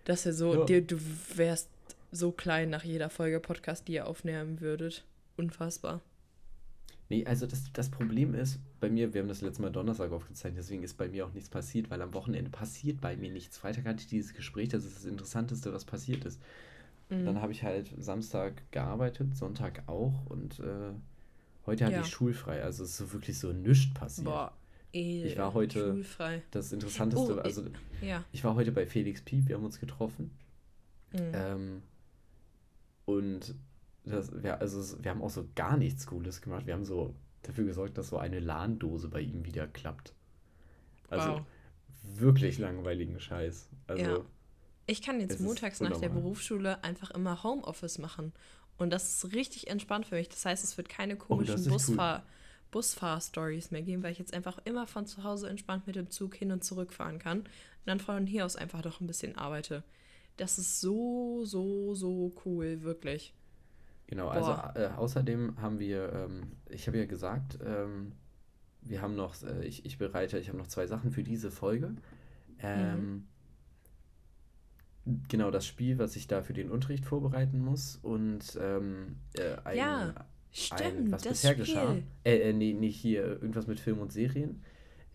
Das 0.06 0.26
wäre 0.26 0.36
so, 0.36 0.54
Ja. 0.56 0.66
dir, 0.66 0.82
du 0.82 1.00
wärst 1.36 1.70
so 2.12 2.32
klein 2.34 2.70
nach 2.70 2.84
jeder 2.84 3.10
Folge 3.10 3.40
Podcast, 3.40 3.88
die 3.88 3.94
ihr 3.94 4.08
aufnehmen 4.08 4.60
würdet. 4.60 5.06
Unfassbar. 5.38 6.02
Nee, 7.10 7.26
also 7.26 7.46
das, 7.46 7.72
das 7.74 7.90
Problem 7.90 8.34
ist, 8.34 8.60
bei 8.80 8.90
mir, 8.90 9.14
wir 9.14 9.22
haben 9.22 9.28
das 9.28 9.42
letzte 9.42 9.62
Mal 9.62 9.72
Donnerstag 9.72 10.12
aufgezeichnet, 10.12 10.60
deswegen 10.64 10.84
ist 10.84 10.98
bei 10.98 11.08
mir 11.10 11.26
auch 11.26 11.34
nichts 11.34 11.50
passiert, 11.50 11.90
weil 11.92 12.02
am 12.02 12.14
Wochenende 12.14 12.50
passiert 12.50 13.02
bei 13.02 13.16
mir 13.18 13.32
nichts. 13.32 13.58
Freitag 13.58 13.86
hatte 13.86 14.02
ich 14.02 14.08
dieses 14.08 14.34
Gespräch, 14.34 14.70
das 14.70 14.86
ist 14.86 14.96
das 14.98 15.06
Interessanteste, 15.06 15.72
was 15.74 15.86
passiert 15.86 16.26
ist. 16.26 16.42
Mhm. 17.10 17.26
Dann 17.26 17.42
habe 17.42 17.52
ich 17.52 17.64
halt 17.64 17.92
Samstag 18.00 18.64
gearbeitet, 18.72 19.36
Sonntag 19.36 19.84
auch 19.88 20.26
und 20.30 20.60
äh, 20.60 20.92
heute 21.66 21.86
hatte 21.86 21.96
Ja. 21.96 22.02
ich 22.02 22.08
schulfrei, 22.08 22.64
also 22.64 22.84
es 22.84 22.92
ist 22.92 22.98
so 22.98 23.14
wirklich 23.14 23.38
so 23.38 23.52
nichts 23.52 23.94
passiert. 23.94 24.26
Boah, 24.26 24.54
eh. 24.94 25.26
Ich 25.26 25.38
war 25.38 25.54
heute- 25.54 25.92
Schulfrei. 25.94 26.42
Das 26.52 26.72
Interessanteste, 26.72 27.36
Oh, 27.36 27.42
also 27.42 27.64
Ja. 28.02 28.24
ich 28.32 28.44
war 28.44 28.56
heute 28.56 28.72
bei 28.72 28.86
Felix 28.88 29.22
Piep, 29.22 29.50
wir 29.50 29.58
haben 29.58 29.66
uns 29.66 29.80
getroffen 29.80 30.32
Mhm. 31.12 31.20
ähm, 31.34 31.82
und 33.06 33.54
das, 34.06 34.44
wir, 34.44 34.60
also 34.60 35.04
wir 35.04 35.12
haben 35.12 35.22
auch 35.22 35.30
so 35.30 35.48
gar 35.56 35.78
nichts 35.78 36.08
Cooles 36.08 36.42
gemacht. 36.42 36.66
Wir 36.66 36.74
haben 36.74 36.86
so 36.86 37.16
dafür 37.42 37.66
gesorgt, 37.66 37.98
dass 37.98 38.10
so 38.10 38.18
eine 38.18 38.40
LAN-Dose 38.40 39.10
bei 39.10 39.22
ihm 39.22 39.46
wieder 39.46 39.68
klappt. 39.68 40.14
Also 41.10 41.30
Wow. 41.30 41.42
wirklich 42.16 42.58
langweiligen 42.58 43.20
Scheiß. 43.20 43.70
Also 43.88 44.04
Ja. 44.04 44.22
Ich 44.86 45.02
kann 45.02 45.22
jetzt 45.22 45.40
montags 45.40 45.80
nach 45.80 45.98
der. 45.98 46.10
Berufsschule 46.10 46.84
einfach 46.84 47.12
immer 47.12 47.42
Homeoffice 47.44 48.00
machen. 48.00 48.34
Und 48.78 48.90
das 48.90 49.24
ist 49.24 49.34
richtig 49.34 49.68
entspannt 49.70 50.08
für 50.08 50.16
mich. 50.16 50.28
Das 50.28 50.44
heißt, 50.46 50.64
es 50.64 50.76
wird 50.76 50.90
keine 50.90 51.16
Oh, 51.16 51.20
komischen 51.20 51.62
cool. 51.64 51.72
Busfahr 51.72 52.24
Busfahr-Stories 52.72 53.72
mehr 53.72 53.84
geben, 53.84 54.04
weil 54.04 54.12
ich 54.12 54.20
jetzt 54.20 54.34
einfach 54.34 54.58
immer 54.66 54.88
von 54.88 55.06
zu 55.06 55.24
Hause 55.24 55.48
entspannt 55.48 55.86
mit 55.88 55.96
dem 55.96 56.10
Zug 56.10 56.36
hin 56.36 56.52
und 56.52 56.64
zurück 56.64 56.92
fahren 56.92 57.20
kann. 57.20 57.40
Und 57.42 57.48
dann 57.86 58.00
von 58.00 58.26
hier 58.26 58.46
aus 58.46 58.56
einfach 58.56 58.84
noch 58.84 59.00
ein 59.00 59.08
bisschen 59.08 59.38
arbeite. 59.38 59.84
Das 60.38 60.58
ist 60.58 60.82
so, 60.82 61.46
so, 61.46 61.94
so 61.94 62.34
cool, 62.46 62.82
wirklich. 62.82 63.34
Genau, 64.08 64.28
also 64.28 64.52
äh, 64.80 64.88
außerdem 64.96 65.60
haben 65.62 65.80
wir, 65.80 66.12
ähm, 66.14 66.52
ich 66.70 66.88
habe 66.88 66.98
ja 67.00 67.06
gesagt, 67.06 67.58
ähm, 67.66 68.12
wir 68.82 69.02
haben 69.02 69.16
noch, 69.16 69.42
äh, 69.44 69.66
ich, 69.66 69.86
ich 69.86 69.98
bereite, 69.98 70.38
ich 70.40 70.50
habe 70.50 70.58
noch 70.58 70.68
zwei 70.68 70.88
Sachen 70.88 71.12
für 71.12 71.24
diese 71.24 71.52
Folge. 71.52 71.96
Ähm, 72.60 73.28
Genau, 75.28 75.52
das 75.52 75.68
Spiel, 75.68 76.00
was 76.00 76.16
ich 76.16 76.28
da 76.28 76.44
für 76.44 76.54
den 76.54 76.72
Unterricht 76.72 77.06
vorbereiten 77.06 77.60
muss 77.60 77.98
und 78.02 78.58
ähm, 78.62 79.18
äh, 79.34 79.56
ein, 79.66 79.78
Ja, 79.78 80.02
ein, 80.10 80.26
Stimmt, 80.54 81.12
was 81.12 81.24
das 81.24 81.34
bisher 81.34 81.52
Spiel. 81.52 81.66
geschah. 81.66 81.98
Äh, 82.24 82.38
äh, 82.50 82.54
nee, 82.54 82.74
nicht 82.74 82.96
hier, 83.02 83.24
irgendwas 83.26 83.68
mit 83.68 83.82
Film 83.82 84.00
und 84.00 84.14
Serien. 84.14 84.64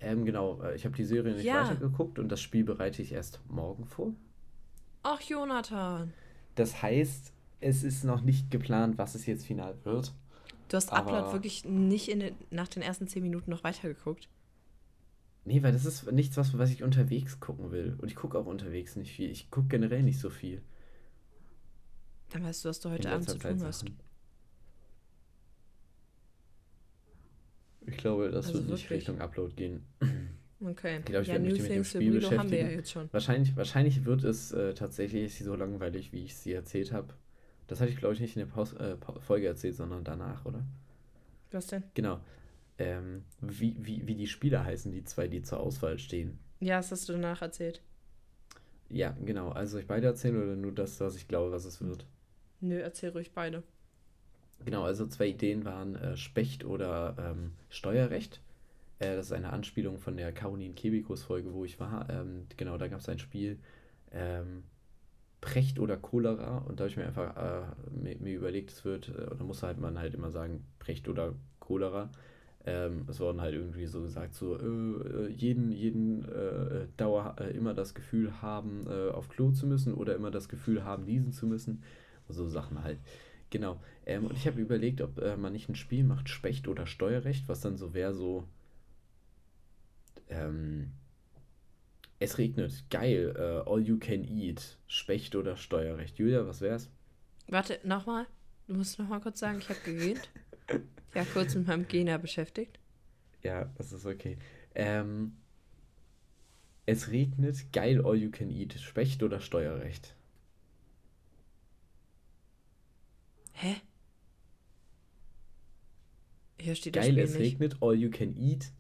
Ähm, 0.00 0.26
genau, 0.26 0.60
äh, 0.62 0.74
ich 0.74 0.84
habe 0.84 0.94
die 0.94 1.04
Serie 1.06 1.32
nicht 1.34 1.44
Ja. 1.44 1.62
weitergeguckt 1.62 2.18
und 2.18 2.28
das 2.28 2.40
Spiel 2.42 2.64
bereite 2.64 3.00
ich 3.00 3.12
erst 3.12 3.40
morgen 3.48 3.86
vor. 3.86 4.12
Ach, 5.04 5.20
Jonathan. 5.22 6.12
Das 6.54 6.82
heißt, 6.82 7.32
es 7.60 7.82
ist 7.82 8.04
noch 8.04 8.20
nicht 8.22 8.50
geplant, 8.50 8.98
was 8.98 9.14
es 9.14 9.26
jetzt 9.26 9.46
final 9.46 9.74
wird. 9.84 10.14
Du 10.68 10.76
hast 10.76 10.92
Aber- 10.92 11.12
Upload 11.18 11.32
wirklich 11.32 11.64
nicht 11.64 12.08
in 12.08 12.20
den, 12.20 12.34
nach 12.50 12.68
den 12.68 12.82
ersten 12.82 13.08
zehn 13.08 13.22
Minuten 13.22 13.50
noch 13.50 13.64
weitergeguckt. 13.64 14.28
Nee, 15.44 15.62
weil 15.62 15.72
das 15.72 15.86
ist 15.86 16.10
nichts, 16.12 16.36
was, 16.36 16.56
was 16.58 16.70
ich 16.70 16.82
unterwegs 16.82 17.40
gucken 17.40 17.70
will. 17.70 17.96
Und 18.02 18.08
ich 18.10 18.16
gucke 18.16 18.38
auch 18.38 18.44
unterwegs 18.46 18.96
nicht 18.96 19.12
viel. 19.12 19.30
Ich 19.30 19.50
gucke 19.50 19.68
generell 19.68 20.02
nicht 20.02 20.20
so 20.20 20.28
viel. 20.28 20.60
Dann 22.30 22.44
weißt 22.44 22.64
du, 22.64 22.68
was 22.68 22.80
du 22.80 22.90
heute 22.90 23.10
Abend 23.10 23.30
zu 23.30 23.38
tun 23.38 23.62
hast. 23.64 23.86
Ich 27.86 27.96
glaube, 27.96 28.30
das 28.30 28.46
Also 28.48 28.58
wird 28.58 28.68
nicht 28.70 28.82
wirklich? 28.84 28.98
Richtung 29.08 29.20
Upload 29.20 29.54
gehen. 29.54 29.84
Okay. 30.60 30.98
Ich 30.98 31.04
glaube, 31.04 31.22
ich 31.22 31.28
ja, 31.28 31.34
werde 31.34 31.46
mich 31.52 31.62
mit 31.62 31.70
dem 31.70 31.84
Spiel 31.84 32.14
ja 32.14 32.28
beschäftigen. 32.30 32.70
jetzt 32.70 32.90
schon. 32.90 33.08
Wahrscheinlich, 33.12 33.54
wahrscheinlich 33.54 34.04
wird 34.04 34.24
es 34.24 34.50
äh, 34.50 34.74
tatsächlich 34.74 35.38
so 35.38 35.54
langweilig, 35.54 36.12
wie 36.12 36.24
ich 36.24 36.32
es 36.32 36.42
dir 36.42 36.56
erzählt 36.56 36.90
habe. 36.92 37.14
Das 37.68 37.80
hatte 37.80 37.90
ich, 37.90 37.98
glaube 37.98 38.14
ich, 38.14 38.20
nicht 38.20 38.36
in 38.36 38.40
der 38.40 38.52
Paus 38.52 38.72
äh, 38.74 38.96
Folge 39.20 39.46
erzählt, 39.46 39.76
sondern 39.76 40.02
danach, 40.02 40.44
oder? 40.44 40.64
Was 41.52 41.68
denn? 41.68 41.84
Genau. 41.94 42.20
Ähm, 42.78 43.24
wie, 43.40 43.76
wie, 43.78 44.06
wie 44.06 44.14
die 44.14 44.26
Spieler 44.26 44.64
heißen, 44.64 44.90
die 44.90 45.04
zwei, 45.04 45.28
die 45.28 45.42
zur 45.42 45.60
Auswahl 45.60 45.98
stehen. 45.98 46.38
Ja, 46.60 46.78
das 46.78 46.90
hast 46.90 47.08
du 47.08 47.12
danach 47.12 47.42
erzählt. 47.42 47.80
Ja, 48.88 49.14
genau. 49.24 49.50
Also 49.50 49.72
soll 49.72 49.82
ich 49.82 49.86
beide 49.86 50.06
erzählen 50.06 50.36
oder 50.36 50.56
nur 50.56 50.72
das, 50.72 50.98
was 51.00 51.16
ich 51.16 51.28
glaube, 51.28 51.52
was 51.52 51.64
es 51.64 51.80
wird? 51.80 52.06
Nö, 52.60 52.78
erzähl 52.78 53.10
ruhig 53.10 53.32
beide. 53.32 53.62
Genau, 54.64 54.82
also 54.82 55.06
zwei 55.06 55.28
Ideen 55.28 55.64
waren 55.64 55.94
äh, 55.94 56.16
Specht 56.16 56.64
oder 56.64 57.16
ähm, 57.18 57.52
Steuerrecht. 57.68 58.40
Äh, 58.98 59.14
das 59.14 59.26
ist 59.26 59.32
eine 59.32 59.52
Anspielung 59.52 59.98
von 59.98 60.16
der 60.16 60.32
Caroline 60.32 60.74
Kebikus 60.74 61.22
Folge, 61.22 61.52
wo 61.52 61.64
ich 61.64 61.78
war. 61.78 62.08
Ähm, 62.10 62.46
genau, 62.56 62.78
da 62.78 62.88
gab 62.88 63.00
es 63.00 63.08
ein 63.08 63.18
Spiel 63.18 63.58
ähm, 64.10 64.64
Precht 65.40 65.78
oder 65.78 65.96
Cholera 65.96 66.58
und 66.58 66.78
da 66.78 66.84
habe 66.84 66.90
ich 66.90 66.96
mir 66.96 67.06
einfach 67.06 67.36
äh, 67.36 67.62
mir, 67.90 68.16
mir, 68.18 68.36
überlegt, 68.36 68.70
es 68.70 68.84
wird, 68.84 69.08
äh, 69.08 69.36
da 69.36 69.44
muss 69.44 69.62
halt 69.62 69.78
man 69.78 69.98
halt 69.98 70.14
immer 70.14 70.30
sagen 70.30 70.64
Precht 70.78 71.08
oder 71.08 71.34
Cholera. 71.60 72.10
Ähm, 72.66 73.06
es 73.08 73.20
wurden 73.20 73.40
halt 73.40 73.54
irgendwie 73.54 73.86
so 73.86 74.02
gesagt, 74.02 74.34
so 74.34 74.56
äh, 74.56 75.26
äh 75.26 75.28
jeden, 75.28 75.70
jeden 75.70 76.24
äh, 76.24 76.86
Dauer 76.96 77.36
immer 77.54 77.72
das 77.72 77.94
Gefühl 77.94 78.42
haben, 78.42 78.86
auf 79.12 79.28
Klo 79.28 79.52
zu 79.52 79.66
müssen 79.66 79.94
oder 79.94 80.14
immer 80.16 80.30
das 80.30 80.48
Gefühl 80.48 80.84
haben, 80.84 81.06
diesen 81.06 81.32
zu 81.32 81.46
müssen. 81.46 81.82
So 82.28 82.46
Sachen 82.48 82.82
halt. 82.82 82.98
Genau. 83.50 83.80
Ähm, 84.06 84.26
und 84.26 84.36
ich 84.36 84.46
habe 84.46 84.60
überlegt, 84.60 85.00
ob 85.00 85.18
äh, 85.18 85.36
man 85.36 85.52
nicht 85.52 85.68
ein 85.68 85.74
Spiel 85.74 86.04
macht, 86.04 86.28
Specht 86.28 86.68
oder 86.68 86.86
Steuerrecht, 86.86 87.48
was 87.48 87.60
dann 87.60 87.76
so 87.76 87.94
wäre, 87.94 88.14
so. 88.14 88.44
Ähm, 90.28 90.92
es 92.18 92.38
regnet. 92.38 92.84
Geil. 92.90 93.34
Uh, 93.36 93.68
all 93.70 93.80
you 93.80 93.98
can 93.98 94.24
eat. 94.24 94.76
Specht 94.86 95.34
oder 95.34 95.56
Steuerrecht. 95.56 96.18
Julia, 96.18 96.46
was 96.46 96.60
wär's? 96.60 96.88
Warte, 97.46 97.80
nochmal. 97.84 98.26
Du 98.66 98.74
musst 98.74 98.98
nochmal 98.98 99.20
kurz 99.20 99.38
sagen, 99.40 99.58
ich 99.58 99.68
habe 99.68 99.80
gegähnt. 99.84 100.28
ja, 101.14 101.24
kurz 101.24 101.54
mit 101.54 101.66
meinem 101.66 101.88
Gena 101.88 102.18
beschäftigt. 102.18 102.78
Ja, 103.42 103.64
das 103.76 103.92
ist 103.92 104.04
okay. 104.04 104.36
Ähm, 104.74 105.36
es 106.86 107.10
regnet. 107.10 107.72
Geil, 107.72 108.04
all 108.04 108.16
you 108.16 108.30
can 108.30 108.50
eat. 108.50 108.74
Specht 108.74 109.22
oder 109.22 109.40
Steuerrecht? 109.40 110.14
Hä? 113.52 113.76
Hier 116.60 116.74
steht 116.74 116.94
Geil, 116.94 117.04
das 117.04 117.12
Spiel 117.12 117.24
es 117.24 117.34
nicht. 117.34 117.52
regnet, 117.54 117.76
all 117.82 117.94
you 117.94 118.10
can 118.10 118.36
eat. 118.36 118.72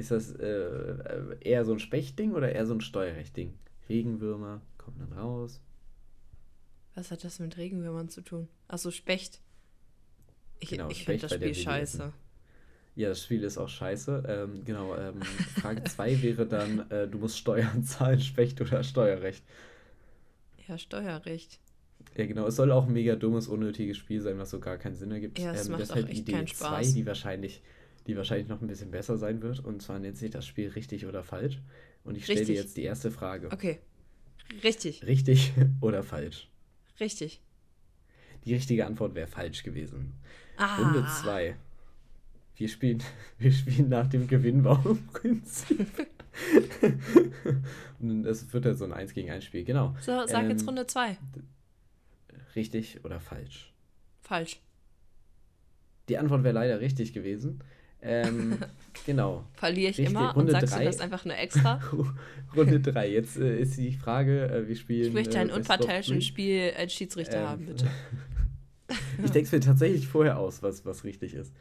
Ist 0.00 0.10
das 0.10 0.32
äh, 0.32 0.96
eher 1.40 1.66
so 1.66 1.74
ein 1.74 1.78
Spechtding 1.78 2.32
oder 2.32 2.50
eher 2.50 2.64
so 2.64 2.72
ein 2.72 2.80
Steuerrechtding? 2.80 3.52
Regenwürmer 3.86 4.62
kommen 4.78 4.96
dann 4.98 5.12
raus. 5.12 5.60
Was 6.94 7.10
hat 7.10 7.22
das 7.22 7.38
mit 7.38 7.58
Regenwürmern 7.58 8.08
zu 8.08 8.22
tun? 8.22 8.48
Achso, 8.66 8.90
Specht. 8.90 9.42
Ich, 10.58 10.70
genau, 10.70 10.88
ich 10.88 11.04
finde 11.04 11.20
das 11.20 11.34
Spiel 11.34 11.54
scheiße. 11.54 12.14
Ja, 12.96 13.10
das 13.10 13.22
Spiel 13.22 13.44
ist 13.44 13.58
auch 13.58 13.68
scheiße. 13.68 14.22
Ähm, 14.26 14.64
genau, 14.64 14.96
ähm, 14.96 15.20
Frage 15.60 15.84
2 15.84 16.22
wäre 16.22 16.46
dann, 16.46 16.90
äh, 16.90 17.06
du 17.06 17.18
musst 17.18 17.36
Steuern 17.36 17.84
zahlen, 17.84 18.20
Specht 18.20 18.58
oder 18.62 18.82
Steuerrecht? 18.82 19.44
Ja, 20.66 20.78
Steuerrecht. 20.78 21.60
Ja, 22.16 22.24
genau. 22.24 22.46
Es 22.46 22.56
soll 22.56 22.72
auch 22.72 22.86
ein 22.86 22.94
mega 22.94 23.16
dummes, 23.16 23.48
unnötiges 23.48 23.98
Spiel 23.98 24.22
sein, 24.22 24.38
was 24.38 24.48
so 24.48 24.60
gar 24.60 24.78
keinen 24.78 24.94
Sinn 24.94 25.10
ergibt. 25.10 25.38
Ja, 25.38 25.52
es 25.52 25.66
ähm, 25.66 25.72
macht 25.72 25.82
deshalb 25.82 26.06
auch 26.06 26.08
echt 26.08 26.26
Idee 26.26 26.46
2, 26.46 26.84
die 26.84 27.04
wahrscheinlich, 27.04 27.62
die 28.10 28.16
wahrscheinlich 28.16 28.48
noch 28.48 28.60
ein 28.60 28.66
bisschen 28.66 28.90
besser 28.90 29.16
sein 29.16 29.40
wird. 29.40 29.60
Und 29.60 29.82
zwar 29.82 30.00
nennt 30.00 30.16
sich 30.16 30.30
das 30.30 30.44
Spiel 30.44 30.68
richtig 30.70 31.06
oder 31.06 31.22
falsch. 31.22 31.60
Und 32.02 32.16
ich 32.16 32.24
stelle 32.24 32.44
dir 32.44 32.56
jetzt 32.56 32.76
die 32.76 32.82
erste 32.82 33.10
Frage. 33.10 33.50
Okay. 33.52 33.78
Richtig. 34.64 35.06
Richtig 35.06 35.52
oder 35.80 36.02
falsch? 36.02 36.48
Richtig. 36.98 37.40
Die 38.44 38.54
richtige 38.54 38.86
Antwort 38.86 39.14
wäre 39.14 39.28
falsch 39.28 39.62
gewesen. 39.62 40.14
Ah. 40.56 40.82
Runde 40.82 41.06
2. 41.22 41.54
Wir 42.56 42.68
spielen, 42.68 43.00
wir 43.38 43.52
spielen 43.52 43.88
nach 43.88 44.08
dem 44.08 44.26
Gewinnbaum-Prinzip. 44.26 45.86
Und 48.00 48.26
es 48.26 48.52
wird 48.52 48.64
ja 48.64 48.74
so 48.74 48.86
ein 48.86 48.92
1 48.92 49.14
gegen 49.14 49.30
1 49.30 49.44
Spiel, 49.44 49.64
genau. 49.64 49.94
So, 50.00 50.26
sag 50.26 50.44
ähm, 50.44 50.50
jetzt 50.50 50.66
Runde 50.66 50.86
2. 50.86 51.16
Richtig 52.56 53.04
oder 53.04 53.20
falsch? 53.20 53.72
Falsch. 54.20 54.60
Die 56.08 56.18
Antwort 56.18 56.42
wäre 56.42 56.54
leider 56.54 56.80
richtig 56.80 57.12
gewesen. 57.12 57.62
Ähm, 58.02 58.58
genau. 59.06 59.44
Verliere 59.54 59.90
ich 59.90 59.98
richtig. 59.98 60.14
immer 60.14 60.32
Runde 60.32 60.52
und 60.52 60.60
sagst 60.60 60.74
drei. 60.74 60.80
du 60.80 60.84
das 60.86 61.00
einfach 61.00 61.24
nur 61.24 61.36
extra? 61.36 61.80
Runde 62.56 62.80
3. 62.80 63.10
Jetzt 63.10 63.36
äh, 63.36 63.60
ist 63.60 63.76
die 63.76 63.92
Frage, 63.92 64.48
äh, 64.48 64.68
wir 64.68 64.76
spielen. 64.76 65.08
Ich 65.08 65.14
möchte 65.14 65.38
ein 65.38 65.50
äh, 65.50 65.54
unparteiisches 65.54 66.24
Spiel 66.24 66.72
als 66.76 66.92
Schiedsrichter 66.92 67.42
ähm, 67.42 67.48
haben, 67.48 67.66
bitte. 67.66 67.90
ich 69.24 69.30
denke 69.30 69.46
es 69.46 69.52
mir 69.52 69.60
tatsächlich 69.60 70.08
vorher 70.08 70.38
aus, 70.38 70.62
was, 70.62 70.84
was 70.84 71.04
richtig 71.04 71.34
ist. 71.34 71.52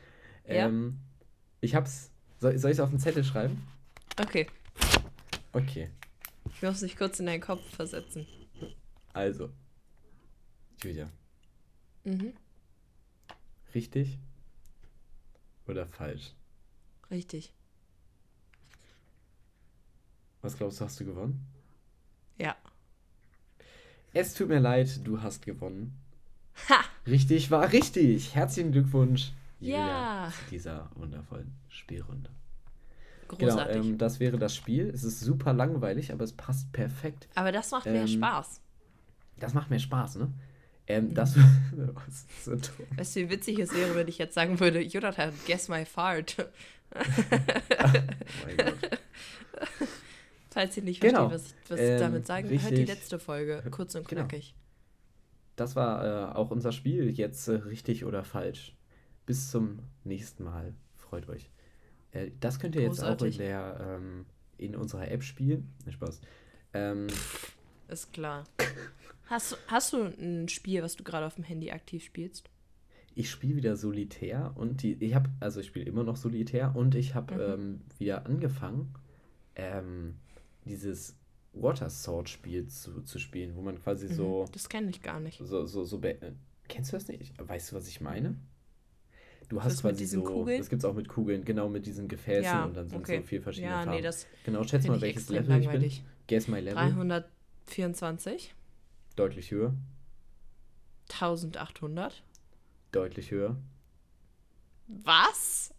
Ähm, 0.46 0.98
ja? 0.98 1.28
Ich 1.62 1.76
hab's. 1.76 2.12
Soll, 2.40 2.58
soll 2.58 2.72
ich 2.72 2.78
es 2.78 2.82
auf 2.82 2.90
den 2.90 3.00
Zettel 3.00 3.24
schreiben? 3.24 3.62
Okay. 4.20 4.48
Okay. 5.52 5.90
Ich 6.54 6.62
muss 6.62 6.80
dich 6.80 6.96
kurz 6.96 7.20
in 7.20 7.26
deinen 7.26 7.42
Kopf 7.42 7.62
versetzen. 7.76 8.26
Also, 9.14 9.50
Julia. 10.82 11.10
Mhm. 12.06 12.34
Richtig 13.76 14.20
oder 15.70 15.86
falsch? 15.86 16.34
Richtig. 17.12 17.54
Was 20.42 20.58
glaubst 20.58 20.80
du, 20.80 20.86
hast 20.86 21.00
du 21.00 21.06
gewonnen? 21.06 21.46
Ja. 22.38 22.56
Es 24.14 24.34
tut 24.34 24.48
mir 24.48 24.60
leid, 24.60 25.06
du 25.06 25.22
hast 25.22 25.46
gewonnen. 25.46 26.00
Ha! 26.70 26.80
Richtig 27.06 27.52
war 27.52 27.72
richtig. 27.72 28.36
Herzlichen 28.36 28.72
Glückwunsch, 28.72 29.32
Julia, 29.60 30.26
ja. 30.26 30.32
zu 30.32 30.50
dieser 30.52 30.90
wundervollen 30.96 31.54
Spielrunde. 31.68 32.30
Großartig. 33.28 33.74
Genau, 33.74 33.88
ähm, 33.88 33.98
das 33.98 34.20
wäre 34.20 34.38
das 34.38 34.56
Spiel. 34.56 34.90
Es 34.90 35.04
ist 35.04 35.20
super 35.20 35.54
langweilig, 35.54 36.12
aber 36.12 36.24
es 36.24 36.34
passt 36.34 36.72
perfekt. 36.72 37.28
Aber 37.36 37.52
das 37.52 37.72
macht 37.72 37.86
mehr 37.86 38.02
ähm, 38.02 38.08
Spaß. 38.08 38.62
Das 39.38 39.54
macht 39.54 39.70
mehr 39.70 39.80
Spaß, 39.80 40.16
ne? 40.16 40.34
Ähm, 40.90 41.14
das, 41.14 41.36
so 42.44 42.52
Weißt 42.98 43.16
du, 43.16 43.20
wie 43.22 43.30
witzig 43.30 43.60
es 43.60 43.74
wäre, 43.74 43.96
wenn 43.96 44.08
ich 44.08 44.18
jetzt 44.18 44.34
sagen 44.34 44.60
würde, 44.60 44.82
Jonathan, 44.82 45.32
guess 45.46 45.70
my 45.70 45.86
fart. 45.86 46.36
oh 46.40 47.00
mein 48.46 48.58
Gott. 48.58 49.00
Falls 50.50 50.76
ihr 50.78 50.84
nicht 50.84 51.00
genau. 51.00 51.30
versteht, 51.30 51.56
was, 51.70 51.72
was 51.72 51.80
ähm, 51.80 51.94
ich 51.94 52.02
damit 52.02 52.26
sagen 52.26 52.48
richtig, 52.48 52.70
hört 52.70 52.78
die 52.80 52.86
letzte 52.86 53.20
Folge, 53.20 53.64
kurz 53.70 53.94
und 53.94 54.08
genau. 54.08 54.22
knackig. 54.22 54.56
Genau. 54.56 54.60
Das 55.58 55.76
war 55.76 56.32
äh, 56.32 56.36
auch 56.36 56.50
unser 56.50 56.72
Spiel, 56.72 57.12
jetzt 57.12 57.48
äh, 57.48 57.54
richtig 57.54 58.04
oder 58.04 58.24
falsch. 58.24 58.76
Bis 59.28 59.52
zum 59.52 59.80
nächsten 60.04 60.44
Mal. 60.44 60.74
Freut 60.96 61.30
euch. 61.30 61.52
Äh, 62.14 62.32
das 62.40 62.60
könnt 62.60 62.76
ihr 62.76 62.88
Großartig. 62.88 63.38
jetzt 63.38 63.42
auch 63.42 63.46
in, 63.46 63.48
der, 63.48 63.96
ähm, 63.96 64.26
in 64.58 64.76
unserer 64.76 65.12
App 65.12 65.22
spielen. 65.22 65.72
Spaß. 65.88 66.22
Ähm, 66.74 67.08
Ist 67.90 68.14
klar. 68.14 68.46
Hast, 69.26 69.58
hast 69.68 69.94
du 69.94 70.04
ein 70.04 70.48
Spiel, 70.50 70.82
was 70.82 70.96
du 70.96 71.04
gerade 71.04 71.26
auf 71.26 71.36
dem 71.36 71.44
Handy 71.44 71.72
aktiv 71.72 72.04
spielst? 72.04 72.50
Ich 73.16 73.30
spiele 73.30 73.56
wieder 73.58 73.76
Solitär 73.76 74.54
und 74.56 74.82
die, 74.82 74.94
ich 74.94 75.14
habe, 75.14 75.30
also 75.40 75.60
ich 75.60 75.68
spiele 75.68 75.86
immer 75.86 76.04
noch 76.04 76.16
Solitär 76.16 76.76
und 76.76 76.96
ich 76.96 77.16
habe 77.16 77.36
mhm. 77.36 77.42
ähm, 77.42 77.82
wieder 77.98 78.26
angefangen, 78.26 78.94
ähm, 79.56 80.16
dieses 80.66 81.16
Water 81.54 81.90
Sword 81.90 82.30
Spiel 82.30 82.68
zu, 82.68 83.02
zu 83.02 83.20
spielen, 83.20 83.56
wo 83.56 83.62
man 83.62 83.80
quasi 83.80 84.08
mhm. 84.08 84.14
so. 84.14 84.46
Das 84.52 84.70
kenne 84.70 84.90
ich 84.90 85.02
gar 85.02 85.20
nicht. 85.20 85.40
So, 85.44 85.66
so, 85.66 85.84
so. 85.84 86.02
Äh, 86.02 86.16
kennst 86.68 86.92
du 86.92 86.98
das 86.98 87.08
nicht? 87.08 87.34
Weißt 87.38 87.72
du, 87.72 87.76
was 87.76 87.88
ich 87.88 88.02
meine? 88.02 88.36
Du 89.50 89.64
hast 89.64 89.82
quasi 89.82 90.06
so. 90.06 90.24
Kugeln? 90.24 90.60
Das 90.60 90.70
gibt 90.70 90.84
es 90.84 90.86
auch 90.86 90.94
mit 90.94 91.08
Kugeln, 91.08 91.44
genau 91.44 91.70
mit 91.70 91.86
diesen 91.88 92.08
Gefäßen 92.08 92.44
ja, 92.44 92.66
und 92.66 92.78
dann 92.78 92.88
sind 92.88 93.00
okay. 93.00 93.18
so 93.18 93.24
vier 93.24 93.42
verschiedene 93.42 93.72
ja, 93.72 93.84
Farben. 93.84 93.98
Nee, 93.98 94.02
das 94.02 94.28
genau, 94.44 94.64
schätze 94.64 94.88
mal, 94.88 95.02
welches 95.02 95.30
Level 95.30 95.50
langweilig. 95.50 95.98
ich 95.98 96.04
bin. 96.04 96.12
Guess 96.28 96.48
my 96.48 96.60
Level. 96.60 96.78
324. 97.70 98.54
Deutlich 99.16 99.52
höher. 99.52 99.74
1800. 101.12 102.24
Deutlich 102.92 103.32
höher. 103.32 103.56
Was? 104.88 105.74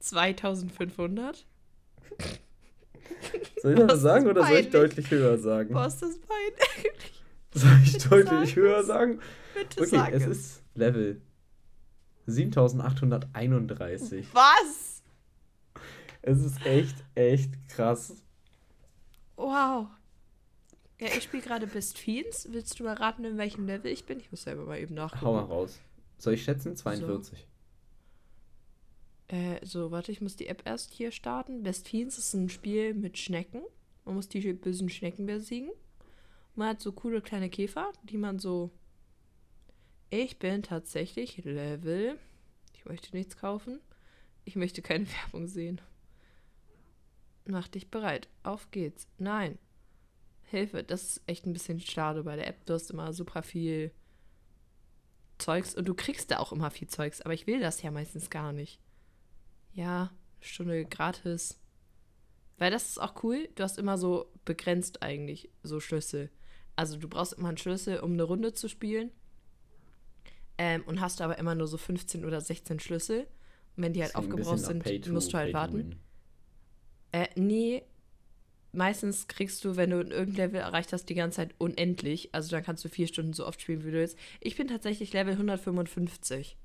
2500? 0.00 1.46
Soll 3.62 3.74
ich 3.74 3.88
was 3.88 4.00
sagen 4.00 4.26
oder 4.28 4.46
soll 4.46 4.58
ich 4.58 4.70
deutlich 4.70 5.10
höher 5.10 5.38
sagen? 5.38 5.74
Was 5.74 5.94
ist 5.94 6.02
das 6.02 6.18
peinlich? 6.18 7.22
Soll 7.54 7.80
ich 7.84 7.92
Bitte 7.92 8.08
deutlich 8.08 8.56
höher 8.56 8.82
sagen? 8.84 9.20
Bitte 9.54 9.80
okay, 9.80 9.90
sag 9.90 10.12
es 10.12 10.26
ist 10.26 10.62
Level 10.74 11.20
7831. 12.26 14.26
Was? 14.32 15.02
Es 16.22 16.42
ist 16.42 16.64
echt, 16.64 16.96
echt 17.14 17.52
krass. 17.68 18.14
Wow. 19.36 19.88
Ja, 21.00 21.08
ich 21.16 21.24
spiele 21.24 21.42
gerade 21.42 21.66
Best 21.66 21.98
Fiends. 21.98 22.46
Willst 22.50 22.78
du 22.78 22.84
mal 22.84 22.94
raten, 22.94 23.24
in 23.24 23.38
welchem 23.38 23.66
Level 23.66 23.90
ich 23.90 24.04
bin? 24.04 24.20
Ich 24.20 24.30
muss 24.30 24.42
selber 24.42 24.66
mal 24.66 24.78
eben 24.78 24.94
nachgucken. 24.94 25.24
Hau 25.24 25.32
mal 25.32 25.44
raus. 25.44 25.80
Soll 26.18 26.34
ich 26.34 26.44
schätzen? 26.44 26.76
42. 26.76 27.38
So. 29.30 29.36
Äh, 29.36 29.64
so, 29.64 29.90
warte, 29.90 30.12
ich 30.12 30.20
muss 30.20 30.36
die 30.36 30.48
App 30.48 30.62
erst 30.66 30.92
hier 30.92 31.10
starten. 31.10 31.62
Best 31.62 31.88
Fiends 31.88 32.18
ist 32.18 32.34
ein 32.34 32.50
Spiel 32.50 32.92
mit 32.92 33.16
Schnecken. 33.16 33.62
Man 34.04 34.16
muss 34.16 34.28
die 34.28 34.40
bösen 34.52 34.90
Schnecken 34.90 35.24
besiegen. 35.24 35.70
Man 36.54 36.68
hat 36.68 36.80
so 36.80 36.92
coole 36.92 37.22
kleine 37.22 37.48
Käfer, 37.48 37.92
die 38.02 38.18
man 38.18 38.38
so. 38.38 38.70
Ich 40.10 40.38
bin 40.38 40.62
tatsächlich 40.62 41.42
Level. 41.44 42.18
Ich 42.74 42.84
möchte 42.84 43.16
nichts 43.16 43.36
kaufen. 43.38 43.80
Ich 44.44 44.56
möchte 44.56 44.82
keine 44.82 45.06
Werbung 45.22 45.46
sehen. 45.46 45.80
Mach 47.46 47.68
dich 47.68 47.88
bereit. 47.88 48.28
Auf 48.42 48.70
geht's. 48.70 49.06
Nein. 49.16 49.58
Hilfe, 50.50 50.82
das 50.82 51.02
ist 51.02 51.22
echt 51.26 51.46
ein 51.46 51.52
bisschen 51.52 51.80
schade 51.80 52.24
bei 52.24 52.36
der 52.36 52.46
App. 52.46 52.66
Du 52.66 52.74
hast 52.74 52.90
immer 52.90 53.12
super 53.12 53.42
viel 53.42 53.92
Zeugs 55.38 55.74
und 55.74 55.88
du 55.88 55.94
kriegst 55.94 56.30
da 56.30 56.38
auch 56.38 56.52
immer 56.52 56.70
viel 56.70 56.88
Zeugs, 56.88 57.20
aber 57.22 57.34
ich 57.34 57.46
will 57.46 57.60
das 57.60 57.82
ja 57.82 57.90
meistens 57.90 58.30
gar 58.30 58.52
nicht. 58.52 58.80
Ja, 59.72 60.10
Stunde 60.40 60.84
gratis. 60.84 61.58
Weil 62.58 62.70
das 62.70 62.90
ist 62.90 63.00
auch 63.00 63.22
cool, 63.22 63.48
du 63.54 63.62
hast 63.62 63.78
immer 63.78 63.96
so 63.96 64.30
begrenzt 64.44 65.02
eigentlich 65.02 65.50
so 65.62 65.80
Schlüssel. 65.80 66.30
Also 66.76 66.98
du 66.98 67.08
brauchst 67.08 67.34
immer 67.34 67.48
einen 67.48 67.56
Schlüssel, 67.56 68.00
um 68.00 68.12
eine 68.12 68.22
Runde 68.22 68.52
zu 68.52 68.68
spielen. 68.68 69.10
Ähm, 70.58 70.82
und 70.84 71.00
hast 71.00 71.22
aber 71.22 71.38
immer 71.38 71.54
nur 71.54 71.66
so 71.66 71.78
15 71.78 72.24
oder 72.24 72.40
16 72.40 72.80
Schlüssel. 72.80 73.26
Und 73.76 73.84
wenn 73.84 73.92
die 73.94 74.02
halt 74.02 74.14
aufgebraucht 74.14 74.58
sind, 74.58 75.08
musst 75.08 75.32
du 75.32 75.38
halt 75.38 75.54
warten. 75.54 76.00
Äh, 77.12 77.28
nee, 77.34 77.82
meistens 78.72 79.28
kriegst 79.28 79.64
du, 79.64 79.76
wenn 79.76 79.90
du 79.90 79.98
irgendein 79.98 80.34
Level 80.34 80.60
erreicht 80.60 80.92
hast, 80.92 81.08
die 81.08 81.14
ganze 81.14 81.36
Zeit 81.36 81.54
unendlich. 81.58 82.34
Also 82.34 82.50
dann 82.50 82.62
kannst 82.62 82.84
du 82.84 82.88
vier 82.88 83.06
Stunden 83.06 83.32
so 83.32 83.46
oft 83.46 83.60
spielen, 83.60 83.84
wie 83.84 83.90
du 83.90 83.98
willst. 83.98 84.18
Ich 84.40 84.56
bin 84.56 84.68
tatsächlich 84.68 85.12
Level 85.12 85.32
155. 85.32 86.56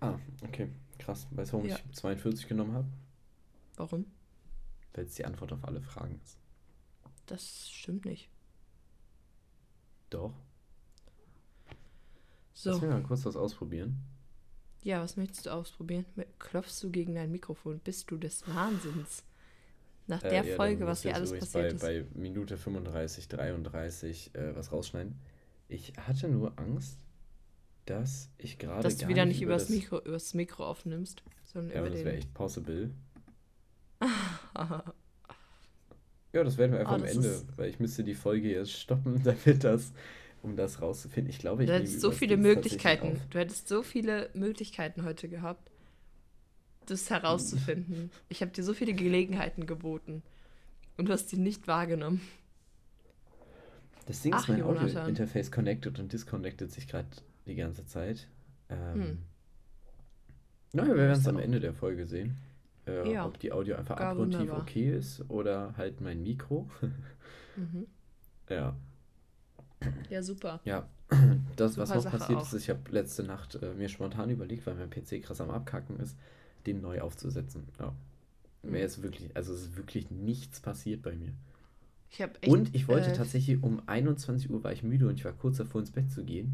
Ah, 0.00 0.18
okay. 0.44 0.68
Krass. 0.98 1.26
Weißt 1.30 1.52
du, 1.52 1.56
warum 1.56 1.68
ja. 1.68 1.76
ich 1.76 1.96
42 1.96 2.48
genommen 2.48 2.74
habe? 2.74 2.88
Warum? 3.76 4.06
Weil 4.94 5.04
es 5.04 5.14
die 5.14 5.24
Antwort 5.24 5.52
auf 5.52 5.64
alle 5.64 5.80
Fragen 5.80 6.20
ist. 6.22 6.38
Das 7.26 7.70
stimmt 7.70 8.04
nicht. 8.04 8.28
Doch. 10.10 10.34
So. 12.52 12.70
Lass 12.70 12.80
mich 12.80 12.90
mal 12.90 13.02
kurz 13.02 13.24
was 13.24 13.36
ausprobieren. 13.36 13.98
Ja, 14.82 15.00
was 15.00 15.16
möchtest 15.16 15.46
du 15.46 15.50
ausprobieren? 15.50 16.04
Klopfst 16.38 16.82
du 16.82 16.90
gegen 16.90 17.14
dein 17.14 17.30
Mikrofon? 17.30 17.78
Bist 17.78 18.10
du 18.10 18.16
des 18.16 18.46
Wahnsinns? 18.46 19.22
Nach 20.06 20.22
äh, 20.22 20.30
der 20.30 20.44
äh, 20.44 20.50
ja, 20.50 20.56
Folge, 20.56 20.86
was 20.86 21.02
hier 21.02 21.14
alles 21.14 21.30
passiert 21.32 21.80
bei, 21.80 21.96
ist. 21.96 22.04
Bei 22.14 22.18
Minute 22.18 22.56
35, 22.56 23.28
33 23.28 24.34
äh, 24.34 24.56
was 24.56 24.72
rausschneiden. 24.72 25.14
Ich 25.68 25.92
hatte 25.96 26.28
nur 26.28 26.58
Angst, 26.58 26.98
dass 27.86 28.30
ich 28.38 28.58
gerade. 28.58 28.82
Dass 28.82 28.98
du 28.98 29.08
wieder 29.08 29.24
nicht 29.24 29.42
über 29.42 29.54
das 29.54 29.68
Mikro, 29.68 30.00
übers 30.00 30.34
Mikro 30.34 30.66
aufnimmst, 30.66 31.22
sondern 31.44 31.74
ja, 31.74 31.80
über 31.80 31.90
das 31.90 32.04
wäre 32.04 32.16
echt 32.16 32.34
possible. 32.34 32.90
ja, 36.32 36.44
das 36.44 36.58
werden 36.58 36.72
wir 36.72 36.80
einfach 36.80 36.92
oh, 36.92 36.96
am 36.96 37.04
Ende, 37.04 37.42
weil 37.56 37.70
ich 37.70 37.78
müsste 37.78 38.02
die 38.04 38.14
Folge 38.14 38.50
jetzt 38.50 38.72
stoppen, 38.72 39.22
damit 39.24 39.64
das 39.64 39.92
um 40.42 40.56
das 40.56 40.82
rauszufinden. 40.82 41.30
Ich 41.30 41.38
glaube, 41.38 41.62
ich 41.62 41.68
Du 41.68 41.74
hättest 41.74 42.00
so 42.00 42.10
viele 42.10 42.36
Möglichkeiten. 42.36 43.20
Du 43.30 43.38
hättest 43.38 43.68
so 43.68 43.82
viele 43.82 44.28
Möglichkeiten 44.34 45.04
heute 45.04 45.28
gehabt, 45.28 45.70
das 46.86 47.10
herauszufinden. 47.10 48.10
ich 48.28 48.42
habe 48.42 48.52
dir 48.52 48.64
so 48.64 48.74
viele 48.74 48.94
Gelegenheiten 48.94 49.66
geboten. 49.66 50.22
Und 50.96 51.08
du 51.08 51.12
hast 51.12 51.30
sie 51.30 51.38
nicht 51.38 51.66
wahrgenommen. 51.66 52.20
Das 54.06 54.20
Ding 54.20 54.34
Ach, 54.34 54.40
ist, 54.40 54.48
mein 54.48 54.62
Audio-Interface 54.62 55.50
connected 55.50 55.98
und 55.98 56.12
disconnected 56.12 56.70
sich 56.70 56.88
gerade 56.88 57.08
die 57.46 57.54
ganze 57.54 57.86
Zeit. 57.86 58.28
Ähm, 58.68 58.94
hm. 58.94 59.18
Naja, 60.72 60.88
wir 60.88 60.96
werden 60.96 61.20
es 61.20 61.28
am 61.28 61.38
Ende 61.38 61.60
der 61.60 61.74
Folge 61.74 62.06
sehen. 62.06 62.36
Äh, 62.86 63.12
ja, 63.12 63.26
ob 63.26 63.38
die 63.38 63.52
Audio 63.52 63.76
einfach 63.76 63.96
abgrundtief 63.98 64.52
okay 64.52 64.90
ist 64.90 65.22
oder 65.28 65.74
halt 65.76 66.00
mein 66.00 66.22
Mikro. 66.22 66.68
mhm. 67.56 67.86
Ja. 68.48 68.74
Ja, 70.10 70.22
super. 70.22 70.60
Ja, 70.64 70.88
das, 71.56 71.72
super 71.74 71.82
was 71.82 71.94
noch 71.94 72.02
Sache 72.02 72.18
passiert 72.18 72.38
auch. 72.40 72.52
ist, 72.52 72.54
ich 72.54 72.70
habe 72.70 72.80
letzte 72.90 73.22
Nacht 73.22 73.56
äh, 73.62 73.74
mir 73.74 73.88
spontan 73.88 74.30
überlegt, 74.30 74.66
weil 74.66 74.74
mein 74.74 74.90
PC 74.90 75.22
krass 75.22 75.40
am 75.40 75.50
Abkacken 75.50 76.00
ist, 76.00 76.16
den 76.66 76.80
neu 76.80 77.00
aufzusetzen. 77.00 77.66
Ja. 77.78 77.94
Mhm. 78.62 78.70
Mir 78.70 78.84
ist 78.84 79.02
wirklich, 79.02 79.34
also 79.36 79.52
es 79.52 79.62
ist 79.62 79.76
wirklich 79.76 80.10
nichts 80.10 80.60
passiert 80.60 81.02
bei 81.02 81.14
mir. 81.14 81.32
Ich 82.10 82.20
echt, 82.20 82.48
und 82.48 82.74
ich 82.74 82.88
wollte 82.88 83.10
äh, 83.10 83.14
tatsächlich 83.14 83.62
um 83.62 83.82
21 83.86 84.50
Uhr 84.50 84.62
war 84.62 84.72
ich 84.72 84.82
müde 84.82 85.08
und 85.08 85.14
ich 85.14 85.24
war 85.24 85.32
kurz 85.32 85.56
davor 85.56 85.80
ins 85.80 85.92
Bett 85.92 86.10
zu 86.12 86.24
gehen. 86.24 86.52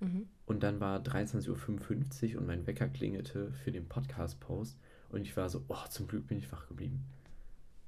Mhm. 0.00 0.26
Und 0.46 0.62
dann 0.64 0.80
war 0.80 1.00
23.55 1.00 2.34
Uhr 2.34 2.40
und 2.40 2.46
mein 2.46 2.66
Wecker 2.66 2.88
klingelte 2.88 3.52
für 3.52 3.70
den 3.70 3.86
Podcast-Post. 3.86 4.76
Und 5.10 5.22
ich 5.22 5.36
war 5.36 5.48
so, 5.48 5.62
oh, 5.68 5.86
zum 5.88 6.08
Glück 6.08 6.26
bin 6.26 6.38
ich 6.38 6.50
wach 6.50 6.66
geblieben. 6.66 7.04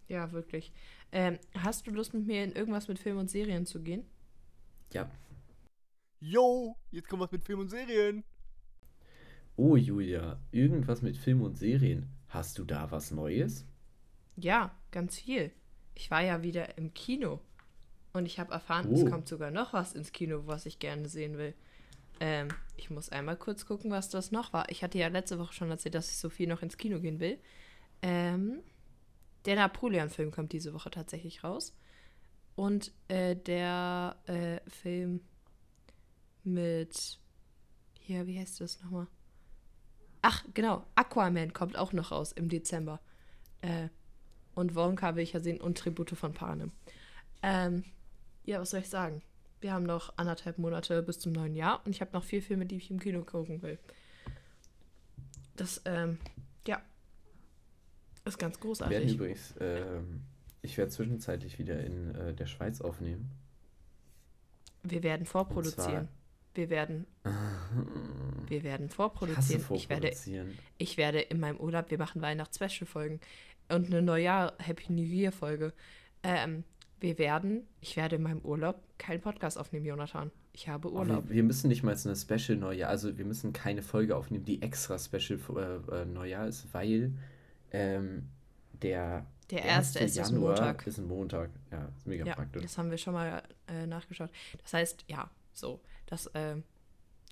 Ja, 0.08 0.30
wirklich. 0.32 0.72
Ähm, 1.10 1.38
hast 1.54 1.86
du 1.86 1.90
Lust 1.90 2.14
mit 2.14 2.26
mir 2.26 2.44
in 2.44 2.52
irgendwas 2.52 2.86
mit 2.86 2.98
Film 2.98 3.18
und 3.18 3.30
Serien 3.30 3.66
zu 3.66 3.82
gehen? 3.82 4.04
Ja. 4.92 5.10
Yo, 6.20 6.76
jetzt 6.90 7.08
kommt 7.08 7.22
was 7.22 7.32
mit 7.32 7.42
Film 7.42 7.60
und 7.60 7.68
Serien. 7.68 8.22
Oh, 9.56 9.76
Julia, 9.76 10.40
irgendwas 10.50 11.02
mit 11.02 11.16
Film 11.16 11.40
und 11.42 11.56
Serien. 11.56 12.08
Hast 12.28 12.58
du 12.58 12.64
da 12.64 12.90
was 12.90 13.12
Neues? 13.12 13.64
Ja, 14.36 14.74
ganz 14.90 15.18
viel. 15.20 15.52
Ich 15.94 16.10
war 16.10 16.22
ja 16.22 16.42
wieder 16.42 16.76
im 16.76 16.92
Kino. 16.92 17.40
Und 18.12 18.26
ich 18.26 18.40
habe 18.40 18.52
erfahren, 18.52 18.88
oh. 18.88 18.94
es 18.94 19.08
kommt 19.08 19.28
sogar 19.28 19.52
noch 19.52 19.72
was 19.72 19.92
ins 19.92 20.10
Kino, 20.10 20.42
was 20.46 20.66
ich 20.66 20.80
gerne 20.80 21.08
sehen 21.08 21.38
will. 21.38 21.54
Ähm, 22.18 22.48
ich 22.76 22.90
muss 22.90 23.10
einmal 23.10 23.36
kurz 23.36 23.64
gucken, 23.66 23.92
was 23.92 24.10
das 24.10 24.32
noch 24.32 24.52
war. 24.52 24.68
Ich 24.70 24.82
hatte 24.82 24.98
ja 24.98 25.06
letzte 25.06 25.38
Woche 25.38 25.52
schon 25.52 25.70
erzählt, 25.70 25.94
dass 25.94 26.10
ich 26.10 26.18
so 26.18 26.30
viel 26.30 26.48
noch 26.48 26.62
ins 26.62 26.76
Kino 26.76 27.00
gehen 27.00 27.20
will. 27.20 27.38
Ähm, 28.02 28.60
der 29.44 29.56
Napoleon-Film 29.56 30.32
kommt 30.32 30.52
diese 30.52 30.74
Woche 30.74 30.90
tatsächlich 30.90 31.44
raus. 31.44 31.76
Und 32.56 32.92
äh, 33.08 33.36
der 33.36 34.16
äh, 34.26 34.58
Film 34.68 35.20
mit. 36.42 37.20
Hier, 38.00 38.26
wie 38.26 38.38
heißt 38.38 38.60
das 38.60 38.82
nochmal? 38.82 39.06
Ach, 40.26 40.42
genau. 40.54 40.86
Aquaman 40.94 41.52
kommt 41.52 41.76
auch 41.76 41.92
noch 41.92 42.10
raus 42.10 42.32
im 42.32 42.48
Dezember. 42.48 42.98
Äh, 43.60 43.88
und 44.54 44.74
Wonka 44.74 45.16
will 45.16 45.22
ich 45.22 45.34
ja 45.34 45.40
sehen 45.40 45.60
und 45.60 45.76
Tribute 45.76 46.16
von 46.16 46.32
Panem. 46.32 46.72
Ähm, 47.42 47.84
ja, 48.44 48.58
was 48.58 48.70
soll 48.70 48.80
ich 48.80 48.88
sagen? 48.88 49.20
Wir 49.60 49.74
haben 49.74 49.84
noch 49.84 50.16
anderthalb 50.16 50.56
Monate 50.56 51.02
bis 51.02 51.18
zum 51.18 51.32
neuen 51.32 51.54
Jahr 51.54 51.84
und 51.84 51.90
ich 51.90 52.00
habe 52.00 52.12
noch 52.14 52.24
vier 52.24 52.42
Filme, 52.42 52.64
die 52.64 52.76
ich 52.76 52.90
im 52.90 53.00
Kino 53.00 53.22
gucken 53.22 53.60
will. 53.60 53.78
Das, 55.56 55.82
ähm, 55.84 56.18
ja, 56.66 56.80
ist 58.24 58.38
ganz 58.38 58.58
großartig. 58.58 58.96
Wir 58.96 59.00
werden 59.06 59.14
übrigens 59.14 59.54
ähm, 59.60 60.22
ich 60.62 60.78
werde 60.78 60.90
zwischenzeitlich 60.90 61.58
wieder 61.58 61.84
in 61.84 62.14
äh, 62.14 62.32
der 62.32 62.46
Schweiz 62.46 62.80
aufnehmen. 62.80 63.30
Wir 64.82 65.02
werden 65.02 65.26
vorproduzieren. 65.26 66.08
Wir 66.54 66.70
werden. 66.70 67.06
wir 68.48 68.62
werden 68.62 68.88
vorproduzieren. 68.88 69.64
Ich 69.74 69.88
werde, 69.88 70.12
ich 70.78 70.96
werde 70.96 71.20
in 71.20 71.40
meinem 71.40 71.58
Urlaub, 71.58 71.90
wir 71.90 71.98
machen 71.98 72.22
Weihnachts-Special-Folgen 72.22 73.20
und 73.68 73.86
eine 73.86 74.02
Neujahr 74.02 74.54
Happy 74.58 74.92
New 74.92 75.02
Year-Folge. 75.02 75.72
Ähm, 76.22 76.64
wir 77.00 77.18
werden, 77.18 77.66
ich 77.80 77.96
werde 77.96 78.16
in 78.16 78.22
meinem 78.22 78.40
Urlaub 78.40 78.80
keinen 78.98 79.20
Podcast 79.20 79.58
aufnehmen, 79.58 79.84
Jonathan. 79.84 80.30
Ich 80.52 80.68
habe 80.68 80.90
Urlaub. 80.90 81.28
Wir, 81.28 81.36
wir, 81.36 81.42
müssen 81.42 81.68
nicht 81.68 81.82
mal 81.82 81.96
so 81.96 82.08
eine 82.08 82.16
Special 82.16 82.56
Neujahr, 82.56 82.88
also 82.88 83.18
wir 83.18 83.24
müssen 83.24 83.52
keine 83.52 83.82
Folge 83.82 84.16
aufnehmen, 84.16 84.44
die 84.44 84.62
extra 84.62 84.98
Special 84.98 85.40
äh, 85.90 86.02
äh 86.02 86.04
Neujahr 86.04 86.46
ist, 86.46 86.72
weil 86.72 87.12
ähm, 87.72 88.28
der 88.80 89.26
der 89.50 89.64
erste 89.64 89.98
ist 89.98 90.16
Januar 90.16 90.56
Montag. 90.56 90.86
Ist 90.86 90.98
ein 90.98 91.06
Montag, 91.06 91.50
ja, 91.70 91.88
ist 91.96 92.06
mega 92.06 92.24
ja, 92.24 92.34
praktisch. 92.34 92.62
Das 92.62 92.78
haben 92.78 92.90
wir 92.90 92.98
schon 92.98 93.14
mal 93.14 93.42
äh, 93.68 93.86
nachgeschaut. 93.86 94.30
Das 94.62 94.72
heißt, 94.72 95.04
ja, 95.08 95.30
so, 95.52 95.80
das, 96.06 96.26
äh, 96.28 96.56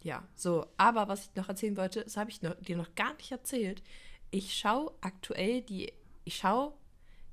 ja, 0.02 0.26
so. 0.34 0.66
Aber 0.76 1.08
was 1.08 1.26
ich 1.26 1.36
noch 1.36 1.48
erzählen 1.48 1.76
wollte, 1.76 2.04
das 2.04 2.16
habe 2.16 2.30
ich 2.30 2.42
noch, 2.42 2.54
dir 2.56 2.76
noch 2.76 2.94
gar 2.94 3.14
nicht 3.14 3.32
erzählt. 3.32 3.82
Ich 4.30 4.54
schaue 4.54 4.92
aktuell 5.00 5.62
die, 5.62 5.92
ich 6.24 6.36
schaue 6.36 6.72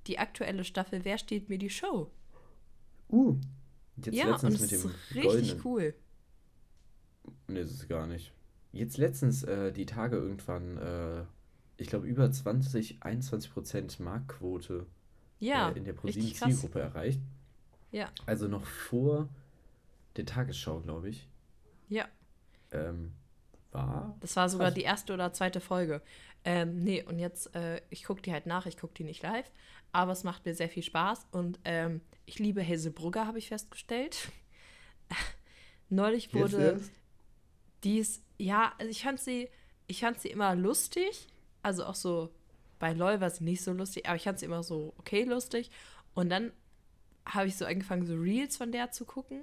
die 0.08 0.20
aktuelle 0.20 0.64
Staffel 0.64 1.06
Wer 1.06 1.18
steht 1.18 1.50
mir 1.50 1.58
die 1.58 1.70
Show? 1.70 2.12
Uh, 3.10 3.38
jetzt 3.98 4.16
ja, 4.16 4.30
letztens 4.30 4.56
und 4.56 4.62
mit 4.62 4.72
dem 4.72 4.78
ist 4.78 5.16
richtig 5.16 5.24
Goldenen. 5.24 5.62
cool. 5.66 5.94
Nee, 7.48 7.62
das 7.62 7.72
ist 7.72 7.88
gar 7.88 8.08
nicht. 8.08 8.34
Jetzt 8.72 8.98
letztens 8.98 9.44
äh, 9.44 9.72
die 9.72 9.86
Tage 9.86 10.18
irgendwann 10.18 10.78
äh, 10.78 11.26
ich 11.80 11.88
glaube, 11.88 12.08
über 12.08 12.30
20, 12.30 12.98
21 13.02 13.52
Prozent 13.52 14.00
Marktquote 14.00 14.86
ja, 15.40 15.70
äh, 15.70 15.78
in 15.78 15.86
der 15.86 15.94
ProSieben-Zielgruppe 15.94 16.82
erreicht. 16.82 17.22
Ja. 17.92 18.10
Also 18.26 18.48
noch 18.48 18.66
vor 18.66 19.30
der 20.16 20.26
Tagesschau, 20.26 20.82
glaube 20.82 21.10
ich. 21.10 21.28
Ja. 21.88 22.08
Ähm, 22.72 23.14
war. 23.72 24.18
Das 24.20 24.36
war 24.36 24.50
sogar 24.50 24.68
krass. 24.68 24.76
die 24.76 24.84
erste 24.84 25.14
oder 25.14 25.34
zweite 25.34 25.60
Folge. 25.60 26.02
Ähm, 26.44 26.84
nee, 26.84 27.04
und 27.04 27.20
jetzt, 27.20 27.54
äh, 27.56 27.82
ich 27.90 28.04
gucke 28.04 28.22
die 28.22 28.32
halt 28.32 28.46
nach, 28.46 28.66
ich 28.66 28.78
gucke 28.78 28.94
die 28.94 29.04
nicht 29.04 29.22
live, 29.24 29.52
aber 29.92 30.14
es 30.14 30.24
macht 30.24 30.46
mir 30.46 30.56
sehr 30.56 30.70
viel 30.70 30.84
Spaß 30.84 31.28
und 31.32 31.60
ähm, 31.66 32.02
ich 32.26 32.40
liebe 32.40 32.66
Hazelbrugger, 32.66 33.28
habe 33.28 33.40
ich 33.40 33.50
festgestellt. 33.50 34.32
Neulich 35.90 36.34
wurde 36.34 36.80
dies, 37.84 38.22
ja, 38.38 38.74
also 38.78 38.90
ich 38.90 39.04
fand 39.04 39.20
sie, 39.20 39.50
ich 39.88 40.00
fand 40.00 40.20
sie 40.20 40.30
immer 40.30 40.56
lustig, 40.56 41.28
also 41.62 41.86
auch 41.86 41.96
so 41.96 42.30
bei 42.78 42.94
LOL 42.94 43.20
war 43.20 43.30
sie 43.30 43.44
nicht 43.44 43.64
so 43.64 43.74
lustig, 43.74 44.08
aber 44.08 44.16
ich 44.16 44.24
fand 44.24 44.40
sie 44.40 44.46
immer 44.46 44.64
so 44.64 44.94
okay 44.98 45.24
lustig. 45.24 45.70
Und 46.14 46.30
dann 46.30 46.54
habe 47.26 47.48
ich 47.48 47.58
so 47.58 47.66
angefangen, 47.66 48.06
so 48.06 48.16
Reels 48.16 48.58
von 48.58 48.72
der 48.72 48.92
zu 48.92 49.06
gucken, 49.06 49.42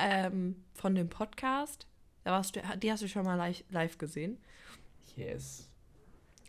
ähm, 0.00 0.64
von 0.74 0.94
dem 0.94 1.08
Podcast. 1.08 1.86
Da 2.24 2.32
warst 2.32 2.56
du, 2.56 2.60
die 2.78 2.90
hast 2.90 3.02
du 3.02 3.08
schon 3.08 3.24
mal 3.24 3.36
live, 3.36 3.64
live 3.70 3.98
gesehen. 3.98 4.38
Yes. 5.16 5.68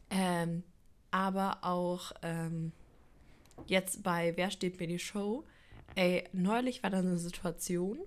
Ähm, 0.10 0.64
aber 1.12 1.60
auch 1.62 2.12
ähm, 2.22 2.72
jetzt 3.68 4.04
bei 4.04 4.36
Wer 4.36 4.52
steht 4.52 4.80
mir 4.80 4.88
die 4.88 5.00
Show? 5.00 5.46
Ey, 5.96 6.28
neulich 6.34 6.84
war 6.84 6.90
da 6.90 7.00
eine 7.00 7.18
Situation, 7.18 8.00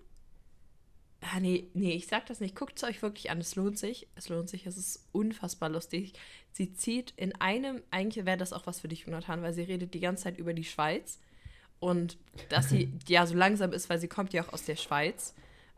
Ah, 1.33 1.41
nee, 1.41 1.71
nee, 1.73 1.93
ich 1.93 2.07
sag 2.07 2.27
das 2.27 2.41
nicht. 2.41 2.55
Guckt 2.55 2.77
es 2.77 2.85
euch 2.85 3.01
wirklich 3.01 3.31
an. 3.31 3.39
Es 3.39 3.57
lohnt 3.57 3.79
sich. 3.79 4.09
Es 4.15 4.29
lohnt 4.29 4.49
sich. 4.49 4.67
Es 4.67 4.77
ist 4.77 5.09
unfassbar 5.13 5.71
lustig. 5.71 6.13
Sie 6.53 6.75
zieht 6.75 7.13
in 7.17 7.35
einem, 7.41 7.83
eigentlich 7.91 8.27
wäre 8.27 8.37
das 8.37 8.53
auch 8.53 8.67
was 8.67 8.81
für 8.81 8.89
dich, 8.89 9.07
Jonathan, 9.07 9.43
weil 9.43 9.55
sie 9.55 9.63
redet 9.63 9.95
die 9.95 10.01
ganze 10.01 10.25
Zeit 10.25 10.39
über 10.39 10.53
die 10.53 10.65
Schweiz. 10.65 11.19
Und 11.85 12.17
dass 12.49 12.71
sie 12.71 12.91
ja 13.09 13.27
so 13.27 13.35
langsam 13.35 13.75
ist, 13.75 13.91
weil 13.91 13.99
sie 13.99 14.09
kommt 14.09 14.33
ja 14.33 14.43
auch 14.43 14.55
aus 14.55 14.65
der 14.65 14.77
Schweiz. 14.77 15.35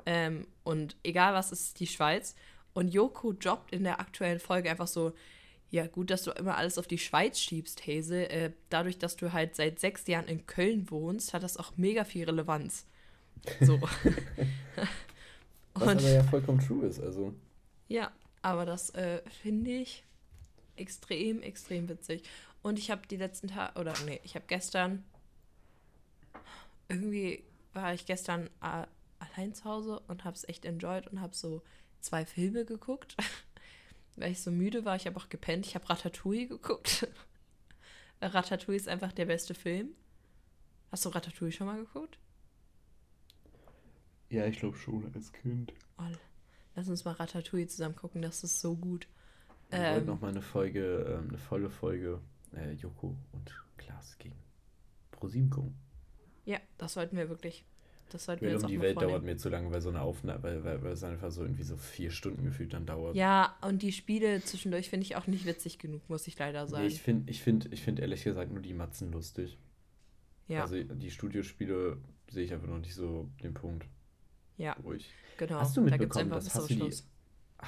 Ähm, 0.06 0.46
und 0.62 0.94
egal 1.02 1.34
was 1.34 1.50
ist 1.50 1.80
die 1.80 1.88
Schweiz. 1.88 2.36
Und 2.74 2.94
Joko 2.94 3.32
jobbt 3.32 3.72
in 3.72 3.82
der 3.82 3.98
aktuellen 3.98 4.38
Folge 4.38 4.70
einfach 4.70 4.86
so, 4.86 5.14
ja, 5.68 5.88
gut, 5.88 6.10
dass 6.10 6.22
du 6.22 6.30
immer 6.30 6.56
alles 6.56 6.78
auf 6.78 6.86
die 6.86 6.98
Schweiz 6.98 7.40
schiebst, 7.40 7.84
Hese. 7.84 8.30
Äh, 8.30 8.52
dadurch, 8.70 8.98
dass 8.98 9.16
du 9.16 9.32
halt 9.32 9.56
seit 9.56 9.80
sechs 9.80 10.06
Jahren 10.06 10.28
in 10.28 10.46
Köln 10.46 10.92
wohnst, 10.92 11.34
hat 11.34 11.42
das 11.42 11.56
auch 11.56 11.72
mega 11.76 12.04
viel 12.04 12.24
Relevanz. 12.24 12.86
So. 13.60 13.80
Was 15.74 15.88
aber 15.88 16.08
ja 16.08 16.22
vollkommen 16.22 16.60
true 16.60 16.86
ist, 16.86 17.00
also. 17.00 17.34
Ja, 17.88 18.12
aber 18.42 18.64
das 18.64 18.90
äh, 18.90 19.22
finde 19.42 19.72
ich 19.72 20.04
extrem, 20.76 21.42
extrem 21.42 21.88
witzig. 21.88 22.22
Und 22.62 22.78
ich 22.78 22.92
habe 22.92 23.02
die 23.10 23.16
letzten 23.16 23.48
Tage, 23.48 23.80
oder 23.80 23.92
nee, 24.06 24.20
ich 24.22 24.36
habe 24.36 24.44
gestern, 24.46 25.02
irgendwie 26.88 27.44
war 27.72 27.92
ich 27.94 28.06
gestern 28.06 28.48
äh, 28.62 28.86
allein 29.18 29.54
zu 29.54 29.64
Hause 29.64 30.00
und 30.08 30.24
habe 30.24 30.36
es 30.36 30.48
echt 30.48 30.64
enjoyed 30.64 31.06
und 31.08 31.20
habe 31.20 31.34
so 31.34 31.62
zwei 32.00 32.24
Filme 32.24 32.64
geguckt, 32.64 33.16
weil 34.16 34.32
ich 34.32 34.42
so 34.42 34.50
müde 34.50 34.84
war. 34.84 34.96
Ich 34.96 35.06
habe 35.06 35.16
auch 35.16 35.28
gepennt. 35.28 35.66
Ich 35.66 35.74
habe 35.74 35.88
Ratatouille 35.88 36.48
geguckt. 36.48 37.08
Ratatouille 38.20 38.76
ist 38.76 38.88
einfach 38.88 39.12
der 39.12 39.26
beste 39.26 39.54
Film. 39.54 39.90
Hast 40.90 41.04
du 41.04 41.10
Ratatouille 41.10 41.52
schon 41.52 41.66
mal 41.66 41.78
geguckt? 41.78 42.18
Ja, 44.30 44.46
ich 44.46 44.58
glaube 44.58 44.76
schon 44.76 45.12
als 45.14 45.32
Kind. 45.32 45.72
Oh, 45.98 46.02
lass 46.74 46.88
uns 46.88 47.04
mal 47.04 47.12
Ratatouille 47.12 47.66
zusammen 47.68 47.96
gucken, 47.96 48.22
das 48.22 48.42
ist 48.42 48.60
so 48.60 48.76
gut. 48.76 49.06
Wir 49.70 49.78
ähm, 49.78 49.92
wollten 49.94 50.06
noch 50.06 50.20
mal 50.20 50.28
eine 50.28 50.42
Folge, 50.42 51.18
ähm, 51.18 51.28
eine 51.28 51.38
volle 51.38 51.70
Folge 51.70 52.20
äh, 52.54 52.72
Joko 52.72 53.16
und 53.32 53.62
Klaas 53.76 54.16
gegen 54.18 54.36
ProSieben 55.10 55.50
gucken. 55.50 55.85
Ja, 56.46 56.58
das 56.78 56.94
sollten 56.94 57.16
wir 57.16 57.28
wirklich. 57.28 57.64
Das 58.10 58.24
sollten 58.24 58.44
wir 58.44 58.52
jetzt 58.52 58.62
um 58.62 58.70
die 58.70 58.80
Welt 58.80 59.02
dauert 59.02 59.24
mir 59.24 59.36
zu 59.36 59.48
lange, 59.48 59.70
weil 59.72 59.80
so 59.80 59.88
eine 59.88 60.00
Aufnahme, 60.00 60.42
weil, 60.42 60.64
weil, 60.64 60.82
weil 60.82 60.92
es 60.92 61.02
einfach 61.02 61.32
so 61.32 61.42
irgendwie 61.42 61.64
so 61.64 61.76
vier 61.76 62.12
Stunden 62.12 62.44
gefühlt 62.44 62.72
dann 62.72 62.86
dauert. 62.86 63.16
Ja, 63.16 63.56
und 63.62 63.82
die 63.82 63.90
Spiele 63.90 64.40
zwischendurch 64.42 64.88
finde 64.88 65.04
ich 65.04 65.16
auch 65.16 65.26
nicht 65.26 65.44
witzig 65.44 65.78
genug, 65.78 66.08
muss 66.08 66.26
ich 66.28 66.38
leider 66.38 66.68
sagen. 66.68 66.84
Nee, 66.84 66.88
ich 66.88 67.02
finde 67.02 67.30
ich 67.30 67.42
find, 67.42 67.72
ich 67.72 67.82
find 67.82 67.98
ehrlich 67.98 68.22
gesagt 68.22 68.52
nur 68.52 68.62
die 68.62 68.74
Matzen 68.74 69.10
lustig. 69.10 69.58
Ja. 70.46 70.62
Also 70.62 70.80
die 70.80 71.10
Studiospiele 71.10 71.98
sehe 72.30 72.44
ich 72.44 72.52
einfach 72.52 72.68
noch 72.68 72.78
nicht 72.78 72.94
so 72.94 73.28
den 73.42 73.54
Punkt. 73.54 73.86
Ja, 74.56 74.74
ruhig. 74.84 75.10
genau. 75.36 75.56
Hast 75.56 75.76
du 75.76 75.82
mitbekommen, 75.82 76.30
dass 76.30 76.54
hast 76.54 76.70
du, 76.70 76.74
die, 76.74 76.94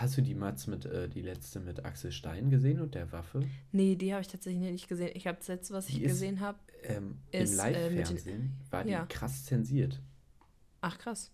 hast 0.00 0.16
du 0.16 0.22
die 0.22 0.34
Mats 0.34 0.66
mit, 0.66 0.84
äh, 0.84 1.08
die 1.08 1.22
letzte 1.22 1.60
mit 1.60 1.84
Axel 1.84 2.12
Stein 2.12 2.50
gesehen 2.50 2.80
und 2.80 2.94
der 2.94 3.10
Waffe? 3.12 3.40
Nee, 3.72 3.96
die 3.96 4.12
habe 4.12 4.22
ich 4.22 4.28
tatsächlich 4.28 4.70
nicht 4.70 4.88
gesehen. 4.88 5.10
Ich 5.14 5.26
habe 5.26 5.38
das 5.38 5.48
letzte, 5.48 5.74
was 5.74 5.88
ich 5.88 6.02
gesehen 6.02 6.40
habe, 6.40 6.58
ähm, 6.84 7.18
ist, 7.30 7.54
im 7.54 7.58
äh, 7.58 7.72
Live-Fernsehen 7.72 8.56
äh, 8.68 8.72
war 8.72 8.84
die 8.84 8.90
ja. 8.90 9.06
krass 9.06 9.44
zensiert. 9.44 10.00
Ach, 10.80 10.98
krass. 10.98 11.30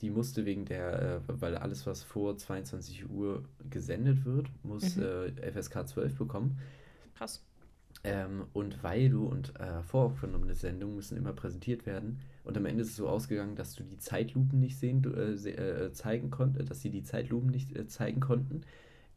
Die 0.00 0.10
musste 0.10 0.44
wegen 0.44 0.64
der, 0.64 1.22
äh, 1.28 1.40
weil 1.40 1.56
alles, 1.56 1.86
was 1.86 2.02
vor 2.02 2.36
22 2.36 3.10
Uhr 3.10 3.44
gesendet 3.68 4.24
wird, 4.24 4.48
muss 4.62 4.96
mhm. 4.96 5.02
äh, 5.02 5.52
FSK 5.52 5.88
12 5.88 6.16
bekommen. 6.16 6.58
Krass. 7.16 7.42
Ähm, 8.04 8.46
und 8.52 8.82
weil 8.84 9.08
du 9.08 9.26
und 9.26 9.58
äh, 9.58 9.82
voraufgenommene 9.82 10.54
Sendungen 10.54 10.94
müssen 10.94 11.16
immer 11.16 11.32
präsentiert 11.32 11.84
werden. 11.84 12.20
Und 12.48 12.56
am 12.56 12.64
Ende 12.64 12.80
ist 12.80 12.88
es 12.88 12.96
so 12.96 13.06
ausgegangen, 13.06 13.56
dass 13.56 13.74
du 13.74 13.84
die 13.84 13.98
Zeitlupen 13.98 14.58
nicht 14.58 14.78
sehen, 14.78 15.04
äh, 15.04 15.32
äh, 15.32 15.92
zeigen 15.92 16.30
konnten, 16.30 16.64
dass 16.64 16.80
sie 16.80 16.88
die 16.88 17.02
Zeitlupen 17.02 17.50
nicht 17.50 17.76
äh, 17.76 17.86
zeigen 17.86 18.20
konnten, 18.20 18.62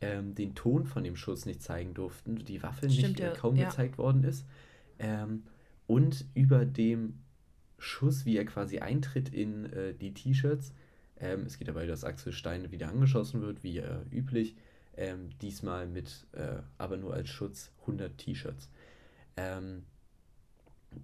ähm, 0.02 0.36
den 0.36 0.54
Ton 0.54 0.84
von 0.84 1.06
dem 1.06 1.16
Schuss 1.16 1.46
nicht 1.46 1.64
zeigen 1.64 1.94
durften, 1.94 2.36
die 2.36 2.62
Waffe 2.62 2.90
Stimmt, 2.90 3.20
nicht 3.20 3.20
äh, 3.22 3.34
kaum 3.34 3.56
ja. 3.56 3.70
gezeigt 3.70 3.98
worden 3.98 4.26
ist. 4.26 4.46
Ähm, 5.00 5.44
und 5.88 6.26
über 6.34 6.66
dem 6.66 7.20
Schuss, 7.78 8.26
wie 8.26 8.36
er 8.36 8.44
quasi 8.44 8.80
eintritt 8.80 9.34
in 9.34 9.72
äh, 9.72 9.94
die 9.94 10.14
T-Shirts, 10.14 10.74
ähm, 11.18 11.46
es 11.46 11.58
geht 11.58 11.70
dabei, 11.70 11.86
dass 11.86 12.04
Axel 12.04 12.34
Stein 12.34 12.70
wieder 12.70 12.90
angeschossen 12.90 13.42
wird, 13.42 13.64
wie 13.64 13.82
üblich, 14.12 14.58
ähm, 14.98 15.30
diesmal 15.42 15.88
mit, 15.88 16.28
äh, 16.34 16.58
aber 16.78 16.98
nur 16.98 17.14
als 17.14 17.30
Schutz, 17.30 17.72
100 17.84 18.18
T-Shirts. 18.18 18.70
Ähm, 19.38 19.84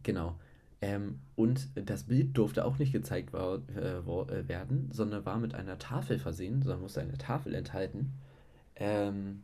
genau. 0.04 0.38
Ähm, 0.82 1.20
und 1.36 1.70
das 1.76 2.04
Bild 2.04 2.38
durfte 2.38 2.64
auch 2.64 2.78
nicht 2.78 2.92
gezeigt 2.92 3.34
war, 3.34 3.62
äh, 3.76 3.98
äh, 3.98 4.48
werden, 4.48 4.90
sondern 4.92 5.26
war 5.26 5.40
mit 5.40 5.56
einer 5.56 5.80
Tafel 5.80 6.20
versehen, 6.20 6.62
sondern 6.62 6.82
musste 6.82 7.02
eine 7.02 7.18
Tafel 7.18 7.56
enthalten, 7.56 8.14
ähm, 8.76 9.44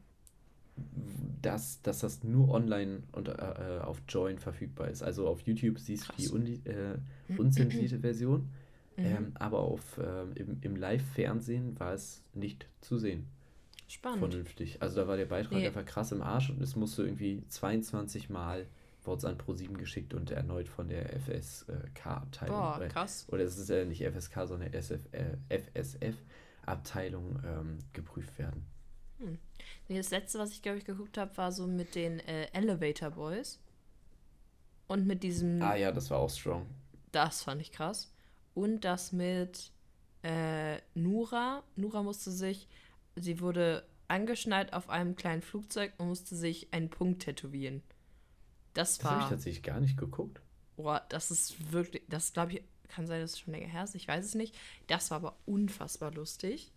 dass, 1.41 1.81
dass 1.81 1.99
das 1.99 2.23
nur 2.23 2.49
online 2.49 3.03
und 3.11 3.27
äh, 3.27 3.31
äh 3.31 3.79
auf 3.79 4.01
Join 4.07 4.37
verfügbar 4.37 4.89
ist. 4.89 5.01
Also 5.01 5.27
auf 5.27 5.41
YouTube 5.41 5.79
siehst 5.79 6.09
du 6.09 6.13
die 6.13 6.29
un 6.29 6.45
äh, 6.65 6.97
unzensierte 7.37 7.99
Version, 8.01 8.49
mhm. 8.95 9.05
ähm, 9.05 9.31
aber 9.35 9.59
auf, 9.59 9.99
ähm, 10.03 10.31
im, 10.35 10.57
im 10.61 10.75
Live-Fernsehen 10.75 11.79
war 11.79 11.93
es 11.93 12.23
nicht 12.33 12.67
zu 12.81 12.99
sehen. 12.99 13.25
Spannend. 13.87 14.19
vernünftig. 14.19 14.81
Also 14.81 15.01
da 15.01 15.07
war 15.07 15.17
der 15.17 15.25
Beitrag 15.25 15.53
nee. 15.53 15.67
einfach 15.67 15.85
krass 15.85 16.11
im 16.11 16.21
Arsch 16.21 16.49
und 16.49 16.61
es 16.61 16.75
musste 16.75 17.03
irgendwie 17.03 17.43
22 17.47 18.29
Mal 18.29 18.65
wurde 19.05 19.27
an 19.27 19.37
Pro7 19.37 19.73
geschickt 19.73 20.13
und 20.13 20.31
erneut 20.31 20.67
von 20.67 20.87
der 20.87 21.09
FSK-Abteilung. 21.19 22.55
Boah, 22.55 22.87
krass. 22.89 23.25
Oder 23.29 23.43
es 23.43 23.57
ist 23.57 23.69
ja 23.69 23.85
nicht 23.85 24.03
FSK, 24.03 24.47
sondern 24.47 24.73
SF, 24.73 25.01
äh, 25.11 25.37
FSF-Abteilung 25.49 27.39
ähm, 27.45 27.79
geprüft 27.93 28.37
werden. 28.37 28.65
Hm. 29.19 29.37
Das 29.89 30.11
letzte, 30.11 30.39
was 30.39 30.51
ich 30.51 30.61
glaube 30.61 30.77
ich 30.77 30.85
geguckt 30.85 31.17
habe, 31.17 31.35
war 31.37 31.51
so 31.51 31.67
mit 31.67 31.95
den 31.95 32.19
äh, 32.19 32.47
Elevator 32.53 33.11
Boys. 33.11 33.59
Und 34.87 35.07
mit 35.07 35.23
diesem. 35.23 35.61
Ah 35.61 35.75
ja, 35.75 35.91
das 35.91 36.09
war 36.09 36.19
auch 36.19 36.29
strong. 36.29 36.65
Das 37.11 37.43
fand 37.43 37.61
ich 37.61 37.71
krass. 37.71 38.11
Und 38.53 38.81
das 38.81 39.11
mit 39.11 39.71
äh, 40.23 40.77
Nura. 40.93 41.63
Nura 41.75 42.03
musste 42.03 42.31
sich 42.31 42.67
sie 43.15 43.39
wurde 43.39 43.85
angeschnallt 44.07 44.73
auf 44.73 44.89
einem 44.89 45.15
kleinen 45.15 45.41
Flugzeug 45.41 45.93
und 45.97 46.07
musste 46.07 46.35
sich 46.35 46.73
einen 46.73 46.89
Punkt 46.89 47.23
tätowieren. 47.23 47.81
Das, 48.73 48.97
das 48.97 49.05
war. 49.05 49.11
Das 49.11 49.21
habe 49.21 49.23
ich 49.23 49.29
tatsächlich 49.29 49.63
gar 49.63 49.79
nicht 49.79 49.97
geguckt. 49.97 50.41
Boah, 50.75 51.05
das 51.09 51.31
ist 51.31 51.71
wirklich, 51.71 52.03
das 52.09 52.33
glaube 52.33 52.53
ich, 52.53 52.63
kann 52.87 53.07
sein, 53.07 53.21
dass 53.21 53.31
es 53.31 53.39
schon 53.39 53.53
länger 53.53 53.67
her 53.67 53.83
ist, 53.83 53.95
ich 53.95 54.07
weiß 54.07 54.23
es 54.23 54.35
nicht. 54.35 54.55
Das 54.87 55.11
war 55.11 55.17
aber 55.17 55.37
unfassbar 55.45 56.11
lustig. 56.11 56.71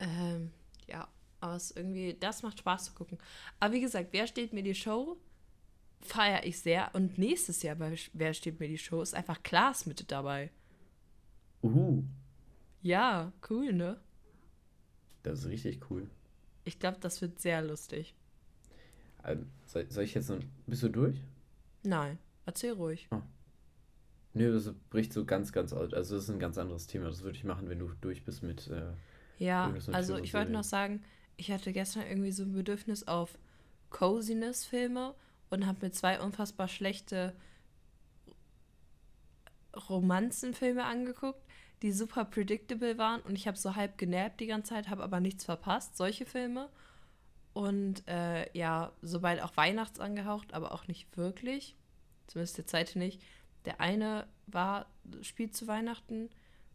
Ähm, 0.00 0.52
ja, 0.86 1.08
aber 1.40 1.56
es 1.56 1.70
irgendwie, 1.70 2.16
das 2.18 2.42
macht 2.42 2.58
Spaß 2.58 2.86
zu 2.86 2.92
gucken. 2.94 3.18
Aber 3.60 3.74
wie 3.74 3.80
gesagt, 3.80 4.08
wer 4.12 4.26
steht 4.26 4.52
mir 4.52 4.62
die 4.62 4.74
Show? 4.74 5.16
Feiere 6.00 6.44
ich 6.44 6.60
sehr. 6.60 6.94
Und 6.94 7.18
nächstes 7.18 7.62
Jahr 7.62 7.76
bei 7.76 7.96
Wer 8.12 8.34
steht 8.34 8.60
mir 8.60 8.68
die 8.68 8.78
Show 8.78 9.02
ist 9.02 9.14
einfach 9.14 9.42
Klaas 9.42 9.86
mit 9.86 10.10
dabei. 10.10 10.50
Uh. 11.62 12.04
Ja, 12.82 13.32
cool, 13.50 13.72
ne? 13.72 14.00
Das 15.24 15.40
ist 15.40 15.46
richtig 15.46 15.90
cool. 15.90 16.08
Ich 16.64 16.78
glaube, 16.78 16.98
das 17.00 17.20
wird 17.20 17.40
sehr 17.40 17.62
lustig. 17.62 18.14
Ähm, 19.24 19.46
soll, 19.66 19.90
soll, 19.90 20.04
ich 20.04 20.14
jetzt 20.14 20.28
noch. 20.28 20.38
Bist 20.66 20.82
du 20.82 20.88
durch? 20.88 21.20
Nein, 21.82 22.18
erzähl 22.46 22.72
ruhig. 22.72 23.08
Oh. 23.10 23.20
Nö, 24.34 24.52
das 24.52 24.72
bricht 24.90 25.12
so 25.12 25.24
ganz, 25.24 25.52
ganz 25.52 25.72
aus. 25.72 25.92
Also, 25.92 26.16
das 26.16 26.24
ist 26.24 26.30
ein 26.30 26.38
ganz 26.38 26.58
anderes 26.58 26.86
Thema. 26.86 27.06
Das 27.06 27.22
würde 27.22 27.36
ich 27.36 27.44
machen, 27.44 27.68
wenn 27.68 27.78
du 27.78 27.90
durch 28.00 28.24
bist 28.24 28.42
mit. 28.42 28.68
Äh, 28.68 28.92
ja, 29.38 29.72
also 29.92 30.16
ich 30.18 30.34
wollte 30.34 30.50
noch 30.50 30.64
sagen, 30.64 31.02
ich 31.36 31.52
hatte 31.52 31.72
gestern 31.72 32.02
irgendwie 32.02 32.32
so 32.32 32.42
ein 32.42 32.52
Bedürfnis 32.52 33.06
auf 33.06 33.38
Coziness-Filme 33.90 35.14
und 35.50 35.66
habe 35.66 35.86
mir 35.86 35.92
zwei 35.92 36.20
unfassbar 36.20 36.66
schlechte 36.66 37.34
Romanzenfilme 39.88 40.84
angeguckt 40.84 41.40
die 41.82 41.92
super 41.92 42.24
predictable 42.24 42.98
waren 42.98 43.20
und 43.22 43.36
ich 43.36 43.46
habe 43.46 43.56
so 43.56 43.76
halb 43.76 43.98
genervt 43.98 44.40
die 44.40 44.46
ganze 44.46 44.70
Zeit, 44.70 44.88
habe 44.88 45.02
aber 45.02 45.20
nichts 45.20 45.44
verpasst, 45.44 45.96
solche 45.96 46.26
Filme. 46.26 46.68
Und 47.58 48.06
äh, 48.06 48.56
ja, 48.56 48.92
sobald 49.02 49.42
auch 49.42 49.56
Weihnachts 49.56 49.98
angehaucht, 49.98 50.54
aber 50.54 50.70
auch 50.70 50.86
nicht 50.86 51.16
wirklich. 51.16 51.74
Zumindest 52.28 52.56
der 52.56 52.68
zweite 52.68 53.00
nicht. 53.00 53.20
Der 53.64 53.80
eine 53.80 54.28
war, 54.46 54.86
spielt 55.22 55.56
zu 55.56 55.66
Weihnachten. 55.66 56.30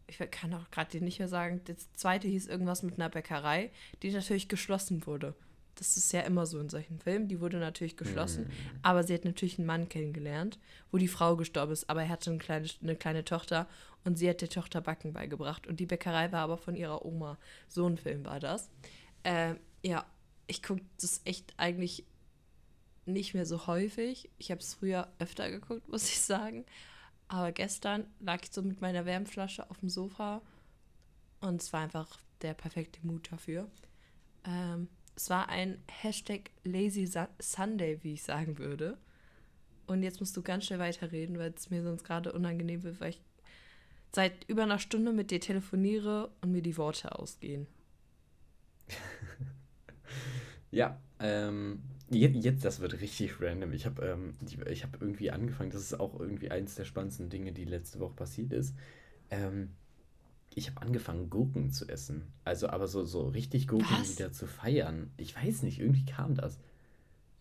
Ich 0.08 0.18
kann 0.30 0.52
auch 0.52 0.70
gerade 0.70 1.02
nicht 1.02 1.20
mehr 1.20 1.28
sagen. 1.28 1.64
Der 1.64 1.76
zweite 1.94 2.28
hieß 2.28 2.48
irgendwas 2.48 2.82
mit 2.82 2.96
einer 2.96 3.08
Bäckerei, 3.08 3.70
die 4.02 4.10
natürlich 4.10 4.46
geschlossen 4.46 5.06
wurde. 5.06 5.34
Das 5.76 5.96
ist 5.96 6.12
ja 6.12 6.20
immer 6.20 6.44
so 6.44 6.60
in 6.60 6.68
solchen 6.68 6.98
Filmen. 6.98 7.28
Die 7.28 7.40
wurde 7.40 7.56
natürlich 7.56 7.96
geschlossen, 7.96 8.44
mhm. 8.44 8.80
aber 8.82 9.04
sie 9.04 9.14
hat 9.14 9.24
natürlich 9.24 9.58
einen 9.58 9.66
Mann 9.66 9.88
kennengelernt, 9.88 10.58
wo 10.92 10.98
die 10.98 11.08
Frau 11.08 11.34
gestorben 11.34 11.72
ist, 11.72 11.88
aber 11.88 12.02
er 12.02 12.10
hatte 12.10 12.28
eine 12.28 12.38
kleine, 12.38 12.68
eine 12.82 12.94
kleine 12.94 13.24
Tochter 13.24 13.66
und 14.04 14.18
sie 14.18 14.28
hat 14.28 14.42
der 14.42 14.50
Tochter 14.50 14.82
Backen 14.82 15.14
beigebracht. 15.14 15.66
Und 15.66 15.80
die 15.80 15.86
Bäckerei 15.86 16.30
war 16.30 16.40
aber 16.40 16.58
von 16.58 16.76
ihrer 16.76 17.06
Oma. 17.06 17.38
So 17.68 17.86
ein 17.86 17.96
Film 17.96 18.26
war 18.26 18.38
das. 18.38 18.68
Äh, 19.22 19.54
ja, 19.82 20.04
ich 20.46 20.62
gucke 20.62 20.82
das 21.00 21.20
echt 21.24 21.54
eigentlich 21.56 22.04
nicht 23.06 23.34
mehr 23.34 23.46
so 23.46 23.66
häufig. 23.66 24.30
Ich 24.38 24.50
habe 24.50 24.60
es 24.60 24.74
früher 24.74 25.08
öfter 25.18 25.50
geguckt, 25.50 25.88
muss 25.90 26.08
ich 26.08 26.20
sagen. 26.20 26.64
Aber 27.28 27.52
gestern 27.52 28.06
lag 28.20 28.42
ich 28.44 28.52
so 28.52 28.62
mit 28.62 28.80
meiner 28.80 29.06
Wärmflasche 29.06 29.68
auf 29.70 29.78
dem 29.80 29.88
Sofa 29.88 30.42
Und 31.40 31.62
es 31.62 31.72
war 31.72 31.80
einfach 31.82 32.18
der 32.42 32.54
perfekte 32.54 33.00
Mut 33.06 33.30
dafür. 33.32 33.68
Ähm, 34.44 34.88
es 35.16 35.30
war 35.30 35.48
ein 35.48 35.82
Hashtag 35.88 36.50
Lazy 36.64 37.06
Su- 37.06 37.28
Sunday, 37.40 37.98
wie 38.02 38.14
ich 38.14 38.22
sagen 38.22 38.58
würde. 38.58 38.98
Und 39.86 40.02
jetzt 40.02 40.20
musst 40.20 40.36
du 40.36 40.42
ganz 40.42 40.66
schnell 40.66 40.78
weiterreden, 40.80 41.38
weil 41.38 41.52
es 41.56 41.70
mir 41.70 41.82
sonst 41.82 42.04
gerade 42.04 42.32
unangenehm 42.32 42.82
wird, 42.84 43.00
weil 43.00 43.10
ich 43.10 43.22
seit 44.14 44.44
über 44.48 44.62
einer 44.64 44.78
Stunde 44.78 45.12
mit 45.12 45.30
dir 45.30 45.40
telefoniere 45.40 46.30
und 46.42 46.52
mir 46.52 46.62
die 46.62 46.76
Worte 46.78 47.18
ausgehen. 47.18 47.66
Ja, 50.74 50.98
ähm, 51.20 51.80
jetzt, 52.10 52.44
jetzt, 52.44 52.64
das 52.64 52.80
wird 52.80 53.00
richtig 53.00 53.40
random. 53.40 53.72
Ich 53.72 53.86
habe 53.86 54.02
ähm, 54.06 54.34
die- 54.40 54.60
ich 54.70 54.82
hab 54.82 55.00
irgendwie 55.00 55.30
angefangen, 55.30 55.70
das 55.70 55.82
ist 55.82 56.00
auch 56.00 56.18
irgendwie 56.18 56.50
eins 56.50 56.74
der 56.74 56.84
spannendsten 56.84 57.28
Dinge, 57.30 57.52
die 57.52 57.64
letzte 57.64 58.00
Woche 58.00 58.14
passiert 58.14 58.52
ist. 58.52 58.74
Ähm, 59.30 59.70
ich 60.54 60.70
habe 60.70 60.82
angefangen, 60.82 61.30
Gurken 61.30 61.70
zu 61.70 61.88
essen. 61.88 62.22
Also, 62.44 62.68
aber 62.68 62.88
so, 62.88 63.04
so 63.04 63.28
richtig 63.28 63.68
Gurken 63.68 63.98
Was? 64.00 64.10
wieder 64.18 64.32
zu 64.32 64.46
feiern. 64.46 65.10
Ich 65.18 65.36
weiß 65.36 65.62
nicht, 65.62 65.80
irgendwie 65.80 66.04
kam 66.06 66.34
das. 66.36 66.58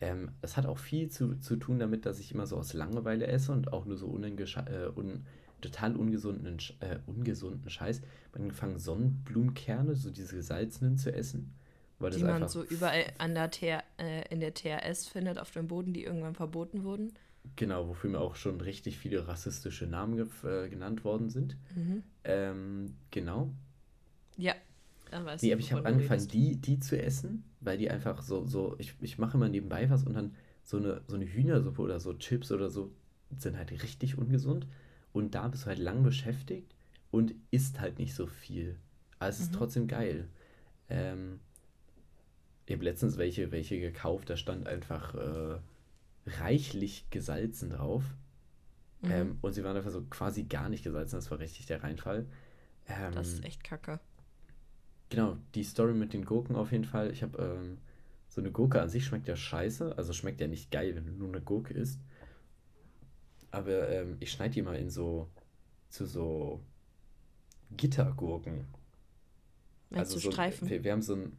Ähm, 0.01 0.31
es 0.41 0.57
hat 0.57 0.65
auch 0.65 0.79
viel 0.79 1.09
zu, 1.09 1.36
zu 1.39 1.55
tun 1.57 1.79
damit, 1.79 2.05
dass 2.05 2.19
ich 2.19 2.31
immer 2.34 2.47
so 2.47 2.57
aus 2.57 2.73
Langeweile 2.73 3.27
esse 3.27 3.51
und 3.53 3.73
auch 3.73 3.86
nur 3.86 3.97
so 3.97 4.07
unengesche- 4.07 4.67
äh, 4.69 4.89
un, 4.95 5.25
total 5.61 5.95
ungesunden, 5.95 6.57
Sch- 6.59 6.73
äh, 6.81 6.99
ungesunden 7.07 7.69
Scheiß. 7.69 7.99
Ich 7.99 8.05
hab 8.34 8.41
angefangen, 8.41 8.79
Sonnenblumenkerne, 8.79 9.95
so 9.95 10.11
diese 10.11 10.36
gesalzenen 10.36 10.97
zu 10.97 11.13
essen. 11.13 11.53
Die 12.12 12.24
man 12.24 12.47
so 12.47 12.64
überall 12.64 13.06
an 13.18 13.34
der 13.36 13.51
TR, 13.51 13.84
äh, 13.97 14.28
in 14.30 14.39
der 14.39 14.54
TRS 14.54 15.08
findet, 15.08 15.38
auf 15.39 15.51
dem 15.51 15.68
Boden, 15.68 15.93
die 15.93 16.04
irgendwann 16.04 16.36
verboten 16.36 16.84
wurden. 16.84 17.14
Genau, 17.56 17.88
wofür 17.89 18.10
mir 18.10 18.20
auch 18.20 18.36
schon 18.36 18.62
richtig 18.62 18.97
viele 18.97 19.28
rassistische 19.28 19.86
Namen 19.86 20.18
äh, 20.43 20.70
genannt 20.70 21.04
worden 21.04 21.30
sind. 21.30 21.58
Mhm. 21.76 22.04
Ähm, 22.24 22.95
genau. 23.12 23.51
Ja, 24.38 24.56
dann 25.12 25.26
weißt 25.26 25.43
Nee, 25.43 25.49
du, 25.49 25.54
aber 25.54 25.60
ich 25.62 25.72
habe 25.74 25.86
angefangen, 25.86 26.28
die, 26.28 26.56
die 26.56 26.80
zu 26.80 27.01
essen, 27.01 27.43
weil 27.60 27.78
die 27.78 27.89
einfach 27.91 28.22
so, 28.22 28.45
so, 28.47 28.76
ich, 28.80 28.95
ich 29.01 29.18
mache 29.18 29.38
immer 29.38 29.49
nebenbei 29.49 29.89
was 29.89 30.04
und 30.04 30.14
dann 30.14 30.36
so 30.64 30.78
eine, 30.78 31.01
so 31.08 31.16
eine 31.16 31.26
Hühnersuppe 31.26 31.82
oder 31.82 31.99
so 31.99 32.14
Chips 32.14 32.51
oder 32.51 32.70
so 32.70 32.91
sind 33.38 33.58
halt 33.58 33.72
richtig 33.72 34.18
ungesund. 34.18 34.66
Und 35.12 35.36
da 35.36 35.47
bist 35.49 35.64
du 35.64 35.68
halt 35.68 35.80
lang 35.80 36.01
beschäftigt 36.04 36.74
und 37.12 37.36
isst 37.51 37.80
halt 37.80 37.99
nicht 37.99 38.16
so 38.16 38.26
viel. 38.26 38.78
Aber 39.20 39.30
es 39.30 39.39
ist 39.39 39.51
Mhm. 39.51 39.58
trotzdem 39.58 39.88
geil. 39.88 40.28
Ähm, 40.89 41.39
ich 42.66 42.74
habe 42.74 42.84
letztens 42.84 43.18
welche, 43.18 43.51
welche 43.51 43.80
gekauft, 43.80 44.30
da 44.30 44.38
stand 44.38 44.68
einfach 44.68 45.16
äh, 45.16 45.59
reichlich 46.26 47.09
gesalzen 47.09 47.70
drauf. 47.72 48.03
Mhm. 49.01 49.11
Ähm, 49.11 49.38
und 49.41 49.53
sie 49.53 49.64
waren 49.64 49.76
einfach 49.76 49.91
so 49.91 50.01
quasi 50.03 50.43
gar 50.43 50.70
nicht 50.70 50.84
gesalzen, 50.84 51.16
das 51.16 51.30
war 51.30 51.39
richtig 51.39 51.66
der 51.66 51.84
Reinfall. 51.84 52.26
Ähm, 52.88 53.14
das 53.14 53.30
ist 53.30 53.43
echt 53.43 53.64
kacke. 53.64 53.99
Genau, 55.09 55.38
die 55.53 55.64
Story 55.64 55.93
mit 55.93 56.14
den 56.14 56.26
Gurken 56.26 56.55
auf 56.55 56.72
jeden 56.72 56.86
Fall. 56.86 57.11
Ich 57.11 57.22
habe 57.22 57.38
ähm, 57.38 57.78
so 58.30 58.41
eine 58.41 58.51
Gurke 58.51 58.82
an 58.82 58.89
sich 58.89 59.05
schmeckt 59.05 59.28
ja 59.28 59.36
scheiße, 59.36 59.97
also 59.97 60.14
schmeckt 60.14 60.41
ja 60.41 60.47
nicht 60.47 60.72
geil, 60.72 60.95
wenn 60.95 61.05
du 61.05 61.11
nur 61.11 61.28
eine 61.28 61.41
Gurke 61.41 61.74
isst. 61.74 61.99
Aber 63.51 63.89
ähm, 63.89 64.18
ich 64.20 64.32
schneide 64.32 64.55
die 64.55 64.61
mal 64.64 64.76
in 64.76 64.89
so 64.89 65.30
zu 65.89 66.07
so 66.07 66.64
Gittergurken. 67.78 68.66
Meinst 69.91 70.16
du 70.16 70.20
so, 70.20 70.32
Streifen? 70.32 70.68
Wir, 70.70 70.84
wir 70.84 70.91
haben 70.91 71.03
so 71.03 71.14
ein, 71.14 71.38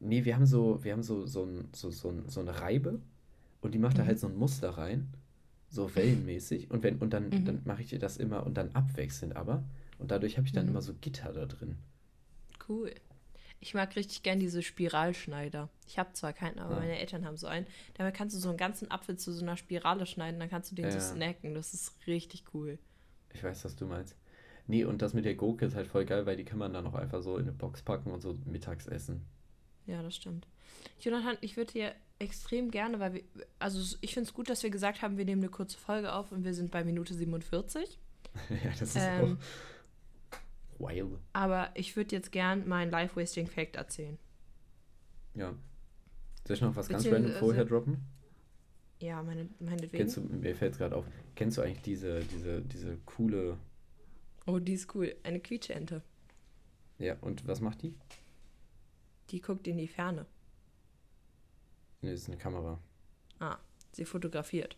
nee, 0.00 0.24
wir 0.24 0.34
haben 0.36 0.46
so, 0.46 0.82
wir 0.84 0.92
haben 0.92 1.02
so 1.02 1.26
so 1.26 1.44
ein, 1.44 1.68
so, 1.74 1.90
so, 1.90 2.12
so 2.28 2.40
eine 2.40 2.60
Reibe 2.60 3.00
und 3.60 3.72
die 3.74 3.78
macht 3.78 3.98
da 3.98 4.02
Mhm. 4.02 4.06
halt 4.08 4.18
so 4.20 4.26
ein 4.28 4.36
Muster 4.36 4.70
rein, 4.70 5.08
so 5.70 5.94
wellenmäßig 5.94 6.70
und 6.70 6.82
wenn 6.82 6.98
und 6.98 7.10
dann 7.12 7.30
Mhm. 7.30 7.44
dann 7.44 7.62
mache 7.64 7.82
ich 7.82 7.88
dir 7.88 7.98
das 7.98 8.16
immer 8.16 8.46
und 8.46 8.54
dann 8.56 8.70
abwechselnd 8.74 9.36
aber 9.36 9.64
und 9.98 10.10
dadurch 10.10 10.36
habe 10.36 10.46
ich 10.46 10.52
dann 10.52 10.64
Mhm. 10.66 10.70
immer 10.72 10.82
so 10.82 10.94
Gitter 11.00 11.32
da 11.32 11.46
drin. 11.46 11.76
Cool. 12.68 12.92
Ich 13.60 13.72
mag 13.74 13.96
richtig 13.96 14.22
gern 14.22 14.38
diese 14.38 14.62
Spiralschneider. 14.62 15.70
Ich 15.86 15.98
habe 15.98 16.12
zwar 16.12 16.32
keinen, 16.34 16.58
aber 16.58 16.74
Ja. 16.74 16.80
meine 16.80 16.98
Eltern 16.98 17.24
haben 17.24 17.36
so 17.38 17.46
einen. 17.46 17.66
Damit 17.94 18.14
kannst 18.14 18.36
du 18.36 18.40
so 18.40 18.48
einen 18.50 18.58
ganzen 18.58 18.90
Apfel 18.90 19.16
zu 19.16 19.32
so 19.32 19.42
einer 19.42 19.56
Spirale 19.56 20.04
schneiden, 20.06 20.38
dann 20.38 20.50
kannst 20.50 20.70
du 20.70 20.74
den 20.74 20.90
so 20.90 20.98
Ja. 20.98 21.00
snacken. 21.00 21.54
Das 21.54 21.72
ist 21.72 21.94
richtig 22.06 22.44
cool. 22.52 22.78
Ich 23.32 23.42
weiß, 23.42 23.64
was 23.64 23.76
du 23.76 23.86
meinst. 23.86 24.14
Nee, 24.66 24.84
und 24.84 25.00
das 25.00 25.14
mit 25.14 25.24
der 25.24 25.36
Gurke 25.36 25.64
ist 25.66 25.74
halt 25.76 25.86
voll 25.86 26.04
geil, 26.04 26.26
weil 26.26 26.36
die 26.36 26.44
kann 26.44 26.58
man 26.58 26.72
dann 26.72 26.86
auch 26.86 26.94
einfach 26.94 27.22
so 27.22 27.36
in 27.36 27.44
eine 27.44 27.52
Box 27.52 27.82
packen 27.82 28.10
und 28.10 28.20
so 28.20 28.36
mittags 28.44 28.86
essen. 28.86 29.24
Ja, 29.86 30.02
das 30.02 30.16
stimmt. 30.16 30.46
Jonathan, 31.00 31.36
ich 31.40 31.56
würde 31.56 31.72
dir 31.72 31.94
extrem 32.18 32.70
gerne, 32.70 32.98
weil 32.98 33.14
wir, 33.14 33.22
also 33.58 33.96
ich 34.00 34.14
finde 34.14 34.28
es 34.28 34.34
gut, 34.34 34.48
dass 34.48 34.62
wir 34.62 34.70
gesagt 34.70 35.02
haben, 35.02 35.16
wir 35.18 35.24
nehmen 35.24 35.42
eine 35.42 35.50
kurze 35.50 35.78
Folge 35.78 36.12
auf 36.12 36.32
und 36.32 36.44
wir 36.44 36.54
sind 36.54 36.70
bei 36.70 36.82
Minute 36.84 37.14
47. 37.14 37.98
ja, 38.64 38.70
das 38.78 38.82
ist 38.82 38.96
Ähm, 38.96 39.38
auch 40.78 40.88
wild. 40.90 41.18
Aber 41.32 41.70
ich 41.74 41.96
würde 41.96 42.14
jetzt 42.14 42.32
gern 42.32 42.66
meinen 42.68 42.90
Life-Wasting-Fact 42.90 43.76
erzählen. 43.76 44.18
Ja. 45.34 45.54
Soll 46.46 46.56
ich 46.56 46.62
noch 46.62 46.76
was 46.76 46.88
ganz 46.88 47.06
random 47.06 47.32
vorher 47.32 47.64
droppen? 47.64 48.02
Ja, 49.00 49.22
meine, 49.22 49.48
meinetwegen. 49.58 49.98
Kennst 49.98 50.16
du, 50.16 50.22
mir 50.22 50.54
fällt 50.54 50.72
es 50.72 50.78
gerade 50.78 50.96
auf, 50.96 51.04
kennst 51.34 51.58
du 51.58 51.62
eigentlich 51.62 51.82
diese, 51.82 52.20
diese, 52.24 52.62
diese 52.62 52.96
coole, 53.04 53.58
Oh, 54.46 54.58
die 54.60 54.74
ist 54.74 54.94
cool. 54.94 55.14
Eine 55.24 55.40
Quietscheente. 55.40 56.02
ja, 56.98 57.16
und 57.20 57.46
was 57.48 57.60
macht 57.60 57.82
die? 57.82 57.94
Die 59.30 59.40
guckt 59.40 59.66
in 59.66 59.78
die 59.78 59.88
Ferne. 59.88 60.26
Nee, 62.00 62.12
das 62.12 62.22
ist 62.22 62.28
eine 62.28 62.36
Kamera. 62.36 62.78
Ah, 63.38 63.58
sie 63.92 64.04
fotografiert. 64.04 64.76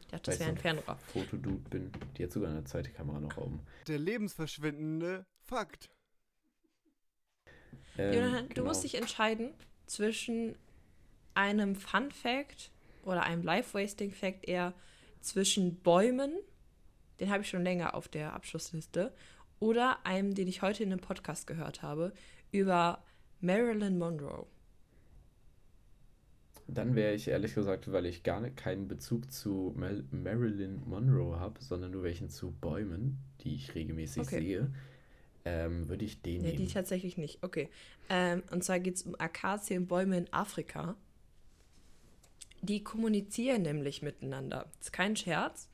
Ich 0.00 0.06
dachte, 0.08 0.28
Weil 0.28 0.38
das 0.38 0.40
wäre 0.40 0.50
ein 0.50 0.58
Fernrohr. 0.58 0.98
Fotodude 1.12 1.68
bin. 1.70 1.92
Die 2.16 2.24
hat 2.24 2.32
sogar 2.32 2.50
eine 2.50 2.64
zweite 2.64 2.90
Kamera 2.90 3.20
noch 3.20 3.36
oben. 3.36 3.60
Der 3.86 3.98
lebensverschwindende 3.98 5.26
Fakt. 5.38 5.90
Ähm, 7.96 8.14
Jonathan, 8.14 8.48
du 8.48 8.54
genau. 8.54 8.68
musst 8.68 8.84
dich 8.84 8.96
entscheiden 8.96 9.52
zwischen 9.86 10.56
einem 11.34 11.76
Fun 11.76 12.10
Fact 12.10 12.70
oder 13.04 13.22
einem 13.22 13.42
Life-Wasting 13.42 14.12
Fact 14.12 14.48
eher 14.48 14.74
zwischen 15.20 15.80
Bäumen, 15.80 16.32
den 17.20 17.30
habe 17.30 17.42
ich 17.42 17.48
schon 17.48 17.62
länger 17.62 17.94
auf 17.94 18.08
der 18.08 18.32
Abschlussliste, 18.32 19.14
oder 19.58 20.04
einem, 20.06 20.34
den 20.34 20.48
ich 20.48 20.62
heute 20.62 20.82
in 20.82 20.90
einem 20.90 21.00
Podcast 21.00 21.46
gehört 21.46 21.82
habe, 21.82 22.12
über 22.50 23.04
Marilyn 23.40 23.98
Monroe. 23.98 24.46
Dann 26.66 26.94
wäre 26.94 27.14
ich 27.14 27.26
ehrlich 27.26 27.54
gesagt, 27.54 27.90
weil 27.90 28.06
ich 28.06 28.22
gar 28.22 28.40
nicht, 28.40 28.56
keinen 28.56 28.86
Bezug 28.86 29.32
zu 29.32 29.72
Mal 29.76 30.04
Marilyn 30.12 30.80
Monroe 30.88 31.40
habe, 31.40 31.60
sondern 31.62 31.90
nur 31.90 32.04
welchen 32.04 32.28
zu 32.30 32.52
Bäumen, 32.52 33.18
die 33.40 33.54
ich 33.56 33.74
regelmäßig 33.74 34.22
Okay. 34.22 34.38
sehe, 34.40 34.72
ähm, 35.44 35.88
würde 35.88 36.04
ich 36.04 36.22
den 36.22 36.42
Nee, 36.42 36.52
die 36.52 36.58
nehmen. 36.58 36.68
tatsächlich 36.72 37.16
nicht. 37.16 37.42
Okay. 37.42 37.68
Ähm, 38.08 38.42
und 38.52 38.62
zwar 38.62 38.78
geht 38.78 38.96
es 38.96 39.02
um 39.02 39.16
Akazienbäume 39.18 40.16
in 40.18 40.32
Afrika. 40.32 40.96
Die 42.62 42.84
kommunizieren 42.84 43.62
nämlich 43.62 44.02
miteinander. 44.02 44.66
Das 44.78 44.88
ist 44.88 44.92
kein 44.92 45.16
Scherz. 45.16 45.68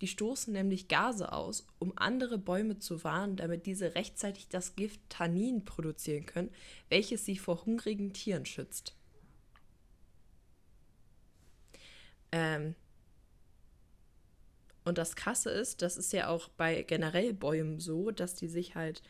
Die 0.00 0.08
stoßen 0.08 0.52
nämlich 0.52 0.88
Gase 0.88 1.32
aus, 1.32 1.66
um 1.78 1.92
andere 1.96 2.38
Bäume 2.38 2.78
zu 2.78 3.04
warnen, 3.04 3.36
damit 3.36 3.66
diese 3.66 3.94
rechtzeitig 3.94 4.48
das 4.48 4.76
Gift 4.76 5.00
Tannin 5.08 5.64
produzieren 5.64 6.26
können, 6.26 6.50
welches 6.88 7.24
sie 7.24 7.36
vor 7.36 7.66
hungrigen 7.66 8.12
Tieren 8.12 8.46
schützt. 8.46 8.94
Ähm, 12.32 12.74
und 14.84 14.96
das 14.96 15.16
Krasse 15.16 15.50
ist, 15.50 15.82
das 15.82 15.96
ist 15.96 16.12
ja 16.12 16.28
auch 16.28 16.48
bei 16.48 16.82
generell 16.82 17.34
Bäumen 17.34 17.80
so, 17.80 18.10
dass 18.10 18.34
die 18.34 18.48
sich 18.48 18.74
halt 18.74 19.02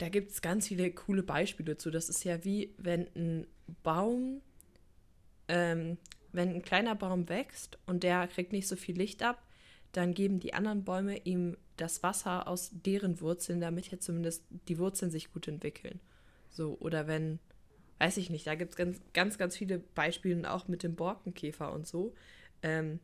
da 0.00 0.08
gibt 0.08 0.30
es 0.30 0.40
ganz 0.40 0.68
viele 0.68 0.90
coole 0.92 1.22
Beispiele 1.22 1.76
zu. 1.76 1.90
Das 1.90 2.08
ist 2.08 2.24
ja 2.24 2.42
wie, 2.42 2.74
wenn 2.78 3.06
ein 3.14 3.46
Baum, 3.82 4.40
ähm, 5.48 5.98
wenn 6.32 6.54
ein 6.54 6.62
kleiner 6.62 6.94
Baum 6.94 7.28
wächst 7.28 7.78
und 7.86 8.02
der 8.02 8.26
kriegt 8.28 8.52
nicht 8.52 8.66
so 8.66 8.76
viel 8.76 8.96
Licht 8.96 9.22
ab, 9.22 9.42
dann 9.92 10.14
geben 10.14 10.40
die 10.40 10.54
anderen 10.54 10.84
Bäume 10.84 11.18
ihm 11.18 11.56
das 11.76 12.02
Wasser 12.02 12.46
aus 12.46 12.70
deren 12.72 13.20
Wurzeln, 13.20 13.60
damit 13.60 13.90
ja 13.90 13.98
zumindest 13.98 14.44
die 14.68 14.78
Wurzeln 14.78 15.10
sich 15.10 15.32
gut 15.32 15.48
entwickeln. 15.48 16.00
So, 16.50 16.76
oder 16.80 17.06
wenn, 17.06 17.38
weiß 17.98 18.16
ich 18.18 18.30
nicht, 18.30 18.46
da 18.46 18.54
gibt 18.54 18.72
es 18.72 18.76
ganz, 18.76 19.00
ganz, 19.12 19.38
ganz 19.38 19.56
viele 19.56 19.78
Beispiele, 19.78 20.52
auch 20.52 20.68
mit 20.68 20.82
dem 20.82 20.94
Borkenkäfer 20.94 21.72
und 21.72 21.86
so. 21.86 22.14
Ähm, 22.62 23.00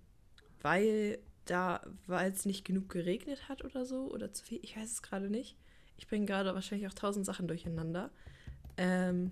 weil 0.62 1.18
da, 1.46 1.80
weil 2.06 2.30
es 2.30 2.44
nicht 2.44 2.64
genug 2.64 2.88
geregnet 2.88 3.48
hat 3.48 3.64
oder 3.64 3.86
so, 3.86 4.10
oder 4.10 4.32
zu 4.32 4.44
viel, 4.44 4.58
ich 4.62 4.76
weiß 4.76 4.90
es 4.90 5.02
gerade 5.02 5.30
nicht. 5.30 5.56
Ich 5.96 6.08
bringe 6.08 6.26
gerade 6.26 6.54
wahrscheinlich 6.54 6.88
auch 6.88 6.94
tausend 6.94 7.24
Sachen 7.24 7.48
durcheinander. 7.48 8.10
Ähm, 8.76 9.30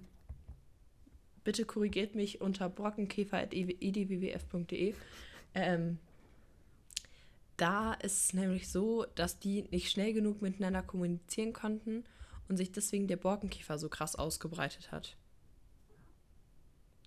bitte 1.45 1.67
korrigiert 1.67 2.15
mich 2.15 2.41
unter 2.41 2.71
brockenkäfer.edwwf.de. 2.71 4.95
Ähm, 5.55 5.99
da 7.57 7.95
ist 7.95 8.25
es 8.25 8.35
nämlich 8.35 8.69
so, 8.69 9.07
dass 9.15 9.39
die 9.39 9.63
nicht 9.71 9.91
schnell 9.91 10.13
genug 10.13 10.43
miteinander 10.43 10.83
kommunizieren 10.83 11.53
konnten 11.53 12.05
und 12.49 12.57
sich 12.57 12.73
deswegen 12.73 13.07
der 13.09 13.17
Borkenkäfer 13.17 13.79
so 13.79 13.89
krass 13.89 14.17
ausgebreitet 14.17 14.93
hat. 14.93 15.17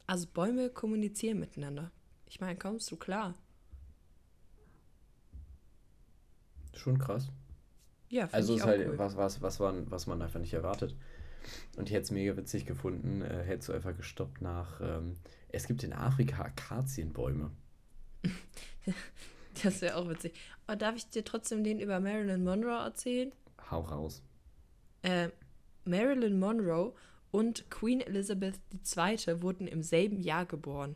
Also 0.05 0.27
Bäume 0.27 0.69
kommunizieren 0.69 1.39
miteinander. 1.39 1.91
Ich 2.25 2.39
meine, 2.39 2.57
kommst 2.57 2.89
du 2.91 2.95
klar? 2.95 3.35
Schon 6.73 6.97
krass. 6.97 7.29
Ja, 8.09 8.27
find 8.27 8.33
Also 8.35 8.53
ich 8.53 8.59
ist 8.59 8.63
auch 8.63 8.67
halt 8.67 8.87
cool. 8.87 8.97
was, 8.97 9.17
was, 9.17 9.41
was, 9.41 9.59
man, 9.59 9.91
was 9.91 10.07
man 10.07 10.21
einfach 10.21 10.39
nicht 10.39 10.53
erwartet. 10.53 10.95
Und 11.75 11.89
ich 11.89 11.93
hätte 11.93 12.03
es 12.03 12.11
mega 12.11 12.35
witzig 12.37 12.65
gefunden, 12.65 13.21
äh, 13.21 13.43
hättest 13.43 13.69
du 13.69 13.73
einfach 13.73 13.95
gestoppt 13.95 14.41
nach, 14.41 14.79
ähm, 14.81 15.17
es 15.49 15.67
gibt 15.67 15.83
in 15.83 15.93
Afrika 15.93 16.43
Akazienbäume. 16.43 17.51
Das 19.63 19.81
wäre 19.81 19.95
auch 19.95 20.09
witzig. 20.09 20.33
Aber 20.65 20.75
darf 20.75 20.95
ich 20.95 21.09
dir 21.09 21.23
trotzdem 21.23 21.63
den 21.63 21.79
über 21.79 21.99
Marilyn 21.99 22.43
Monroe 22.43 22.83
erzählen? 22.83 23.31
Hau 23.69 23.81
raus. 23.81 24.21
Äh, 25.01 25.29
Marilyn 25.85 26.39
Monroe 26.39 26.93
und 27.31 27.69
Queen 27.69 28.01
Elizabeth 28.01 28.59
II. 28.73 29.41
wurden 29.41 29.67
im 29.67 29.83
selben 29.83 30.19
Jahr 30.19 30.45
geboren. 30.45 30.95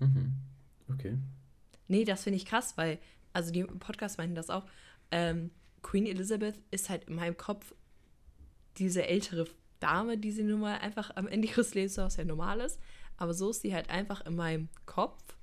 Mhm. 0.00 0.34
Okay. 0.90 1.18
Nee, 1.88 2.04
das 2.04 2.24
finde 2.24 2.36
ich 2.36 2.46
krass, 2.46 2.76
weil, 2.76 2.98
also 3.32 3.52
die 3.52 3.60
im 3.60 3.78
Podcast 3.78 4.18
meinten 4.18 4.34
das 4.34 4.50
auch. 4.50 4.66
Ähm, 5.10 5.50
Queen 5.82 6.06
Elizabeth 6.06 6.60
ist 6.70 6.88
halt 6.88 7.04
in 7.04 7.14
meinem 7.14 7.36
Kopf 7.36 7.74
diese 8.78 9.06
ältere 9.06 9.46
Dame, 9.80 10.18
die 10.18 10.32
sie 10.32 10.42
nun 10.42 10.60
mal 10.60 10.78
einfach 10.78 11.10
am 11.14 11.26
Ende 11.26 11.48
ihres 11.48 11.74
Lebens 11.74 11.96
was 11.98 12.16
ja 12.16 12.24
normal 12.24 12.60
ist. 12.60 12.80
Aber 13.16 13.34
so 13.34 13.50
ist 13.50 13.62
sie 13.62 13.74
halt 13.74 13.90
einfach 13.90 14.24
in 14.26 14.34
meinem 14.34 14.68
Kopf. 14.86 15.33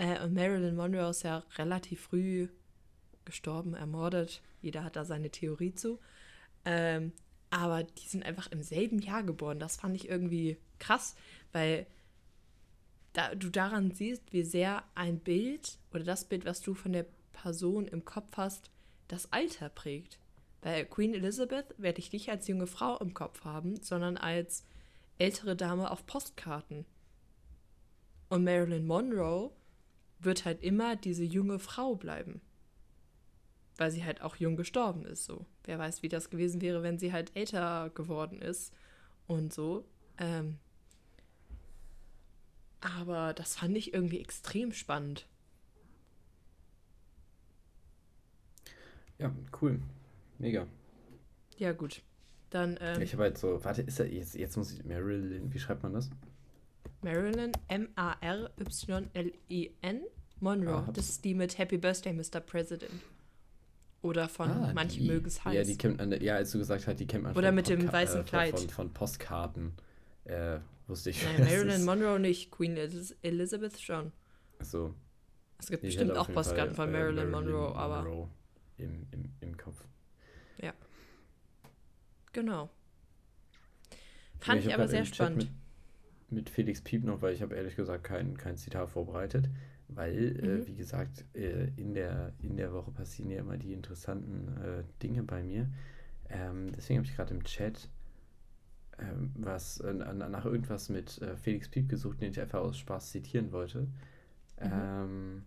Äh, 0.00 0.24
und 0.24 0.32
Marilyn 0.32 0.76
Monroe 0.76 1.10
ist 1.10 1.24
ja 1.24 1.44
relativ 1.58 2.00
früh 2.00 2.48
gestorben, 3.26 3.74
ermordet. 3.74 4.40
Jeder 4.62 4.82
hat 4.82 4.96
da 4.96 5.04
seine 5.04 5.28
Theorie 5.28 5.74
zu. 5.74 5.98
Ähm, 6.64 7.12
aber 7.50 7.82
die 7.82 8.08
sind 8.08 8.24
einfach 8.24 8.50
im 8.50 8.62
selben 8.62 9.00
Jahr 9.00 9.22
geboren. 9.22 9.58
Das 9.58 9.76
fand 9.76 9.94
ich 9.96 10.08
irgendwie 10.08 10.56
krass, 10.78 11.16
weil 11.52 11.86
da, 13.12 13.34
du 13.34 13.50
daran 13.50 13.90
siehst, 13.90 14.32
wie 14.32 14.42
sehr 14.42 14.84
ein 14.94 15.18
Bild 15.18 15.76
oder 15.92 16.04
das 16.04 16.24
Bild, 16.24 16.46
was 16.46 16.62
du 16.62 16.72
von 16.72 16.94
der 16.94 17.04
Person 17.34 17.86
im 17.86 18.06
Kopf 18.06 18.38
hast, 18.38 18.70
das 19.08 19.30
Alter 19.34 19.68
prägt. 19.68 20.18
Bei 20.62 20.84
Queen 20.84 21.12
Elizabeth 21.12 21.74
werde 21.76 21.98
ich 21.98 22.12
nicht 22.12 22.30
als 22.30 22.48
junge 22.48 22.66
Frau 22.66 22.96
im 22.98 23.12
Kopf 23.12 23.44
haben, 23.44 23.82
sondern 23.82 24.16
als 24.16 24.64
ältere 25.18 25.56
Dame 25.56 25.90
auf 25.90 26.06
Postkarten. 26.06 26.86
Und 28.30 28.44
Marilyn 28.44 28.86
Monroe 28.86 29.50
wird 30.20 30.44
halt 30.44 30.62
immer 30.62 30.96
diese 30.96 31.24
junge 31.24 31.58
Frau 31.58 31.94
bleiben. 31.94 32.40
Weil 33.76 33.90
sie 33.90 34.04
halt 34.04 34.20
auch 34.20 34.36
jung 34.36 34.56
gestorben 34.56 35.04
ist, 35.06 35.24
so. 35.24 35.46
Wer 35.64 35.78
weiß, 35.78 36.02
wie 36.02 36.08
das 36.08 36.30
gewesen 36.30 36.60
wäre, 36.60 36.82
wenn 36.82 36.98
sie 36.98 37.12
halt 37.12 37.34
älter 37.34 37.90
geworden 37.90 38.42
ist 38.42 38.74
und 39.26 39.52
so. 39.52 39.84
Ähm, 40.18 40.58
aber 42.80 43.32
das 43.34 43.56
fand 43.56 43.76
ich 43.76 43.94
irgendwie 43.94 44.20
extrem 44.20 44.72
spannend. 44.72 45.26
Ja, 49.18 49.34
cool. 49.60 49.80
Mega. 50.38 50.66
Ja, 51.58 51.72
gut. 51.72 52.02
Dann 52.48 52.78
ähm, 52.80 53.02
Ich 53.02 53.12
habe 53.12 53.24
halt 53.24 53.38
so, 53.38 53.62
warte, 53.62 53.82
ist 53.82 54.00
er, 54.00 54.10
jetzt, 54.10 54.34
jetzt 54.34 54.56
muss 54.56 54.72
ich, 54.72 54.84
Marilyn, 54.84 55.52
wie 55.52 55.58
schreibt 55.58 55.82
man 55.82 55.92
das? 55.92 56.10
Marilyn 57.02 57.52
M-A-R-Y-L-E-N 58.70 60.00
Monroe. 60.40 60.84
Ah, 60.88 60.90
das 60.92 61.08
ist 61.10 61.24
die 61.24 61.34
mit 61.34 61.58
Happy 61.58 61.76
Birthday, 61.78 62.12
Mr. 62.12 62.40
President. 62.40 62.92
Oder 64.02 64.28
von 64.28 64.50
Ah, 64.50 64.72
Manche 64.74 65.00
die- 65.00 65.06
mögen 65.08 65.26
es 65.26 65.44
heiß. 65.44 65.54
Ja, 65.54 65.62
die 65.62 65.76
kennt 65.76 65.98
man, 65.98 66.10
ja, 66.22 66.36
als 66.36 66.52
du 66.52 66.58
gesagt 66.58 66.86
hast, 66.86 66.98
die 66.98 67.06
kennt 67.06 67.24
man 67.24 67.36
Oder 67.36 67.48
von 67.48 67.54
mit 67.56 67.68
dem 67.68 67.80
Podca- 67.82 67.92
weißen 67.92 68.20
äh, 68.20 68.22
von- 68.22 68.28
Kleid. 68.30 68.58
Von, 68.58 68.68
von 68.70 68.92
Postkarten. 68.94 69.72
Äh, 70.24 70.58
wusste 70.86 71.10
ich. 71.10 71.22
Nein, 71.22 71.40
Marilyn 71.44 71.84
Monroe 71.86 72.18
nicht, 72.18 72.50
Queen 72.50 72.76
Eliz- 72.78 73.14
Elizabeth 73.22 73.78
schon. 73.78 74.12
So. 74.60 74.94
Es 75.58 75.66
gibt 75.68 75.84
Ich 75.84 75.88
bestimmt 75.96 76.12
auch 76.12 76.28
jeden 76.28 76.34
Fall, 76.34 76.44
Postkarten 76.44 76.74
von 76.74 76.88
äh, 76.88 76.92
Marilyn, 76.92 77.30
Monroe, 77.30 77.74
aber 77.76 78.02
Monroe 78.02 78.28
im, 78.78 79.06
im, 79.10 79.24
im 79.40 79.56
Kopf. 79.58 79.84
genau. 82.32 82.62
Ja, 82.64 82.68
Fand 84.38 84.60
ich, 84.64 84.66
hab 84.68 84.74
aber 84.80 84.88
sehr 84.88 85.04
spannend. 85.04 85.50
Mit, 86.30 86.50
Felix 86.50 86.80
Piep 86.82 87.04
noch, 87.04 87.22
weil 87.22 87.34
ich 87.34 87.42
habe 87.42 87.54
ehrlich 87.56 87.76
gesagt 87.76 88.04
kein, 88.04 88.36
kein 88.36 88.56
Zitat 88.56 88.88
vorbereitet, 88.90 89.48
weil, 89.88 90.36
äh, 90.40 90.58
Mhm. 90.58 90.66
wie 90.66 90.74
gesagt, 90.76 91.24
äh, 91.34 91.68
in, 91.76 91.94
der, 91.94 92.32
in 92.40 92.56
der 92.56 92.72
Woche 92.72 92.90
passieren 92.92 93.30
ja 93.30 93.40
immer 93.40 93.56
die 93.56 93.72
interessanten 93.72 94.48
äh, 94.62 94.84
Dinge 95.02 95.22
bei 95.24 95.42
mir. 95.42 95.68
Ähm, 96.28 96.72
deswegen 96.76 96.98
habe 97.00 97.08
ich 97.08 97.16
gerade 97.16 97.34
im 97.34 97.44
Chat 97.44 97.88
ähm, 98.98 99.32
was 99.34 99.80
äh, 99.80 99.92
na- 99.94 100.28
nach 100.28 100.44
irgendwas 100.44 100.88
mit 100.88 101.20
äh, 101.22 101.36
Felix 101.36 101.68
Piep 101.68 101.88
gesucht, 101.88 102.20
den 102.20 102.30
ich 102.32 102.40
einfach 102.40 102.60
aus 102.60 102.78
Spaß 102.78 103.10
zitieren 103.10 103.52
wollte. 103.52 103.88
Mhm. 104.60 104.70
Ähm, 104.72 105.44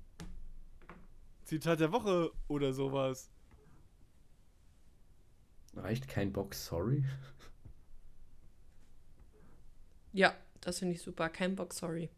Zitat 1.46 1.80
der 1.80 1.92
Woche 1.94 2.32
oder 2.48 2.74
sowas. 2.74 3.32
reicht 5.76 6.08
kein 6.08 6.32
Bock, 6.34 6.56
sorry. 6.56 7.04
Ja, 10.14 10.34
das 10.64 10.80
finde 10.80 10.95
ich 10.95 11.01
super. 11.01 11.30
Kein 11.30 11.55
Bock, 11.55 11.74
sorry. 11.74 12.09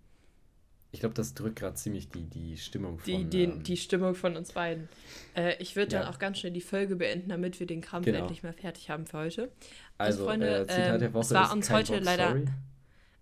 Ich 0.91 1.01
glaube, 1.01 1.15
das 1.15 1.33
drückt 1.33 1.57
gerade 1.59 1.75
ziemlich 1.75 2.09
die, 2.09 2.23
die 2.23 2.57
Stimmung 2.57 2.99
von. 2.99 3.05
Die, 3.05 3.25
die, 3.25 3.43
ähm, 3.43 3.63
die 3.63 3.75
Stimmung 3.75 4.15
von 4.15 4.37
uns 4.37 4.53
beiden. 4.53 4.87
Äh, 5.35 5.55
ich 5.61 5.75
würde 5.75 5.89
dann 5.91 6.03
Ja. 6.03 6.09
auch 6.09 6.19
ganz 6.19 6.39
schnell 6.39 6.53
die 6.53 6.61
Folge 6.61 6.95
beenden, 6.95 7.29
damit 7.29 7.59
wir 7.59 7.67
den 7.67 7.81
Kampf 7.81 8.05
Genau. 8.05 8.19
endlich 8.19 8.43
mal 8.43 8.53
fertig 8.53 8.89
haben 8.89 9.05
für 9.05 9.17
heute. 9.17 9.51
also, 9.97 10.23
Freunde, 10.25 10.59
äh, 10.59 10.67
Zitat 10.67 10.93
ähm, 10.93 10.99
der 10.99 11.13
Woche 11.13 11.21
es 11.23 11.31
war 11.31 11.51
uns 11.51 11.69
heute 11.69 11.93
Bock, 11.93 12.03
leider- 12.03 12.27
sorry. 12.29 12.45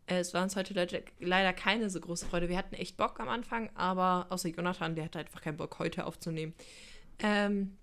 Äh, 0.05 0.17
es 0.19 0.33
war 0.33 0.43
uns 0.43 0.55
heute 0.55 0.73
leider, 1.19 1.53
keine 1.53 1.89
so 1.89 1.99
große 1.99 2.25
Freude. 2.25 2.49
Wir 2.49 2.57
hatten 2.57 2.75
echt 2.75 2.97
Bock 2.97 3.19
am 3.19 3.29
Anfang, 3.29 3.69
aber 3.73 4.27
außer 4.29 4.49
Jonathan, 4.49 4.95
der 4.95 5.05
hatte 5.05 5.19
einfach 5.19 5.41
keinen 5.41 5.57
Bock, 5.57 5.79
heute 5.79 6.05
aufzunehmen. 6.05 6.53
Ähm, 7.19 7.77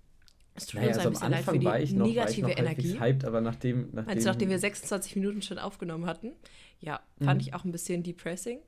es 0.55 0.67
tut 0.67 0.81
Naja, 0.81 0.89
uns 0.89 0.99
also 0.99 1.01
ein 1.01 1.07
am 1.07 1.13
bisschen 1.15 1.31
leid 1.33 1.45
für 1.45 1.59
die 1.59 1.65
war 1.65 1.81
ich 1.81 1.93
noch, 1.93 2.07
negative 2.07 2.51
Energie. 2.51 2.99
hyped, 3.01 3.25
aber 3.25 3.41
nachdem, 3.41 3.89
nachdem, 3.93 4.05
Meinst 4.07 4.27
du, 4.27 4.29
nachdem 4.31 4.51
wir 4.51 4.59
26 4.59 5.17
Minuten 5.17 5.41
schon 5.43 5.59
aufgenommen 5.59 6.07
hatten? 6.07 6.33
Ja, 6.81 7.01
fand 7.23 7.41
Mhm. 7.43 7.49
ich 7.49 7.55
auch 7.55 7.65
ein 7.65 7.73
bisschen 7.73 8.03
depressing. 8.03 8.61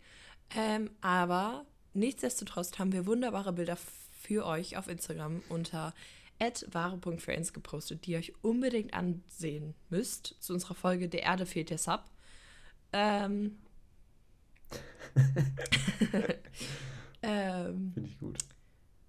Ähm, 0.54 0.90
aber 1.00 1.64
nichtsdestotrotz 1.94 2.78
haben 2.78 2.92
wir 2.92 3.06
wunderbare 3.06 3.52
Bilder 3.52 3.76
für 4.20 4.44
euch 4.46 4.76
auf 4.76 4.86
Instagram 4.88 5.42
unter 5.48 5.94
wahre.friends 6.72 7.52
gepostet, 7.52 8.04
die 8.04 8.12
ihr 8.12 8.18
euch 8.18 8.32
unbedingt 8.42 8.94
ansehen 8.94 9.74
müsst. 9.90 10.34
Zu 10.40 10.54
unserer 10.54 10.74
Folge 10.74 11.08
Der 11.08 11.22
Erde 11.22 11.46
fehlt 11.46 11.70
der 11.70 11.78
Sub. 11.78 12.02
Ähm, 12.92 13.58
ähm, 17.22 17.92
Finde 17.94 18.08
ich 18.08 18.18
gut. 18.18 18.38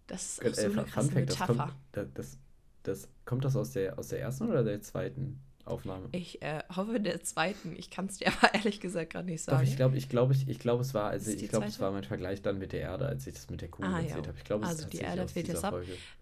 das 0.07 0.39
ist 0.39 0.41
Äh, 0.43 0.49
auch 0.49 0.53
so 0.55 0.61
eine 0.63 0.73
Fun 0.73 0.85
krasse 0.91 1.11
Fact, 1.11 1.29
das 1.29 1.39
Metapher. 1.39 1.55
kommt, 1.65 1.73
da- 1.93 2.03
das, 2.05 2.37
das, 2.83 3.07
kommt 3.25 3.45
das 3.45 3.55
aus 3.55 3.71
der, 3.71 3.97
aus 3.97 4.09
der 4.09 4.19
ersten 4.21 4.49
oder 4.49 4.63
der 4.63 4.81
zweiten 4.81 5.41
Aufnahme? 5.65 6.07
Ich 6.11 6.41
äh, 6.41 6.61
hoffe 6.75 6.99
der 6.99 7.23
zweiten. 7.23 7.73
Ich 7.77 7.89
kann 7.89 8.05
es 8.07 8.17
dir 8.17 8.27
aber 8.41 8.53
ehrlich 8.53 8.79
gesagt 8.79 9.13
gerade 9.13 9.27
nicht 9.29 9.47
Doch, 9.47 9.53
sagen. 9.53 9.67
ich 9.67 9.75
glaube, 9.75 9.97
ich 9.97 10.09
glaube, 10.09 10.33
ich, 10.33 10.47
ich 10.49 10.59
glaube, 10.59 10.81
es 10.81 10.93
war, 10.93 11.09
also 11.09 11.31
ich 11.31 11.49
glaube, 11.49 11.65
es 11.67 11.79
war 11.79 11.91
mein 11.91 12.03
Vergleich 12.03 12.41
dann 12.41 12.57
mit 12.59 12.73
der 12.73 12.81
Erde, 12.81 13.05
als 13.07 13.25
ich 13.27 13.33
das 13.35 13.49
mit 13.49 13.61
der 13.61 13.69
Kugel 13.69 13.89
Ah, 13.91 13.99
ja. 13.99 14.07
erzählt 14.07 14.27
habe. 14.27 14.37
Ich 14.37 14.43
glaube, 14.43 14.63
es 14.65 14.69
Also 14.69 14.83
ist 14.83 14.93
die 14.93 14.97
Erde 14.99 15.27
fehlt 15.27 15.47
jetzt 15.47 15.63
ab. 15.63 15.75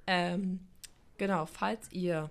Ähm, 0.08 0.60
genau, 1.18 1.46
falls 1.46 1.92
ihr 1.92 2.30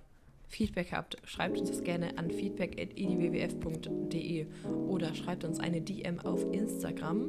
Feedback 0.48 0.92
habt, 0.92 1.16
schreibt 1.24 1.58
uns 1.58 1.70
das 1.70 1.82
gerne 1.84 2.16
an 2.18 2.30
feedback.edwwf.de 2.30 4.46
oder 4.88 5.14
schreibt 5.14 5.44
uns 5.44 5.60
eine 5.60 5.80
DM 5.80 6.18
auf 6.20 6.44
Instagram. 6.52 7.28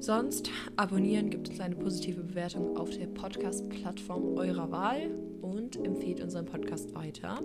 Sonst 0.00 0.50
abonnieren, 0.76 1.28
gibt 1.28 1.50
uns 1.50 1.60
eine 1.60 1.76
positive 1.76 2.22
Bewertung 2.22 2.76
auf 2.78 2.88
der 2.90 3.06
Podcast-Plattform 3.06 4.38
eurer 4.38 4.70
Wahl 4.72 5.10
und 5.42 5.76
empfehlt 5.84 6.22
unseren 6.22 6.46
Podcast 6.46 6.94
weiter. 6.94 7.42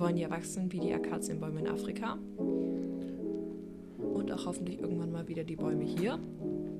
Wollen 0.00 0.16
ja 0.16 0.30
wachsen 0.30 0.72
wie 0.72 0.80
die 0.80 0.94
Akazienbäume 0.94 1.60
in 1.60 1.68
Afrika. 1.68 2.16
Und 3.98 4.32
auch 4.32 4.46
hoffentlich 4.46 4.80
irgendwann 4.80 5.12
mal 5.12 5.28
wieder 5.28 5.44
die 5.44 5.56
Bäume 5.56 5.84
hier. 5.84 6.18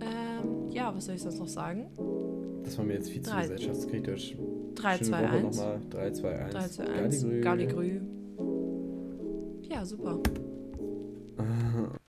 Ähm, 0.00 0.70
ja, 0.70 0.94
was 0.96 1.04
soll 1.04 1.16
ich 1.16 1.22
sonst 1.22 1.38
noch 1.38 1.48
sagen? 1.48 1.90
Das 2.64 2.78
war 2.78 2.84
mir 2.86 2.94
jetzt 2.94 3.10
viel 3.10 3.20
zu 3.20 3.30
Drei. 3.30 3.42
gesellschaftskritisch. 3.42 4.36
3, 4.74 4.96
Schöne 4.96 5.10
2, 5.10 5.22
Woche 5.22 5.28
1. 5.32 5.42
nochmal. 5.58 5.80
3, 5.90 6.10
2, 6.12 6.38
1. 6.38 6.52
3, 6.54 6.68
2, 6.68 6.84
1. 6.84 7.22
Galligrü. 7.22 7.40
Galligrü. 7.42 8.00
Ja, 9.70 9.84
super. 9.84 10.18